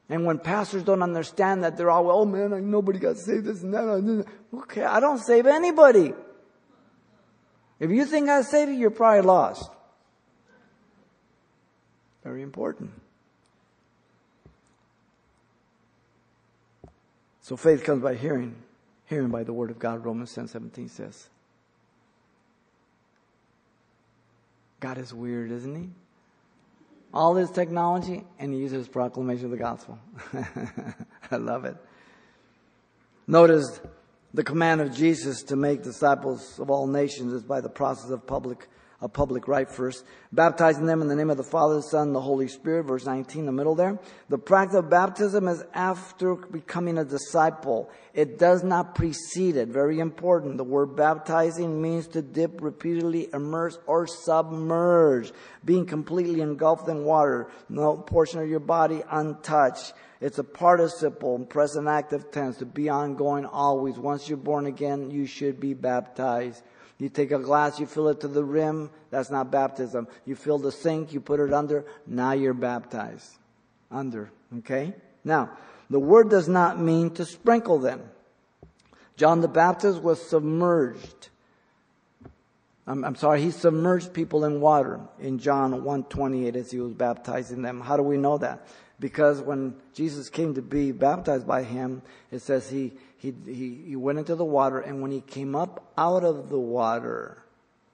And 0.09 0.25
when 0.25 0.39
pastors 0.39 0.83
don't 0.83 1.03
understand 1.03 1.63
that, 1.63 1.77
they're 1.77 1.91
all, 1.91 2.09
oh 2.09 2.25
man, 2.25 2.71
nobody 2.71 2.97
got 2.97 3.17
saved, 3.17 3.45
this 3.45 3.61
and 3.61 3.73
that. 3.73 4.25
Okay, 4.53 4.83
I 4.83 4.99
don't 4.99 5.19
save 5.19 5.45
anybody. 5.47 6.13
If 7.79 7.91
you 7.91 8.05
think 8.05 8.29
I 8.29 8.41
saved 8.41 8.71
you, 8.71 8.77
you're 8.77 8.89
probably 8.91 9.21
lost. 9.21 9.69
Very 12.23 12.41
important. 12.41 12.91
So 17.41 17.55
faith 17.55 17.83
comes 17.83 18.03
by 18.03 18.15
hearing, 18.15 18.55
hearing 19.05 19.29
by 19.29 19.43
the 19.43 19.53
word 19.53 19.71
of 19.71 19.79
God, 19.79 20.05
Romans 20.05 20.33
10 20.33 20.47
17 20.47 20.89
says. 20.89 21.29
God 24.79 24.97
is 24.97 25.13
weird, 25.13 25.51
isn't 25.51 25.75
he? 25.75 25.89
All 27.13 27.33
this 27.33 27.49
technology, 27.49 28.23
and 28.37 28.53
he 28.53 28.59
uses 28.59 28.87
proclamation 28.87 29.45
of 29.45 29.51
the 29.51 29.57
gospel. 29.57 29.97
I 31.31 31.37
love 31.37 31.65
it. 31.65 31.75
Notice 33.27 33.81
the 34.33 34.43
command 34.43 34.81
of 34.81 34.93
Jesus 34.93 35.43
to 35.43 35.55
make 35.55 35.83
disciples 35.83 36.59
of 36.59 36.69
all 36.69 36.87
nations 36.87 37.33
is 37.33 37.43
by 37.43 37.61
the 37.61 37.69
process 37.69 38.11
of 38.11 38.25
public 38.27 38.67
a 39.01 39.07
public 39.07 39.47
rite 39.47 39.71
first, 39.71 40.03
baptizing 40.33 40.85
them 40.85 41.01
in 41.01 41.07
the 41.07 41.15
name 41.15 41.29
of 41.29 41.37
the 41.37 41.43
Father, 41.43 41.75
the 41.75 41.83
Son, 41.83 42.07
and 42.07 42.15
the 42.15 42.21
Holy 42.21 42.47
Spirit, 42.49 42.83
verse 42.83 43.05
19, 43.05 43.45
the 43.45 43.51
middle 43.51 43.75
there. 43.75 43.97
The 44.27 44.37
practice 44.37 44.75
of 44.75 44.89
baptism 44.89 45.47
is 45.47 45.63
after 45.73 46.35
becoming 46.35 46.97
a 46.97 47.05
disciple. 47.05 47.89
It 48.13 48.37
does 48.37 48.63
not 48.63 48.95
precede 48.95 49.55
it. 49.55 49.69
Very 49.69 49.99
important. 49.99 50.57
The 50.57 50.65
word 50.65 50.97
baptizing 50.97 51.81
means 51.81 52.07
to 52.09 52.21
dip 52.21 52.61
repeatedly, 52.61 53.29
immerse, 53.33 53.79
or 53.87 54.05
submerge, 54.05 55.31
being 55.63 55.85
completely 55.85 56.41
engulfed 56.41 56.89
in 56.89 57.05
water, 57.05 57.49
no 57.69 57.95
portion 57.95 58.41
of 58.41 58.49
your 58.49 58.59
body 58.59 59.01
untouched. 59.09 59.93
It's 60.21 60.37
a 60.37 60.43
participle, 60.43 61.39
present 61.39 61.87
active 61.87 62.31
tense, 62.31 62.57
to 62.57 62.65
be 62.65 62.89
ongoing 62.89 63.45
always. 63.45 63.97
Once 63.97 64.27
you're 64.27 64.37
born 64.37 64.65
again, 64.65 65.11
you 65.11 65.25
should 65.25 65.59
be 65.59 65.73
baptized. 65.73 66.61
You 66.97 67.07
take 67.07 67.31
a 67.31 67.39
glass, 67.39 67.79
you 67.79 67.85
fill 67.85 68.09
it 68.09 68.19
to 68.21 68.27
the 68.27 68.43
rim. 68.43 68.89
That's 69.09 69.31
not 69.31 69.49
baptism. 69.49 70.07
You 70.25 70.35
fill 70.35 70.57
the 70.57 70.73
sink, 70.73 71.13
you 71.13 71.21
put 71.21 71.39
it 71.39 71.53
under. 71.53 71.85
Now 72.05 72.33
you're 72.33 72.53
baptized. 72.53 73.31
Under. 73.89 74.29
Okay? 74.57 74.93
Now, 75.23 75.51
the 75.89 75.99
word 75.99 76.29
does 76.29 76.49
not 76.49 76.79
mean 76.79 77.11
to 77.11 77.25
sprinkle 77.25 77.79
them. 77.79 78.01
John 79.15 79.39
the 79.39 79.47
Baptist 79.47 80.01
was 80.01 80.21
submerged. 80.21 81.29
I'm, 82.85 83.05
I'm, 83.05 83.15
sorry, 83.15 83.41
he 83.41 83.51
submerged 83.51 84.13
people 84.13 84.45
in 84.45 84.59
water 84.59 84.99
in 85.19 85.39
John 85.39 85.71
128 85.71 86.55
as 86.55 86.71
he 86.71 86.79
was 86.79 86.93
baptizing 86.93 87.61
them. 87.61 87.81
How 87.81 87.95
do 87.97 88.03
we 88.03 88.17
know 88.17 88.37
that? 88.39 88.65
Because 88.99 89.41
when 89.41 89.75
Jesus 89.93 90.29
came 90.29 90.53
to 90.55 90.61
be 90.61 90.91
baptized 90.91 91.47
by 91.47 91.63
him, 91.63 92.01
it 92.31 92.41
says 92.41 92.69
he, 92.69 92.93
he, 93.17 93.33
he, 93.45 93.81
he 93.87 93.95
went 93.95 94.19
into 94.19 94.35
the 94.35 94.45
water 94.45 94.79
and 94.79 95.01
when 95.01 95.11
he 95.11 95.21
came 95.21 95.55
up 95.55 95.91
out 95.97 96.23
of 96.23 96.49
the 96.49 96.59
water, 96.59 97.43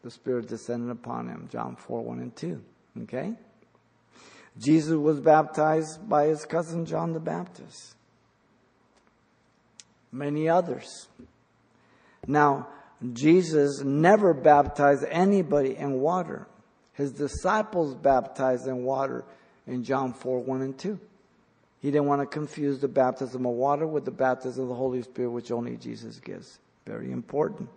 the 0.01 0.09
Spirit 0.09 0.47
descended 0.47 0.89
upon 0.89 1.27
him. 1.27 1.47
John 1.51 1.75
4, 1.75 2.01
1 2.01 2.19
and 2.19 2.35
2. 2.35 2.61
Okay? 3.03 3.33
Jesus 4.57 4.95
was 4.95 5.19
baptized 5.19 6.07
by 6.07 6.27
his 6.27 6.45
cousin 6.45 6.85
John 6.85 7.13
the 7.13 7.19
Baptist. 7.19 7.95
Many 10.11 10.47
others. 10.47 11.07
Now, 12.25 12.69
Jesus 13.13 13.81
never 13.83 14.33
baptized 14.33 15.05
anybody 15.09 15.75
in 15.75 15.99
water. 15.99 16.47
His 16.93 17.11
disciples 17.11 17.93
baptized 17.93 18.67
in 18.67 18.83
water 18.83 19.25
in 19.67 19.83
John 19.83 20.13
4 20.13 20.39
1 20.39 20.61
and 20.61 20.77
2. 20.77 20.99
He 21.81 21.91
didn't 21.91 22.07
want 22.07 22.21
to 22.21 22.25
confuse 22.25 22.79
the 22.79 22.87
baptism 22.87 23.45
of 23.45 23.53
water 23.53 23.85
with 23.85 24.05
the 24.05 24.11
baptism 24.11 24.63
of 24.63 24.69
the 24.69 24.75
Holy 24.75 25.01
Spirit, 25.03 25.29
which 25.29 25.51
only 25.51 25.77
Jesus 25.77 26.19
gives. 26.19 26.57
Very 26.85 27.11
important. 27.11 27.69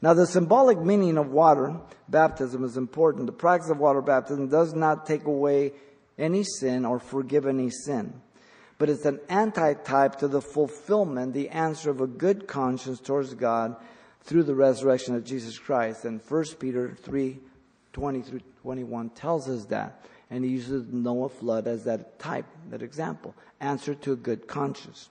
Now, 0.00 0.14
the 0.14 0.26
symbolic 0.26 0.78
meaning 0.78 1.16
of 1.16 1.30
water 1.30 1.76
baptism 2.08 2.64
is 2.64 2.76
important. 2.76 3.26
The 3.26 3.32
practice 3.32 3.70
of 3.70 3.78
water 3.78 4.02
baptism 4.02 4.48
does 4.48 4.74
not 4.74 5.06
take 5.06 5.24
away 5.24 5.72
any 6.18 6.44
sin 6.44 6.84
or 6.84 6.98
forgive 6.98 7.46
any 7.46 7.70
sin, 7.70 8.20
but 8.78 8.90
it's 8.90 9.04
an 9.04 9.20
antitype 9.28 10.16
to 10.18 10.28
the 10.28 10.40
fulfillment, 10.40 11.34
the 11.34 11.50
answer 11.50 11.90
of 11.90 12.00
a 12.00 12.06
good 12.06 12.46
conscience 12.48 13.00
towards 13.00 13.34
God 13.34 13.76
through 14.22 14.42
the 14.42 14.54
resurrection 14.54 15.14
of 15.14 15.24
Jesus 15.24 15.58
Christ. 15.58 16.04
And 16.04 16.20
1 16.26 16.44
Peter 16.58 16.96
3 17.02 17.38
20 17.92 18.22
through 18.22 18.40
21 18.62 19.10
tells 19.10 19.48
us 19.48 19.66
that. 19.66 20.02
And 20.32 20.46
he 20.46 20.50
uses 20.50 20.90
Noah 20.90 21.28
flood 21.28 21.68
as 21.68 21.84
that 21.84 22.18
type, 22.18 22.46
that 22.70 22.80
example. 22.80 23.34
Answer 23.60 23.94
to 23.96 24.12
a 24.12 24.16
good 24.16 24.48
conscience. 24.48 25.10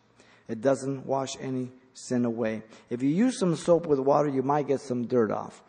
It 0.50 0.62
doesn't 0.62 1.06
wash 1.06 1.38
any 1.40 1.70
sin 1.94 2.26
away. 2.26 2.64
If 2.90 3.04
you 3.04 3.10
use 3.10 3.38
some 3.38 3.56
soap 3.56 3.86
with 3.86 4.00
water, 4.00 4.30
you 4.30 4.42
might 4.42 4.68
get 4.68 4.82
some 4.82 5.06
dirt 5.06 5.30
off. 5.30 5.62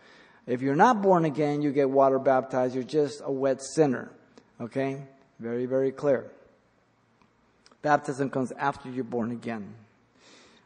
If 0.46 0.62
you're 0.62 0.74
not 0.74 1.02
born 1.02 1.26
again, 1.26 1.60
you 1.60 1.70
get 1.70 1.90
water 1.90 2.18
baptized, 2.18 2.74
you're 2.74 2.82
just 2.82 3.20
a 3.22 3.30
wet 3.30 3.62
sinner. 3.62 4.10
Okay? 4.58 5.02
Very, 5.38 5.66
very 5.66 5.92
clear. 5.92 6.30
Baptism 7.82 8.30
comes 8.30 8.52
after 8.52 8.88
you're 8.88 9.04
born 9.04 9.32
again. 9.32 9.74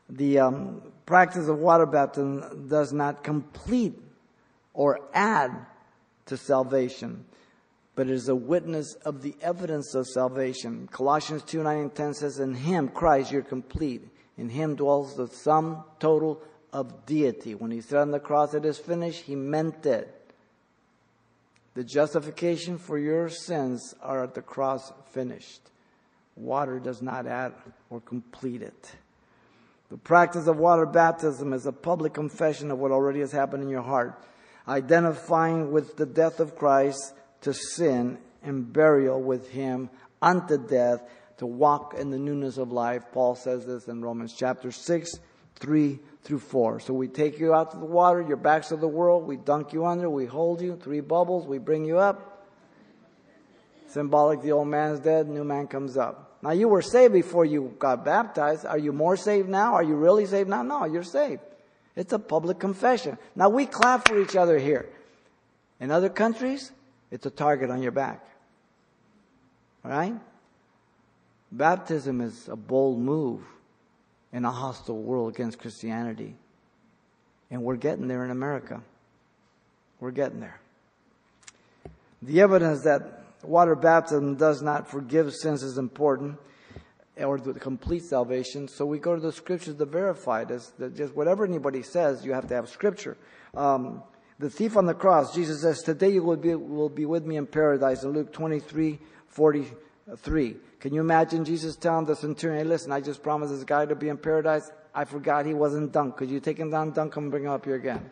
The 0.08 0.38
um, 0.38 0.82
practice 1.06 1.48
of 1.48 1.58
water 1.58 1.86
baptism 1.86 2.68
does 2.68 2.92
not 2.92 3.24
complete 3.24 4.00
or 4.74 5.00
add 5.12 5.50
to 6.26 6.36
salvation, 6.36 7.24
but 7.96 8.06
it 8.06 8.12
is 8.12 8.28
a 8.28 8.36
witness 8.36 8.94
of 9.04 9.22
the 9.22 9.34
evidence 9.40 9.94
of 9.94 10.06
salvation. 10.06 10.88
Colossians 10.92 11.42
2 11.42 11.62
9 11.64 11.78
and 11.78 11.94
10 11.94 12.14
says, 12.14 12.38
In 12.38 12.54
Him, 12.54 12.88
Christ, 12.88 13.32
you're 13.32 13.42
complete. 13.42 14.08
In 14.38 14.48
him 14.48 14.76
dwells 14.76 15.16
the 15.16 15.28
sum 15.28 15.84
total 15.98 16.42
of 16.72 17.06
deity. 17.06 17.54
When 17.54 17.70
he 17.70 17.80
said 17.80 17.98
on 17.98 18.10
the 18.10 18.20
cross, 18.20 18.54
it 18.54 18.64
is 18.64 18.78
finished, 18.78 19.22
he 19.22 19.34
meant 19.34 19.86
it. 19.86 20.12
The 21.74 21.84
justification 21.84 22.78
for 22.78 22.98
your 22.98 23.28
sins 23.28 23.94
are 24.02 24.24
at 24.24 24.34
the 24.34 24.42
cross 24.42 24.92
finished. 25.10 25.60
Water 26.34 26.78
does 26.78 27.00
not 27.00 27.26
add 27.26 27.54
or 27.90 28.00
complete 28.00 28.62
it. 28.62 28.94
The 29.90 29.96
practice 29.96 30.46
of 30.46 30.58
water 30.58 30.84
baptism 30.84 31.52
is 31.52 31.64
a 31.64 31.72
public 31.72 32.12
confession 32.12 32.70
of 32.70 32.78
what 32.78 32.90
already 32.90 33.20
has 33.20 33.32
happened 33.32 33.62
in 33.62 33.68
your 33.68 33.82
heart, 33.82 34.20
identifying 34.66 35.70
with 35.70 35.96
the 35.96 36.06
death 36.06 36.40
of 36.40 36.56
Christ 36.56 37.14
to 37.42 37.52
sin 37.52 38.18
and 38.42 38.72
burial 38.72 39.22
with 39.22 39.50
him 39.50 39.90
unto 40.22 40.56
death 40.56 41.02
to 41.38 41.46
walk 41.46 41.94
in 41.98 42.10
the 42.10 42.18
newness 42.18 42.56
of 42.56 42.72
life. 42.72 43.04
Paul 43.12 43.34
says 43.34 43.66
this 43.66 43.88
in 43.88 44.02
Romans 44.02 44.34
chapter 44.36 44.70
6, 44.70 45.10
3 45.56 45.98
through 46.22 46.38
4. 46.38 46.80
So 46.80 46.94
we 46.94 47.08
take 47.08 47.38
you 47.38 47.54
out 47.54 47.72
to 47.72 47.76
the 47.78 47.84
water, 47.84 48.22
your 48.22 48.36
back's 48.36 48.68
to 48.68 48.76
the 48.76 48.88
world, 48.88 49.26
we 49.26 49.36
dunk 49.36 49.72
you 49.72 49.86
under, 49.86 50.08
we 50.08 50.26
hold 50.26 50.60
you, 50.60 50.76
three 50.76 51.00
bubbles, 51.00 51.46
we 51.46 51.58
bring 51.58 51.84
you 51.84 51.98
up. 51.98 52.46
Symbolic, 53.88 54.42
the 54.42 54.52
old 54.52 54.68
man's 54.68 55.00
dead, 55.00 55.28
new 55.28 55.44
man 55.44 55.68
comes 55.68 55.96
up. 55.96 56.38
Now 56.42 56.50
you 56.50 56.68
were 56.68 56.82
saved 56.82 57.12
before 57.12 57.44
you 57.44 57.74
got 57.78 58.04
baptized. 58.04 58.66
Are 58.66 58.78
you 58.78 58.92
more 58.92 59.16
saved 59.16 59.48
now? 59.48 59.74
Are 59.74 59.82
you 59.82 59.94
really 59.94 60.26
saved 60.26 60.48
now? 60.48 60.62
No, 60.62 60.84
you're 60.84 61.02
saved. 61.02 61.40
It's 61.94 62.12
a 62.12 62.18
public 62.18 62.58
confession. 62.58 63.16
Now 63.34 63.48
we 63.48 63.66
clap 63.66 64.08
for 64.08 64.20
each 64.20 64.36
other 64.36 64.58
here. 64.58 64.86
In 65.80 65.90
other 65.90 66.08
countries, 66.08 66.72
it's 67.10 67.26
a 67.26 67.30
target 67.30 67.70
on 67.70 67.82
your 67.82 67.92
back. 67.92 68.24
All 69.84 69.90
right? 69.90 70.14
Baptism 71.52 72.20
is 72.20 72.48
a 72.48 72.56
bold 72.56 72.98
move 72.98 73.42
in 74.32 74.44
a 74.44 74.50
hostile 74.50 75.00
world 75.00 75.34
against 75.34 75.58
Christianity. 75.58 76.34
And 77.50 77.62
we're 77.62 77.76
getting 77.76 78.08
there 78.08 78.24
in 78.24 78.30
America. 78.30 78.82
We're 80.00 80.10
getting 80.10 80.40
there. 80.40 80.60
The 82.22 82.40
evidence 82.40 82.82
that 82.82 83.22
water 83.42 83.76
baptism 83.76 84.34
does 84.34 84.62
not 84.62 84.90
forgive 84.90 85.32
sins 85.32 85.62
is 85.62 85.78
important 85.78 86.38
or 87.16 87.38
the 87.38 87.54
complete 87.54 88.04
salvation. 88.04 88.68
So 88.68 88.84
we 88.84 88.98
go 88.98 89.14
to 89.14 89.20
the 89.20 89.32
scriptures 89.32 89.76
to 89.76 89.84
verify 89.84 90.44
this. 90.44 90.68
That 90.78 90.96
just 90.96 91.14
whatever 91.14 91.44
anybody 91.44 91.82
says, 91.82 92.24
you 92.24 92.32
have 92.32 92.48
to 92.48 92.54
have 92.54 92.68
scripture. 92.68 93.16
Um, 93.54 94.02
the 94.38 94.50
thief 94.50 94.76
on 94.76 94.86
the 94.86 94.94
cross, 94.94 95.34
Jesus 95.34 95.62
says, 95.62 95.82
Today 95.82 96.10
you 96.10 96.22
will 96.22 96.36
be, 96.36 96.54
will 96.54 96.88
be 96.88 97.06
with 97.06 97.24
me 97.24 97.36
in 97.36 97.46
paradise 97.46 98.02
in 98.02 98.10
Luke 98.10 98.32
23 98.32 98.98
43. 99.28 100.56
Can 100.80 100.94
you 100.94 101.00
imagine 101.00 101.44
Jesus 101.44 101.76
telling 101.76 102.06
the 102.06 102.14
centurion, 102.14 102.64
hey, 102.64 102.68
listen, 102.68 102.92
I 102.92 103.00
just 103.00 103.22
promised 103.22 103.52
this 103.52 103.64
guy 103.64 103.86
to 103.86 103.94
be 103.94 104.08
in 104.08 104.18
paradise. 104.18 104.70
I 104.94 105.04
forgot 105.04 105.46
he 105.46 105.54
wasn't 105.54 105.92
dunked. 105.92 106.16
Could 106.16 106.30
you 106.30 106.40
take 106.40 106.58
him 106.58 106.70
down, 106.70 106.92
dunk 106.92 107.16
him, 107.16 107.24
and 107.24 107.30
bring 107.30 107.44
him 107.44 107.50
up 107.50 107.64
here 107.64 107.74
again? 107.74 108.10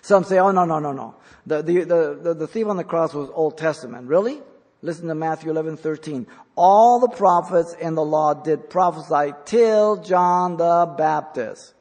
Some 0.00 0.24
say, 0.24 0.38
oh, 0.38 0.52
no, 0.52 0.64
no, 0.64 0.78
no, 0.78 0.92
no. 0.92 1.16
The, 1.46 1.62
the, 1.62 1.84
the, 2.22 2.34
the, 2.34 2.46
thief 2.46 2.66
on 2.66 2.76
the 2.76 2.84
cross 2.84 3.12
was 3.12 3.28
Old 3.34 3.58
Testament. 3.58 4.06
Really? 4.06 4.40
Listen 4.80 5.08
to 5.08 5.14
Matthew 5.14 5.50
11, 5.50 5.76
13. 5.76 6.26
All 6.56 7.00
the 7.00 7.08
prophets 7.08 7.74
in 7.74 7.94
the 7.94 8.04
law 8.04 8.32
did 8.32 8.70
prophesy 8.70 9.34
till 9.44 9.96
John 9.96 10.56
the 10.56 10.94
Baptist. 10.96 11.74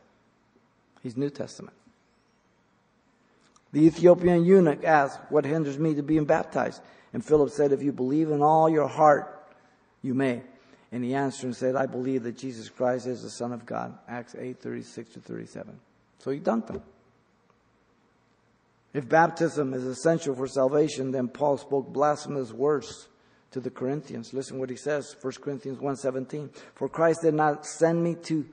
He's 1.04 1.16
New 1.16 1.30
Testament. 1.30 1.77
The 3.74 3.86
Ethiopian 3.86 4.46
eunuch 4.46 4.84
asked, 4.84 5.20
what 5.30 5.46
hinders 5.46 5.78
me 5.78 5.94
to 5.96 6.04
being 6.04 6.26
baptized? 6.26 6.82
And 7.14 7.24
Philip 7.24 7.50
said, 7.50 7.72
If 7.72 7.82
you 7.82 7.92
believe 7.92 8.32
in 8.32 8.42
all 8.42 8.70
your 8.70 8.88
heart, 8.88 9.52
you 10.02 10.14
may. 10.14 10.42
And 10.92 11.04
he 11.04 11.14
answered 11.14 11.48
and 11.48 11.56
said, 11.56 11.76
I 11.76 11.86
believe 11.86 12.24
that 12.24 12.38
Jesus 12.38 12.70
Christ 12.70 13.08
is 13.08 13.24
the 13.24 13.30
Son 13.30 13.52
of 13.52 13.66
God. 13.66 13.98
Acts 14.08 14.36
8 14.38 14.60
36 14.62 15.14
to 15.14 15.20
37. 15.20 15.80
So 16.20 16.32
he 16.32 16.40
dunked 16.40 16.68
them. 16.68 16.82
If 18.94 19.08
baptism 19.08 19.74
is 19.74 19.84
essential 19.84 20.34
for 20.34 20.48
salvation, 20.48 21.12
then 21.12 21.28
Paul 21.28 21.58
spoke 21.58 21.92
blasphemous 21.92 22.52
words 22.52 23.10
to 23.52 23.60
the 23.60 23.70
Corinthians. 23.70 24.34
Listen 24.34 24.60
what 24.60 24.70
he 24.70 24.76
says, 24.76 25.16
1 25.22 25.34
Corinthians 25.42 25.80
1:17. 25.80 26.50
For 26.76 26.88
Christ 26.88 27.22
did 27.22 27.34
not 27.34 27.66
send 27.66 28.04
me 28.04 28.16
to 28.24 28.46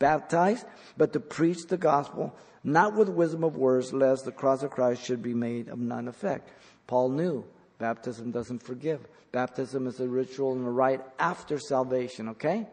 baptize, 0.00 0.64
but 0.96 1.12
to 1.12 1.20
preach 1.20 1.68
the 1.68 1.76
gospel, 1.76 2.34
not 2.64 2.96
with 2.96 3.08
wisdom 3.08 3.44
of 3.44 3.56
words, 3.56 3.92
lest 3.92 4.24
the 4.24 4.32
cross 4.32 4.64
of 4.64 4.72
Christ 4.72 5.04
should 5.04 5.22
be 5.22 5.34
made 5.34 5.68
of 5.68 5.78
none 5.78 6.08
effect. 6.08 6.50
Paul 6.88 7.10
knew 7.10 7.44
Baptism 7.80 8.30
doesn't 8.30 8.62
forgive. 8.62 9.00
Baptism 9.32 9.86
is 9.86 9.98
a 10.00 10.06
ritual 10.06 10.52
and 10.52 10.66
a 10.66 10.70
rite 10.70 11.00
after 11.18 11.58
salvation, 11.58 12.28
okay? 12.28 12.66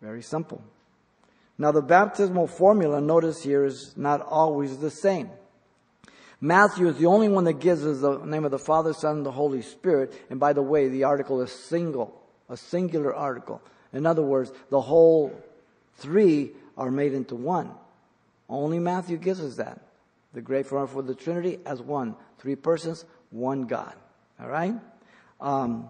Very 0.00 0.22
simple. 0.22 0.62
Now, 1.56 1.72
the 1.72 1.80
baptismal 1.80 2.46
formula, 2.46 3.00
notice 3.00 3.42
here, 3.42 3.64
is 3.64 3.94
not 3.96 4.20
always 4.20 4.76
the 4.76 4.90
same. 4.90 5.30
Matthew 6.38 6.86
is 6.88 6.98
the 6.98 7.06
only 7.06 7.28
one 7.28 7.44
that 7.44 7.60
gives 7.60 7.86
us 7.86 8.00
the 8.00 8.18
name 8.18 8.44
of 8.44 8.50
the 8.50 8.58
Father, 8.58 8.92
Son, 8.92 9.18
and 9.18 9.26
the 9.26 9.32
Holy 9.32 9.62
Spirit. 9.62 10.12
And 10.28 10.38
by 10.38 10.52
the 10.52 10.62
way, 10.62 10.88
the 10.88 11.04
article 11.04 11.40
is 11.40 11.50
single, 11.50 12.20
a 12.50 12.58
singular 12.58 13.14
article. 13.14 13.62
In 13.94 14.04
other 14.04 14.22
words, 14.22 14.52
the 14.68 14.82
whole 14.82 15.32
three 15.96 16.52
are 16.76 16.90
made 16.90 17.14
into 17.14 17.34
one. 17.34 17.70
Only 18.48 18.78
Matthew 18.78 19.16
gives 19.16 19.40
us 19.40 19.56
that. 19.56 19.80
The 20.32 20.42
great 20.42 20.66
formula 20.66 20.88
for 20.88 21.02
the 21.02 21.14
Trinity 21.14 21.58
as 21.64 21.80
one. 21.80 22.16
Three 22.38 22.56
persons, 22.56 23.04
one 23.30 23.62
God. 23.62 23.94
All 24.40 24.48
right? 24.48 24.74
Um, 25.40 25.88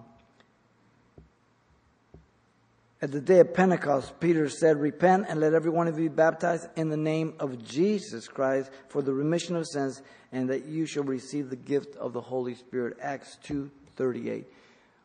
at 3.05 3.13
the 3.13 3.21
day 3.21 3.41
of 3.41 3.53
Pentecost, 3.53 4.19
Peter 4.19 4.49
said, 4.49 4.81
Repent 4.81 5.27
and 5.29 5.41
let 5.41 5.53
every 5.53 5.71
one 5.71 5.89
of 5.89 5.99
you 5.99 6.09
be 6.09 6.15
baptized 6.15 6.69
in 6.77 6.89
the 6.89 6.97
name 6.97 7.35
of 7.39 7.63
Jesus 7.63 8.29
Christ 8.29 8.71
for 8.89 9.03
the 9.03 9.13
remission 9.13 9.57
of 9.57 9.67
sins, 9.67 10.01
and 10.33 10.49
that 10.49 10.65
you 10.65 10.87
shall 10.87 11.03
receive 11.03 11.51
the 11.51 11.57
gift 11.57 11.97
of 11.97 12.13
the 12.13 12.21
Holy 12.21 12.55
Spirit. 12.55 12.97
Acts 13.03 13.37
2 13.43 13.71
38. 13.97 14.47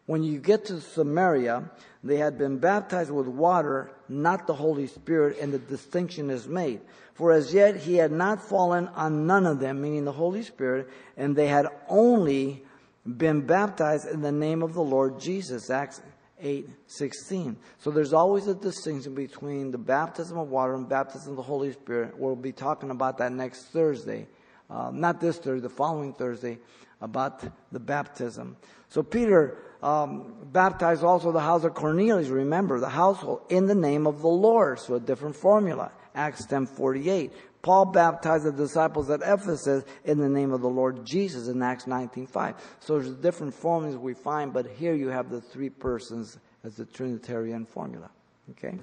When 0.09 0.23
you 0.23 0.39
get 0.39 0.65
to 0.65 0.81
Samaria, 0.81 1.69
they 2.03 2.17
had 2.17 2.35
been 2.35 2.57
baptized 2.57 3.11
with 3.11 3.27
water, 3.27 3.91
not 4.09 4.47
the 4.47 4.55
Holy 4.55 4.87
Spirit, 4.87 5.37
and 5.39 5.53
the 5.53 5.59
distinction 5.59 6.31
is 6.31 6.47
made. 6.47 6.81
For 7.13 7.31
as 7.31 7.53
yet 7.53 7.75
he 7.75 7.93
had 7.93 8.11
not 8.11 8.41
fallen 8.41 8.87
on 8.95 9.27
none 9.27 9.45
of 9.45 9.59
them, 9.59 9.83
meaning 9.83 10.05
the 10.05 10.11
Holy 10.11 10.41
Spirit, 10.41 10.89
and 11.15 11.35
they 11.35 11.45
had 11.45 11.67
only 11.87 12.63
been 13.05 13.41
baptized 13.41 14.07
in 14.07 14.23
the 14.23 14.31
name 14.31 14.63
of 14.63 14.73
the 14.73 14.81
Lord 14.81 15.19
Jesus. 15.19 15.69
Acts 15.69 16.01
8 16.41 16.67
16. 16.87 17.55
So 17.77 17.91
there's 17.91 18.11
always 18.11 18.47
a 18.47 18.55
distinction 18.55 19.13
between 19.13 19.69
the 19.69 19.77
baptism 19.77 20.39
of 20.39 20.49
water 20.49 20.73
and 20.73 20.89
baptism 20.89 21.33
of 21.33 21.35
the 21.37 21.43
Holy 21.43 21.71
Spirit. 21.71 22.17
We'll 22.17 22.35
be 22.35 22.51
talking 22.51 22.89
about 22.89 23.19
that 23.19 23.31
next 23.31 23.65
Thursday. 23.65 24.25
Uh, 24.71 24.89
not 24.91 25.21
this 25.21 25.37
Thursday, 25.37 25.61
the 25.61 25.69
following 25.69 26.13
Thursday, 26.13 26.57
about 26.99 27.43
the 27.71 27.79
baptism. 27.79 28.57
So 28.89 29.03
Peter 29.03 29.57
um, 29.81 30.33
baptized 30.51 31.03
also 31.03 31.31
the 31.31 31.39
house 31.39 31.63
of 31.63 31.73
Cornelius, 31.73 32.27
remember, 32.27 32.79
the 32.79 32.89
household, 32.89 33.41
in 33.49 33.65
the 33.65 33.75
name 33.75 34.07
of 34.07 34.21
the 34.21 34.27
Lord. 34.27 34.79
So 34.79 34.95
a 34.95 34.99
different 34.99 35.35
formula. 35.35 35.91
Acts 36.15 36.45
10 36.45 36.65
48. 36.65 37.31
Paul 37.61 37.85
baptized 37.85 38.45
the 38.45 38.51
disciples 38.51 39.09
at 39.09 39.21
Ephesus 39.21 39.83
in 40.05 40.17
the 40.17 40.29
name 40.29 40.53
of 40.53 40.61
the 40.61 40.69
Lord 40.69 41.05
Jesus 41.05 41.47
in 41.49 41.61
Acts 41.61 41.85
19.5. 41.85 42.55
So 42.79 42.99
there's 42.99 43.13
different 43.15 43.53
formulas 43.53 43.97
we 43.97 44.13
find, 44.13 44.53
but 44.53 44.65
here 44.65 44.93
you 44.93 45.09
have 45.09 45.29
the 45.29 45.41
three 45.41 45.69
persons 45.69 46.37
as 46.63 46.75
the 46.75 46.85
Trinitarian 46.85 47.65
formula. 47.65 48.09
Okay? 48.51 48.77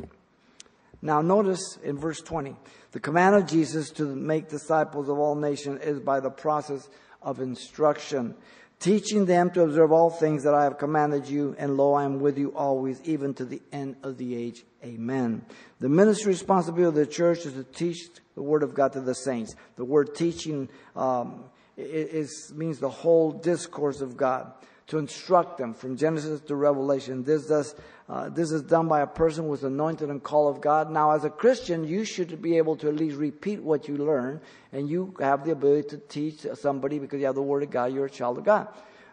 Now 1.01 1.23
notice 1.23 1.79
in 1.83 1.99
verse 1.99 2.21
20, 2.21 2.55
the 2.93 3.01
command 3.01 3.35
of 3.35 3.47
Jesus 3.47 3.91
to 3.93 4.05
make 4.05 4.49
disciples 4.49 5.09
of 5.09 5.19
all 5.19 5.35
nations 5.35 5.81
is 5.83 6.01
by 6.01 6.21
the 6.21 6.31
process 6.31 6.89
of 7.23 7.41
instruction, 7.41 8.35
teaching 8.79 9.27
them 9.27 9.51
to 9.51 9.63
observe 9.63 9.93
all 9.93 10.11
things 10.11 10.43
that 10.45 10.55
I 10.55 10.65
have 10.65 10.79
commanded 10.79 11.29
you, 11.29 11.55
and 11.59 11.77
lo, 11.77 11.95
I 11.95 12.05
am 12.05 12.21
with 12.21 12.39
you 12.39 12.55
always, 12.55 13.01
even 13.05 13.35
to 13.35 13.45
the 13.45 13.63
end 13.73 13.97
of 14.03 14.19
the 14.19 14.37
age. 14.37 14.65
Amen. 14.85 15.45
The 15.81 15.89
ministry 15.89 16.33
responsibility 16.33 16.89
of 16.89 16.95
the 16.95 17.13
church 17.13 17.47
is 17.47 17.55
to 17.55 17.65
teach 17.65 18.09
the 18.35 18.43
Word 18.43 18.63
of 18.63 18.75
God 18.75 18.93
to 18.93 19.01
the 19.01 19.15
saints. 19.15 19.55
The 19.77 19.85
word 19.85 20.15
teaching 20.15 20.69
um, 20.95 21.45
is, 21.77 22.53
means 22.55 22.79
the 22.79 22.91
whole 22.91 23.33
discourse 23.33 24.01
of 24.01 24.17
God. 24.17 24.53
To 24.89 24.99
instruct 24.99 25.59
them 25.59 25.75
from 25.75 25.97
Genesis 25.97 26.41
to 26.43 26.55
Revelation. 26.55 27.25
This 27.25 27.49
does 27.49 27.75
uh, 28.09 28.29
this 28.29 28.53
is 28.53 28.63
done 28.63 28.87
by 28.87 29.01
a 29.01 29.07
person 29.07 29.47
who 29.47 29.55
is 29.55 29.65
anointed 29.65 30.11
and 30.11 30.23
called 30.23 30.55
of 30.55 30.63
God. 30.63 30.93
Now, 30.93 31.11
as 31.11 31.25
a 31.25 31.31
Christian, 31.31 31.83
you 31.83 32.05
should 32.05 32.41
be 32.41 32.57
able 32.57 32.77
to 32.77 32.89
at 32.89 32.95
least 32.95 33.17
repeat 33.17 33.61
what 33.61 33.89
you 33.89 33.97
learn, 33.97 34.41
and 34.73 34.89
you 34.89 35.13
have 35.19 35.45
the 35.45 35.51
ability 35.51 35.89
to 35.89 35.99
teach 35.99 36.47
somebody 36.55 37.01
because 37.01 37.19
you 37.19 37.27
have 37.27 37.35
the 37.35 37.43
Word 37.43 37.65
of 37.65 37.71
God. 37.71 37.93
You're 37.93 38.07
a 38.07 38.11
child 38.11 38.39
of 38.39 38.45
God. 38.45 38.69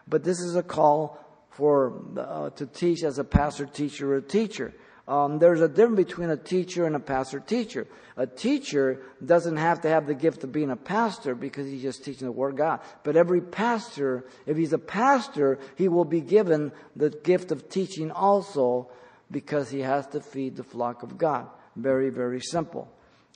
But 0.06 0.22
this 0.22 0.38
is 0.38 0.54
a 0.54 0.62
call 0.62 1.18
for 1.50 2.04
uh, 2.16 2.50
to 2.50 2.66
teach 2.66 3.02
as 3.02 3.18
a 3.18 3.24
pastor, 3.24 3.66
teacher, 3.66 4.14
or 4.14 4.20
teacher. 4.20 4.72
Um, 5.06 5.38
there's 5.38 5.60
a 5.60 5.68
difference 5.68 5.96
between 5.96 6.30
a 6.30 6.36
teacher 6.36 6.86
and 6.86 6.96
a 6.96 7.00
pastor 7.00 7.38
teacher. 7.38 7.86
A 8.16 8.26
teacher 8.26 9.02
doesn't 9.24 9.56
have 9.56 9.82
to 9.82 9.88
have 9.88 10.06
the 10.06 10.14
gift 10.14 10.44
of 10.44 10.52
being 10.52 10.70
a 10.70 10.76
pastor 10.76 11.34
because 11.34 11.66
he's 11.66 11.82
just 11.82 12.04
teaching 12.04 12.26
the 12.26 12.32
Word 12.32 12.52
of 12.52 12.56
God. 12.56 12.80
But 13.02 13.16
every 13.16 13.42
pastor, 13.42 14.24
if 14.46 14.56
he's 14.56 14.72
a 14.72 14.78
pastor, 14.78 15.58
he 15.76 15.88
will 15.88 16.04
be 16.06 16.20
given 16.20 16.72
the 16.96 17.10
gift 17.10 17.52
of 17.52 17.68
teaching 17.68 18.10
also 18.10 18.90
because 19.30 19.70
he 19.70 19.80
has 19.80 20.06
to 20.08 20.20
feed 20.20 20.56
the 20.56 20.64
flock 20.64 21.02
of 21.02 21.18
God. 21.18 21.48
Very, 21.76 22.08
very 22.08 22.40
simple. 22.40 22.88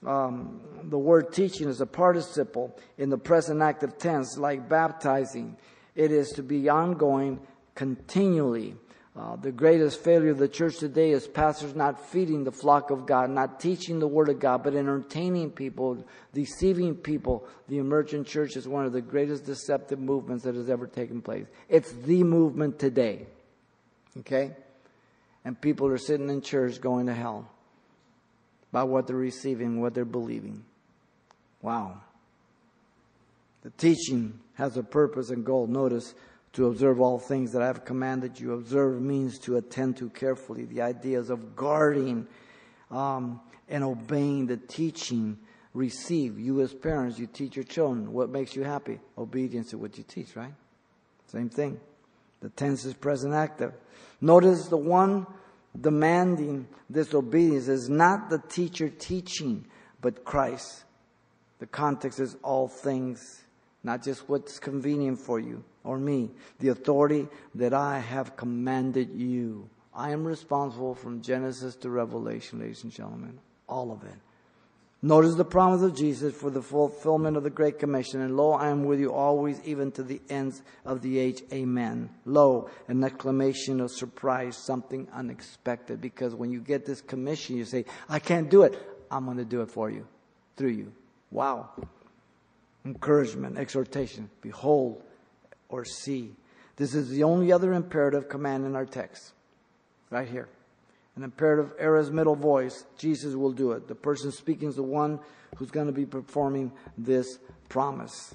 Um, 0.06 0.60
the 0.84 0.98
word 0.98 1.32
teaching 1.32 1.68
is 1.68 1.80
a 1.80 1.86
participle 1.86 2.78
in 2.98 3.10
the 3.10 3.18
present 3.18 3.60
active 3.60 3.98
tense, 3.98 4.38
like 4.38 4.68
baptizing. 4.68 5.56
It 5.96 6.12
is 6.12 6.28
to 6.30 6.42
be 6.42 6.68
ongoing 6.68 7.40
continually. 7.74 8.76
Uh, 9.18 9.34
the 9.34 9.50
greatest 9.50 10.04
failure 10.04 10.30
of 10.30 10.38
the 10.38 10.46
church 10.46 10.78
today 10.78 11.10
is 11.10 11.26
pastors 11.26 11.74
not 11.74 11.98
feeding 11.98 12.44
the 12.44 12.52
flock 12.52 12.90
of 12.90 13.04
God, 13.04 13.30
not 13.30 13.58
teaching 13.58 13.98
the 13.98 14.06
Word 14.06 14.28
of 14.28 14.38
God, 14.38 14.62
but 14.62 14.76
entertaining 14.76 15.50
people, 15.50 16.04
deceiving 16.32 16.94
people. 16.94 17.44
The 17.66 17.78
emergent 17.78 18.28
church 18.28 18.54
is 18.54 18.68
one 18.68 18.86
of 18.86 18.92
the 18.92 19.00
greatest 19.00 19.44
deceptive 19.44 19.98
movements 19.98 20.44
that 20.44 20.54
has 20.54 20.70
ever 20.70 20.86
taken 20.86 21.20
place. 21.20 21.46
It's 21.68 21.90
the 21.90 22.22
movement 22.22 22.78
today. 22.78 23.26
Okay? 24.18 24.52
And 25.44 25.60
people 25.60 25.88
are 25.88 25.98
sitting 25.98 26.30
in 26.30 26.40
church 26.40 26.80
going 26.80 27.06
to 27.06 27.14
hell 27.14 27.50
by 28.70 28.84
what 28.84 29.08
they're 29.08 29.16
receiving, 29.16 29.80
what 29.80 29.94
they're 29.94 30.04
believing. 30.04 30.62
Wow. 31.60 32.02
The 33.62 33.70
teaching 33.70 34.38
has 34.54 34.76
a 34.76 34.84
purpose 34.84 35.30
and 35.30 35.44
goal. 35.44 35.66
Notice 35.66 36.14
to 36.58 36.66
observe 36.66 37.00
all 37.00 37.20
things 37.20 37.52
that 37.52 37.62
I 37.62 37.66
have 37.66 37.84
commanded 37.84 38.40
you. 38.40 38.52
Observe 38.54 39.00
means 39.00 39.38
to 39.40 39.58
attend 39.58 39.96
to 39.98 40.10
carefully. 40.10 40.64
The 40.64 40.82
ideas 40.82 41.30
of 41.30 41.54
guarding 41.54 42.26
um, 42.90 43.40
and 43.68 43.84
obeying 43.84 44.48
the 44.48 44.56
teaching 44.56 45.38
receive. 45.72 46.36
You 46.36 46.60
as 46.60 46.74
parents, 46.74 47.16
you 47.16 47.28
teach 47.28 47.54
your 47.54 47.64
children 47.64 48.12
what 48.12 48.30
makes 48.30 48.56
you 48.56 48.64
happy. 48.64 48.98
Obedience 49.16 49.70
to 49.70 49.78
what 49.78 49.96
you 49.98 50.02
teach, 50.02 50.34
right? 50.34 50.52
Same 51.28 51.48
thing. 51.48 51.78
The 52.40 52.48
tense 52.48 52.84
is 52.84 52.94
present 52.94 53.34
active. 53.34 53.72
Notice 54.20 54.66
the 54.66 54.76
one 54.76 55.28
demanding 55.80 56.66
this 56.90 57.14
obedience 57.14 57.68
is 57.68 57.88
not 57.88 58.30
the 58.30 58.42
teacher 58.48 58.88
teaching, 58.88 59.64
but 60.00 60.24
Christ. 60.24 60.82
The 61.60 61.66
context 61.66 62.18
is 62.18 62.36
all 62.42 62.66
things, 62.66 63.44
not 63.84 64.02
just 64.02 64.28
what's 64.28 64.58
convenient 64.58 65.20
for 65.20 65.38
you 65.38 65.62
or 65.88 65.98
me, 65.98 66.30
the 66.58 66.68
authority 66.68 67.26
that 67.54 67.72
I 67.72 67.98
have 67.98 68.36
commanded 68.36 69.08
you. 69.14 69.70
I 69.94 70.10
am 70.10 70.22
responsible 70.22 70.94
from 70.94 71.22
Genesis 71.22 71.76
to 71.76 71.88
Revelation, 71.88 72.58
ladies 72.60 72.84
and 72.84 72.92
gentlemen. 72.92 73.38
All 73.66 73.90
of 73.90 74.04
it. 74.04 74.14
Notice 75.00 75.34
the 75.36 75.46
promise 75.46 75.80
of 75.80 75.96
Jesus 75.96 76.34
for 76.34 76.50
the 76.50 76.60
fulfillment 76.60 77.38
of 77.38 77.42
the 77.42 77.48
Great 77.48 77.78
Commission. 77.78 78.20
And 78.20 78.36
lo, 78.36 78.52
I 78.52 78.68
am 78.68 78.84
with 78.84 79.00
you 79.00 79.14
always, 79.14 79.62
even 79.64 79.90
to 79.92 80.02
the 80.02 80.20
ends 80.28 80.62
of 80.84 81.00
the 81.00 81.18
age. 81.18 81.42
Amen. 81.54 82.10
Lo, 82.26 82.68
an 82.88 83.02
exclamation 83.02 83.80
of 83.80 83.90
surprise, 83.90 84.58
something 84.58 85.08
unexpected. 85.14 86.02
Because 86.02 86.34
when 86.34 86.50
you 86.50 86.60
get 86.60 86.84
this 86.84 87.00
commission, 87.00 87.56
you 87.56 87.64
say, 87.64 87.86
I 88.10 88.18
can't 88.18 88.50
do 88.50 88.64
it. 88.64 88.78
I'm 89.10 89.24
going 89.24 89.38
to 89.38 89.44
do 89.46 89.62
it 89.62 89.70
for 89.70 89.88
you, 89.88 90.06
through 90.58 90.72
you. 90.72 90.92
Wow. 91.30 91.70
Encouragement, 92.84 93.56
exhortation. 93.56 94.28
Behold, 94.42 95.02
or 95.68 95.84
see. 95.84 96.32
This 96.76 96.94
is 96.94 97.08
the 97.08 97.24
only 97.24 97.52
other 97.52 97.72
imperative 97.72 98.28
command 98.28 98.64
in 98.64 98.76
our 98.76 98.86
text. 98.86 99.32
Right 100.10 100.28
here. 100.28 100.48
An 101.16 101.24
imperative 101.24 101.72
aorist 101.78 102.12
middle 102.12 102.36
voice. 102.36 102.84
Jesus 102.96 103.34
will 103.34 103.52
do 103.52 103.72
it. 103.72 103.88
The 103.88 103.94
person 103.94 104.30
speaking 104.30 104.68
is 104.68 104.76
the 104.76 104.82
one 104.82 105.18
who's 105.56 105.70
going 105.70 105.86
to 105.86 105.92
be 105.92 106.06
performing 106.06 106.72
this 106.96 107.38
promise. 107.68 108.34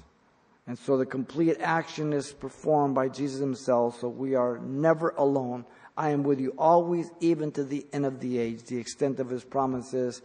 And 0.66 0.78
so 0.78 0.96
the 0.96 1.06
complete 1.06 1.58
action 1.60 2.12
is 2.12 2.32
performed 2.32 2.94
by 2.94 3.08
Jesus 3.08 3.40
himself, 3.40 4.00
so 4.00 4.08
we 4.08 4.34
are 4.34 4.58
never 4.58 5.10
alone. 5.10 5.64
I 5.96 6.10
am 6.10 6.22
with 6.22 6.40
you 6.40 6.54
always, 6.58 7.10
even 7.20 7.52
to 7.52 7.64
the 7.64 7.86
end 7.92 8.06
of 8.06 8.20
the 8.20 8.38
age. 8.38 8.64
The 8.64 8.78
extent 8.78 9.20
of 9.20 9.28
his 9.28 9.44
promises, 9.44 10.22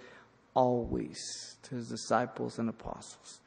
always, 0.53 1.57
to 1.63 1.75
his 1.75 1.89
disciples 1.89 2.57
and 2.57 2.69
apostles. 2.69 3.41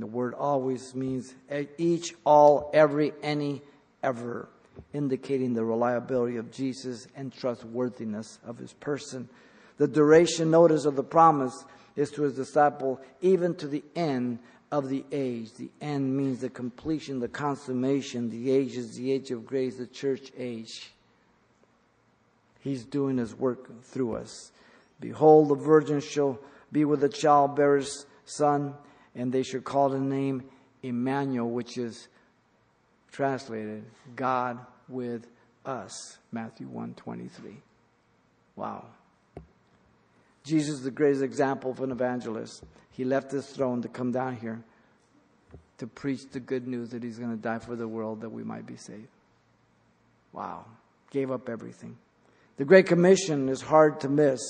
The 0.00 0.06
word 0.06 0.34
always 0.34 0.94
means 0.94 1.34
each, 1.78 2.14
all, 2.24 2.70
every, 2.72 3.12
any, 3.22 3.62
ever, 4.02 4.48
indicating 4.92 5.54
the 5.54 5.64
reliability 5.64 6.36
of 6.36 6.50
Jesus 6.50 7.06
and 7.14 7.32
trustworthiness 7.32 8.38
of 8.44 8.58
his 8.58 8.72
person. 8.72 9.28
The 9.76 9.86
duration 9.88 10.50
notice 10.50 10.84
of 10.84 10.96
the 10.96 11.02
promise 11.02 11.64
is 11.96 12.10
to 12.12 12.22
his 12.22 12.34
disciple 12.34 13.00
even 13.20 13.54
to 13.56 13.66
the 13.66 13.84
end 13.94 14.38
of 14.72 14.88
the 14.88 15.04
age. 15.12 15.52
The 15.54 15.70
end 15.80 16.16
means 16.16 16.40
the 16.40 16.48
completion, 16.48 17.20
the 17.20 17.28
consummation. 17.28 18.30
The 18.30 18.50
age 18.50 18.76
is 18.76 18.96
the 18.96 19.12
age 19.12 19.30
of 19.30 19.46
grace, 19.46 19.76
the 19.76 19.86
church 19.86 20.30
age. 20.38 20.92
He's 22.60 22.84
doing 22.84 23.16
his 23.16 23.34
work 23.34 23.82
through 23.82 24.16
us. 24.16 24.52
Behold, 25.00 25.48
the 25.48 25.54
virgin 25.54 26.00
shall 26.00 26.38
be 26.70 26.84
with 26.84 27.00
the 27.00 27.08
childbearer's 27.08 28.06
son 28.24 28.74
and 29.14 29.32
they 29.32 29.42
should 29.42 29.64
call 29.64 29.88
the 29.88 30.00
name 30.00 30.44
Emmanuel, 30.82 31.50
which 31.50 31.76
is 31.76 32.08
translated 33.12 33.84
God 34.16 34.58
with 34.88 35.26
us. 35.64 36.18
Matthew 36.32 36.66
123. 36.66 37.56
Wow. 38.56 38.86
Jesus 40.44 40.76
is 40.76 40.82
the 40.82 40.90
greatest 40.90 41.22
example 41.22 41.70
of 41.70 41.80
an 41.80 41.90
evangelist. 41.90 42.64
He 42.90 43.04
left 43.04 43.30
his 43.30 43.46
throne 43.46 43.82
to 43.82 43.88
come 43.88 44.12
down 44.12 44.36
here 44.36 44.62
to 45.78 45.86
preach 45.86 46.20
the 46.32 46.40
good 46.40 46.66
news 46.66 46.90
that 46.90 47.02
he's 47.02 47.18
going 47.18 47.30
to 47.30 47.42
die 47.42 47.58
for 47.58 47.76
the 47.76 47.88
world 47.88 48.20
that 48.20 48.30
we 48.30 48.42
might 48.42 48.66
be 48.66 48.76
saved. 48.76 49.08
Wow. 50.32 50.64
Gave 51.10 51.30
up 51.30 51.48
everything. 51.48 51.96
The 52.56 52.64
Great 52.64 52.86
Commission 52.86 53.48
is 53.48 53.62
hard 53.62 54.00
to 54.00 54.08
miss. 54.08 54.40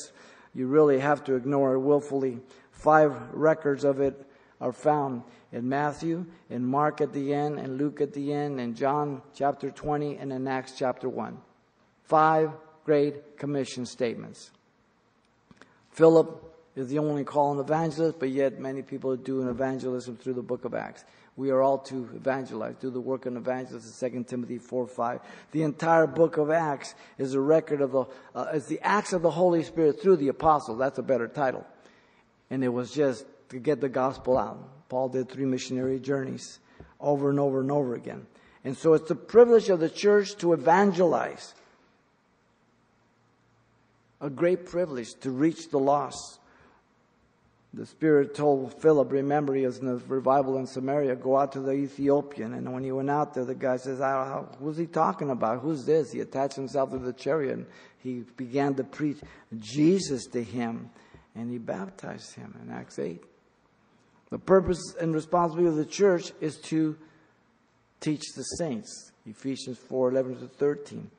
You 0.55 0.67
really 0.67 0.99
have 0.99 1.25
to 1.25 1.37
ignore 1.37 1.75
it 1.75 1.81
willfully. 1.81 2.41
Five 2.73 3.15
records 3.33 3.85
of 3.85 4.01
it 4.01 4.27
are 4.61 4.73
found 4.73 5.23
in 5.53 5.69
Matthew, 5.69 6.27
in 6.49 6.65
Mark 6.65 7.01
at 7.01 7.13
the 7.13 7.33
end, 7.35 7.59
and 7.59 7.79
Luke 7.79 8.01
at 8.01 8.13
the 8.13 8.33
end, 8.33 8.61
and 8.61 8.77
John 8.77 9.23
chapter 9.35 9.71
20, 9.71 10.17
and 10.17 10.33
in 10.33 10.47
Acts 10.47 10.75
chapter 10.77 11.09
1. 11.09 11.39
Five 12.05 12.51
Great 12.85 13.37
Commission 13.37 13.87
statements. 13.87 14.51
Philip 15.91 16.51
is 16.77 16.89
the 16.89 16.99
only 16.99 17.25
called 17.25 17.59
evangelist, 17.59 18.19
but 18.19 18.31
yet 18.31 18.61
many 18.61 18.83
people 18.83 19.11
are 19.11 19.17
doing 19.17 19.49
evangelism 19.49 20.17
through 20.17 20.35
the 20.35 20.43
book 20.43 20.65
of 20.65 20.75
Acts. 20.75 21.05
We 21.37 21.51
are 21.51 21.63
all 21.63 21.79
to 21.79 22.09
evangelize, 22.15 22.77
do 22.81 22.91
the 22.91 23.01
work 23.01 23.27
of 23.27 23.33
an 23.33 23.39
evangelist 23.39 24.03
in 24.03 24.25
2 24.25 24.25
Timothy 24.25 24.59
4 24.59 24.87
5. 24.87 25.21
The 25.53 25.63
entire 25.63 26.07
book 26.07 26.37
of 26.37 26.51
Acts 26.51 26.95
is 27.19 27.35
a 27.35 27.41
record 27.41 27.81
of 27.81 27.93
the, 27.93 28.05
uh, 28.35 28.47
is 28.55 28.67
the 28.67 28.81
acts 28.81 29.13
of 29.13 29.23
the 29.23 29.31
Holy 29.31 29.63
Spirit 29.63 30.01
through 30.01 30.17
the 30.17 30.29
apostles. 30.29 30.79
That's 30.79 30.99
a 30.99 31.03
better 31.03 31.29
title. 31.29 31.67
And 32.51 32.63
it 32.63 32.69
was 32.69 32.91
just 32.91 33.25
to 33.51 33.59
get 33.59 33.81
the 33.81 33.89
gospel 33.89 34.39
out. 34.39 34.89
Paul 34.89 35.09
did 35.09 35.29
three 35.29 35.45
missionary 35.45 36.01
journeys 36.01 36.59
over 36.99 37.31
and 37.31 37.39
over 37.39 37.61
and 37.61 37.71
over 37.71 37.95
again. 37.95 38.27
And 38.65 38.77
so 38.77 38.95
it's 38.95 39.09
the 39.09 39.15
privilege 39.15 39.69
of 39.69 39.81
the 39.81 39.89
church 39.89 40.37
to 40.37 40.53
evangelize. 40.53 41.55
A 44.21 44.29
great 44.29 44.67
privilege 44.67 45.15
to 45.21 45.31
reach 45.31 45.71
the 45.71 45.79
lost. 45.79 46.39
The 47.73 47.87
Spirit 47.87 48.35
told 48.35 48.75
Philip, 48.83 49.13
remember 49.13 49.55
he 49.55 49.65
was 49.65 49.79
in 49.79 49.87
the 49.87 49.97
revival 50.09 50.59
in 50.59 50.67
Samaria, 50.67 51.15
go 51.15 51.39
out 51.39 51.53
to 51.53 51.61
the 51.61 51.73
Ethiopian. 51.73 52.53
And 52.53 52.73
when 52.73 52.83
he 52.83 52.91
went 52.91 53.11
out 53.11 53.33
there, 53.33 53.45
the 53.45 53.55
guy 53.55 53.77
says, 53.77 54.01
who's 54.59 54.77
he 54.77 54.87
talking 54.87 55.31
about? 55.31 55.61
Who's 55.61 55.87
this? 55.87 56.11
He 56.11 56.21
attached 56.21 56.57
himself 56.57 56.91
to 56.91 56.99
the 56.99 57.13
chariot 57.13 57.55
and 57.55 57.67
he 57.99 58.25
began 58.37 58.75
to 58.75 58.85
preach 58.85 59.19
Jesus 59.57 60.27
to 60.27 60.43
him 60.43 60.91
and 61.37 61.51
he 61.51 61.59
baptized 61.59 62.35
him 62.35 62.59
in 62.63 62.73
Acts 62.73 62.99
8. 62.99 63.23
The 64.31 64.39
purpose 64.39 64.95
and 65.01 65.13
responsibility 65.13 65.69
of 65.69 65.77
the 65.77 65.91
church 65.91 66.33
is 66.41 66.57
to 66.63 66.97
teach 68.01 68.23
the 68.35 68.43
saints. 68.43 69.13
Ephesians 69.27 69.79
4 69.79 70.11
11 70.11 70.41
to 70.41 70.47
13. 70.47 71.11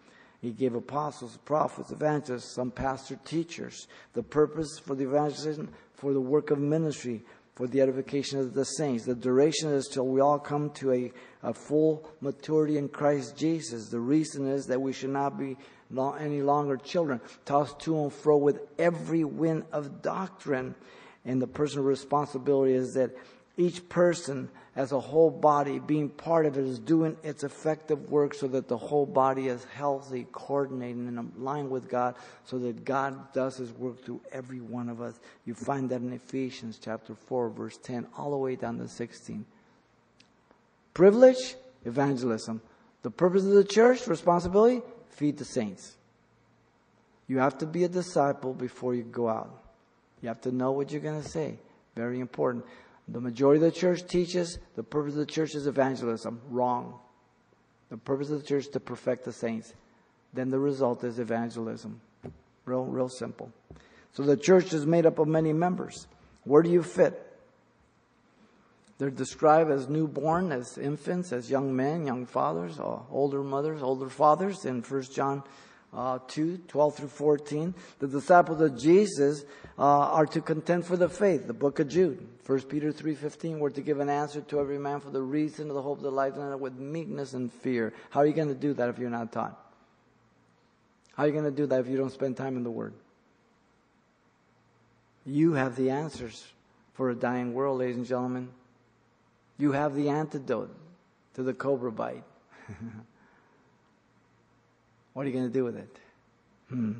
He 0.41 0.51
gave 0.51 0.73
apostles, 0.73 1.37
prophets, 1.45 1.91
evangelists, 1.91 2.55
some 2.55 2.71
pastor 2.71 3.17
teachers. 3.25 3.87
The 4.13 4.23
purpose 4.23 4.79
for 4.79 4.95
the 4.95 5.03
evangelization, 5.03 5.69
for 5.93 6.13
the 6.13 6.21
work 6.21 6.49
of 6.49 6.57
ministry, 6.57 7.21
for 7.53 7.67
the 7.67 7.81
edification 7.81 8.39
of 8.39 8.55
the 8.55 8.63
saints. 8.63 9.05
The 9.05 9.13
duration 9.13 9.69
is 9.69 9.87
till 9.87 10.07
we 10.07 10.19
all 10.19 10.39
come 10.39 10.71
to 10.71 10.93
a, 10.93 11.11
a 11.43 11.53
full 11.53 12.09
maturity 12.21 12.77
in 12.77 12.89
Christ 12.89 13.37
Jesus. 13.37 13.89
The 13.89 13.99
reason 13.99 14.47
is 14.47 14.65
that 14.65 14.81
we 14.81 14.93
should 14.93 15.11
not 15.11 15.37
be 15.37 15.57
any 16.19 16.41
longer 16.41 16.77
children, 16.77 17.21
tossed 17.45 17.79
to 17.81 18.01
and 18.01 18.11
fro 18.11 18.37
with 18.37 18.61
every 18.79 19.23
wind 19.23 19.65
of 19.71 20.01
doctrine. 20.01 20.73
And 21.25 21.41
the 21.41 21.47
personal 21.47 21.85
responsibility 21.85 22.73
is 22.73 22.93
that 22.95 23.11
each 23.57 23.87
person 23.89 24.49
as 24.75 24.93
a 24.93 24.99
whole 24.99 25.29
body, 25.29 25.79
being 25.79 26.07
part 26.07 26.45
of 26.45 26.57
it, 26.57 26.63
is 26.63 26.79
doing 26.79 27.17
its 27.23 27.43
effective 27.43 28.09
work 28.09 28.33
so 28.33 28.47
that 28.47 28.69
the 28.69 28.77
whole 28.77 29.05
body 29.05 29.49
is 29.49 29.65
healthy, 29.65 30.25
coordinated, 30.31 30.97
and 30.97 31.31
line 31.37 31.69
with 31.69 31.89
God, 31.89 32.15
so 32.45 32.57
that 32.59 32.85
God 32.85 33.33
does 33.33 33.57
His 33.57 33.71
work 33.73 34.03
through 34.03 34.21
every 34.31 34.61
one 34.61 34.87
of 34.87 35.01
us. 35.01 35.19
You 35.45 35.53
find 35.53 35.89
that 35.89 36.01
in 36.01 36.13
Ephesians 36.13 36.79
chapter 36.81 37.13
4, 37.13 37.49
verse 37.49 37.77
10, 37.83 38.07
all 38.17 38.31
the 38.31 38.37
way 38.37 38.55
down 38.55 38.77
to 38.77 38.87
16. 38.87 39.45
Privilege, 40.93 41.55
evangelism. 41.83 42.61
The 43.03 43.11
purpose 43.11 43.43
of 43.43 43.51
the 43.51 43.65
church, 43.65 44.07
responsibility, 44.07 44.81
feed 45.09 45.37
the 45.37 45.45
saints. 45.45 45.97
You 47.27 47.39
have 47.39 47.57
to 47.57 47.65
be 47.65 47.83
a 47.83 47.89
disciple 47.89 48.53
before 48.53 48.95
you 48.95 49.03
go 49.03 49.27
out. 49.27 49.60
You 50.21 50.27
have 50.27 50.41
to 50.41 50.51
know 50.51 50.71
what 50.71 50.91
you're 50.91 51.01
going 51.01 51.21
to 51.21 51.27
say. 51.27 51.57
Very 51.95 52.19
important. 52.19 52.65
The 53.07 53.19
majority 53.19 53.63
of 53.65 53.73
the 53.73 53.77
church 53.77 54.07
teaches 54.07 54.59
the 54.75 54.83
purpose 54.83 55.13
of 55.13 55.19
the 55.19 55.25
church 55.25 55.55
is 55.55 55.67
evangelism. 55.67 56.39
Wrong. 56.49 56.99
The 57.89 57.97
purpose 57.97 58.29
of 58.29 58.41
the 58.41 58.47
church 58.47 58.65
is 58.65 58.69
to 58.69 58.79
perfect 58.79 59.25
the 59.25 59.33
saints. 59.33 59.73
Then 60.33 60.49
the 60.49 60.59
result 60.59 61.03
is 61.03 61.19
evangelism. 61.19 61.99
Real, 62.65 62.85
real 62.85 63.09
simple. 63.09 63.51
So 64.13 64.23
the 64.23 64.37
church 64.37 64.73
is 64.73 64.85
made 64.85 65.05
up 65.05 65.19
of 65.19 65.27
many 65.27 65.51
members. 65.51 66.07
Where 66.43 66.61
do 66.61 66.69
you 66.69 66.83
fit? 66.83 67.27
They're 68.97 69.09
described 69.09 69.71
as 69.71 69.89
newborn, 69.89 70.51
as 70.51 70.77
infants, 70.77 71.33
as 71.33 71.49
young 71.49 71.75
men, 71.75 72.05
young 72.05 72.25
fathers, 72.25 72.79
uh, 72.79 72.99
older 73.09 73.41
mothers, 73.41 73.81
older 73.81 74.09
fathers 74.09 74.65
in 74.65 74.83
1 74.83 75.01
John 75.03 75.43
uh, 75.93 76.19
2, 76.27 76.57
12 76.67 76.95
through 76.95 77.07
14. 77.07 77.73
The 77.99 78.07
disciples 78.07 78.61
of 78.61 78.79
Jesus 78.79 79.43
uh, 79.77 79.81
are 79.81 80.25
to 80.27 80.41
contend 80.41 80.85
for 80.85 80.97
the 80.97 81.09
faith, 81.09 81.47
the 81.47 81.53
book 81.53 81.79
of 81.79 81.89
Jude. 81.89 82.27
1 82.45 82.61
Peter 82.63 82.91
3.15, 82.91 83.59
we're 83.59 83.69
to 83.69 83.81
give 83.81 83.99
an 83.99 84.09
answer 84.09 84.41
to 84.41 84.59
every 84.59 84.79
man 84.79 84.99
for 84.99 85.09
the 85.09 85.21
reason 85.21 85.69
of 85.69 85.75
the 85.75 85.81
hope 85.81 85.97
of 85.97 86.03
the 86.03 86.11
life 86.11 86.35
and 86.35 86.59
with 86.59 86.75
meekness 86.75 87.33
and 87.33 87.51
fear. 87.51 87.93
How 88.09 88.21
are 88.21 88.25
you 88.25 88.33
going 88.33 88.49
to 88.49 88.55
do 88.55 88.73
that 88.73 88.89
if 88.89 88.99
you're 88.99 89.09
not 89.09 89.31
taught? 89.31 89.57
How 91.15 91.23
are 91.23 91.27
you 91.27 91.33
going 91.33 91.45
to 91.45 91.51
do 91.51 91.65
that 91.67 91.81
if 91.81 91.87
you 91.87 91.97
don't 91.97 92.11
spend 92.11 92.37
time 92.37 92.57
in 92.57 92.63
the 92.63 92.71
Word? 92.71 92.93
You 95.25 95.53
have 95.53 95.75
the 95.75 95.91
answers 95.91 96.47
for 96.93 97.09
a 97.09 97.15
dying 97.15 97.53
world, 97.53 97.79
ladies 97.79 97.97
and 97.97 98.05
gentlemen. 98.05 98.49
You 99.57 99.73
have 99.73 99.93
the 99.93 100.09
antidote 100.09 100.75
to 101.35 101.43
the 101.43 101.53
cobra 101.53 101.91
bite. 101.91 102.23
What 105.13 105.23
are 105.23 105.29
you 105.29 105.33
going 105.33 105.47
to 105.47 105.53
do 105.53 105.63
with 105.63 105.77
it? 105.77 105.97
Hmm. 106.69 106.93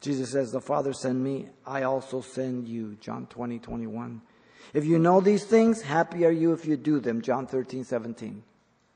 Jesus 0.00 0.30
says, 0.32 0.50
The 0.50 0.60
Father 0.60 0.92
sent 0.92 1.18
me, 1.18 1.46
I 1.66 1.84
also 1.84 2.20
send 2.20 2.68
you. 2.68 2.96
John 3.00 3.26
20, 3.26 3.60
21. 3.60 4.20
If 4.74 4.84
you 4.84 4.98
know 4.98 5.20
these 5.20 5.44
things, 5.44 5.82
happy 5.82 6.24
are 6.24 6.30
you 6.30 6.52
if 6.52 6.66
you 6.66 6.76
do 6.76 7.00
them. 7.00 7.22
John 7.22 7.46
13, 7.46 7.84
17. 7.84 8.42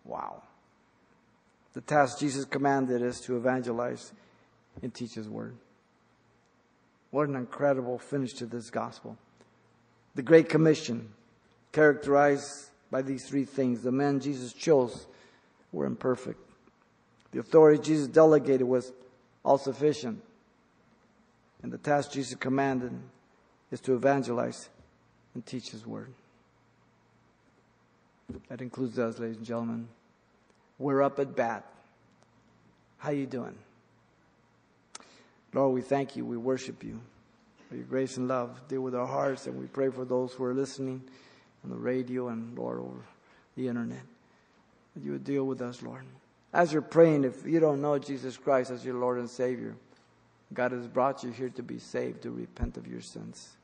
Wow. 0.04 0.42
The 1.74 1.80
task 1.80 2.18
Jesus 2.18 2.44
commanded 2.44 3.02
is 3.02 3.20
to 3.22 3.36
evangelize 3.36 4.12
and 4.82 4.92
teach 4.92 5.14
His 5.14 5.28
word. 5.28 5.56
What 7.10 7.28
an 7.28 7.36
incredible 7.36 7.98
finish 7.98 8.32
to 8.34 8.46
this 8.46 8.70
gospel. 8.70 9.16
The 10.14 10.22
Great 10.22 10.48
Commission, 10.48 11.10
characterized 11.72 12.70
by 12.90 13.02
these 13.02 13.28
three 13.28 13.44
things. 13.44 13.82
The 13.82 13.92
men 13.92 14.20
Jesus 14.20 14.52
chose 14.52 15.06
were 15.72 15.86
imperfect. 15.86 16.40
The 17.36 17.42
authority 17.42 17.82
Jesus 17.82 18.08
delegated 18.08 18.66
was 18.66 18.94
all 19.44 19.58
sufficient. 19.58 20.22
And 21.62 21.70
the 21.70 21.76
task 21.76 22.10
Jesus 22.12 22.34
commanded 22.34 22.92
is 23.70 23.78
to 23.82 23.94
evangelize 23.94 24.70
and 25.34 25.44
teach 25.44 25.68
His 25.70 25.86
word. 25.86 26.14
That 28.48 28.62
includes 28.62 28.98
us, 28.98 29.18
ladies 29.18 29.36
and 29.36 29.44
gentlemen. 29.44 29.86
We're 30.78 31.02
up 31.02 31.18
at 31.18 31.36
bat. 31.36 31.66
How 32.96 33.10
you 33.10 33.26
doing? 33.26 33.58
Lord, 35.52 35.74
we 35.74 35.82
thank 35.82 36.16
you. 36.16 36.24
We 36.24 36.38
worship 36.38 36.82
you 36.82 36.98
for 37.68 37.76
your 37.76 37.84
grace 37.84 38.16
and 38.16 38.28
love. 38.28 38.66
Deal 38.66 38.80
with 38.80 38.94
our 38.94 39.06
hearts, 39.06 39.46
and 39.46 39.60
we 39.60 39.66
pray 39.66 39.90
for 39.90 40.06
those 40.06 40.32
who 40.32 40.42
are 40.44 40.54
listening 40.54 41.02
on 41.62 41.68
the 41.68 41.76
radio 41.76 42.28
and, 42.28 42.56
Lord, 42.56 42.78
over 42.78 43.04
the 43.58 43.68
internet. 43.68 44.04
That 44.94 45.04
you 45.04 45.12
would 45.12 45.24
deal 45.24 45.44
with 45.44 45.60
us, 45.60 45.82
Lord. 45.82 46.06
As 46.52 46.72
you're 46.72 46.82
praying, 46.82 47.24
if 47.24 47.44
you 47.44 47.60
don't 47.60 47.82
know 47.82 47.98
Jesus 47.98 48.36
Christ 48.36 48.70
as 48.70 48.84
your 48.84 48.94
Lord 48.94 49.18
and 49.18 49.28
Savior, 49.28 49.76
God 50.54 50.72
has 50.72 50.86
brought 50.86 51.22
you 51.22 51.30
here 51.30 51.50
to 51.50 51.62
be 51.62 51.78
saved, 51.78 52.22
to 52.22 52.30
repent 52.30 52.76
of 52.76 52.86
your 52.86 53.00
sins. 53.00 53.56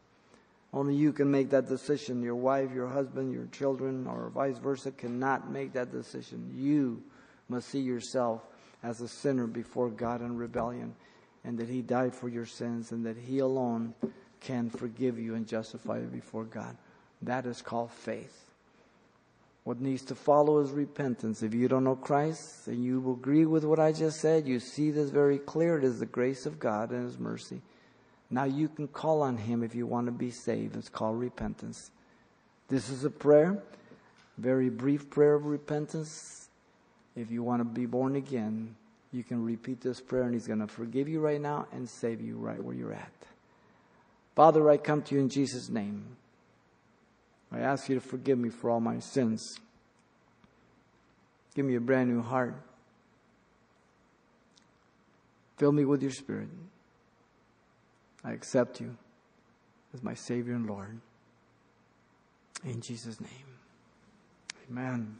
Only 0.75 0.95
you 0.95 1.13
can 1.13 1.31
make 1.31 1.51
that 1.51 1.69
decision. 1.69 2.23
Your 2.23 2.35
wife, 2.35 2.71
your 2.75 2.89
husband, 2.89 3.33
your 3.33 3.47
children, 3.47 4.07
or 4.07 4.31
vice 4.31 4.59
versa 4.59 4.91
cannot 4.91 5.51
make 5.51 5.75
that 5.75 5.93
decision. 5.93 6.51
You 6.55 7.03
must 7.49 7.69
see 7.69 7.81
yourself 7.81 8.43
as 8.83 9.01
a 9.01 9.09
sinner 9.09 9.47
before 9.47 9.91
God 9.91 10.23
in 10.23 10.37
rebellion, 10.37 10.95
and 11.45 11.59
that 11.59 11.69
He 11.69 11.83
died 11.83 12.15
for 12.15 12.29
your 12.29 12.47
sins, 12.47 12.91
and 12.91 13.05
that 13.07 13.17
He 13.17 13.39
alone 13.39 13.95
can 14.41 14.71
forgive 14.71 15.19
you 15.19 15.35
and 15.35 15.47
justify 15.47 15.99
you 15.99 16.07
before 16.07 16.45
God. 16.45 16.77
That 17.21 17.47
is 17.47 17.63
called 17.63 17.93
faith. 17.93 18.52
What 19.65 19.81
needs 19.81 20.03
to 20.07 20.17
follow 20.17 20.59
is 20.59 20.71
repentance. 20.71 21.43
If 21.43 21.55
you 21.55 21.69
don't 21.69 21.85
know 21.85 21.95
Christ 21.95 22.67
and 22.67 22.85
you 22.85 23.13
agree 23.13 23.47
with 23.47 23.65
what 23.65 23.79
I 23.79 23.93
just 23.93 24.21
said, 24.21 24.47
you 24.47 24.59
see 24.59 24.91
this 24.91 25.11
very 25.11 25.39
clear. 25.39 25.79
It 25.79 25.85
is 25.85 26.01
the 26.01 26.07
grace 26.07 26.47
of 26.47 26.59
God 26.59 26.91
and 26.91 27.05
His 27.05 27.19
mercy. 27.19 27.61
Now 28.29 28.45
you 28.45 28.69
can 28.69 28.89
call 28.89 29.23
on 29.23 29.37
Him 29.37 29.63
if 29.63 29.75
you 29.75 29.87
want 29.87 30.07
to 30.07 30.13
be 30.13 30.31
saved. 30.31 30.75
It's 30.75 30.89
called 30.89 31.21
repentance. 31.21 31.91
This 32.69 32.89
is 32.89 33.05
a 33.05 33.11
prayer, 33.11 33.63
very 34.37 34.69
brief 34.69 35.09
prayer 35.11 35.35
of 35.35 35.47
repentance. 35.47 36.49
If 37.15 37.31
you 37.31 37.45
want 37.45 37.61
to 37.61 37.65
be 37.65 37.87
born 37.87 38.17
again, 38.17 38.75
you 39.13 39.23
can 39.23 39.45
repeat 39.45 39.81
this 39.81 40.01
prayer 40.01 40.25
and 40.25 40.33
He's 40.35 40.49
going 40.49 40.61
to 40.61 40.67
forgive 40.67 41.09
you 41.09 41.21
right 41.21 41.41
now 41.41 41.67
and 41.73 41.89
save 41.89 42.21
you 42.21 42.37
right 42.37 42.63
where 42.63 42.75
you're 42.75 42.95
at. 42.95 43.13
Father, 44.35 44.69
I 44.71 44.79
come 44.79 45.03
to 45.03 45.15
you 45.15 45.21
in 45.21 45.29
Jesus' 45.29 45.69
name. 45.69 46.17
I 47.53 47.61
ask 47.61 47.89
you 47.89 47.95
to 47.95 48.01
forgive 48.01 48.39
me 48.39 48.49
for 48.49 48.71
all 48.71 48.81
my 48.81 48.99
sins. 48.99 49.59
Give 51.55 51.67
me 51.67 51.75
a 51.77 51.81
brand 51.81 52.11
new 52.11 52.23
heart. 52.23 52.55
Fill 55.59 55.73
me 55.73 55.85
with 55.85 56.03
your 56.03 56.11
spirit. 56.11 56.49
I 58.25 58.33
accept 58.33 58.81
you 58.81 58.97
as 59.93 60.03
my 60.03 60.15
Savior 60.15 60.55
and 60.55 60.67
Lord. 60.67 61.01
In 62.65 62.81
Jesus' 62.81 63.21
name. 63.21 63.31
Amen. 64.71 65.17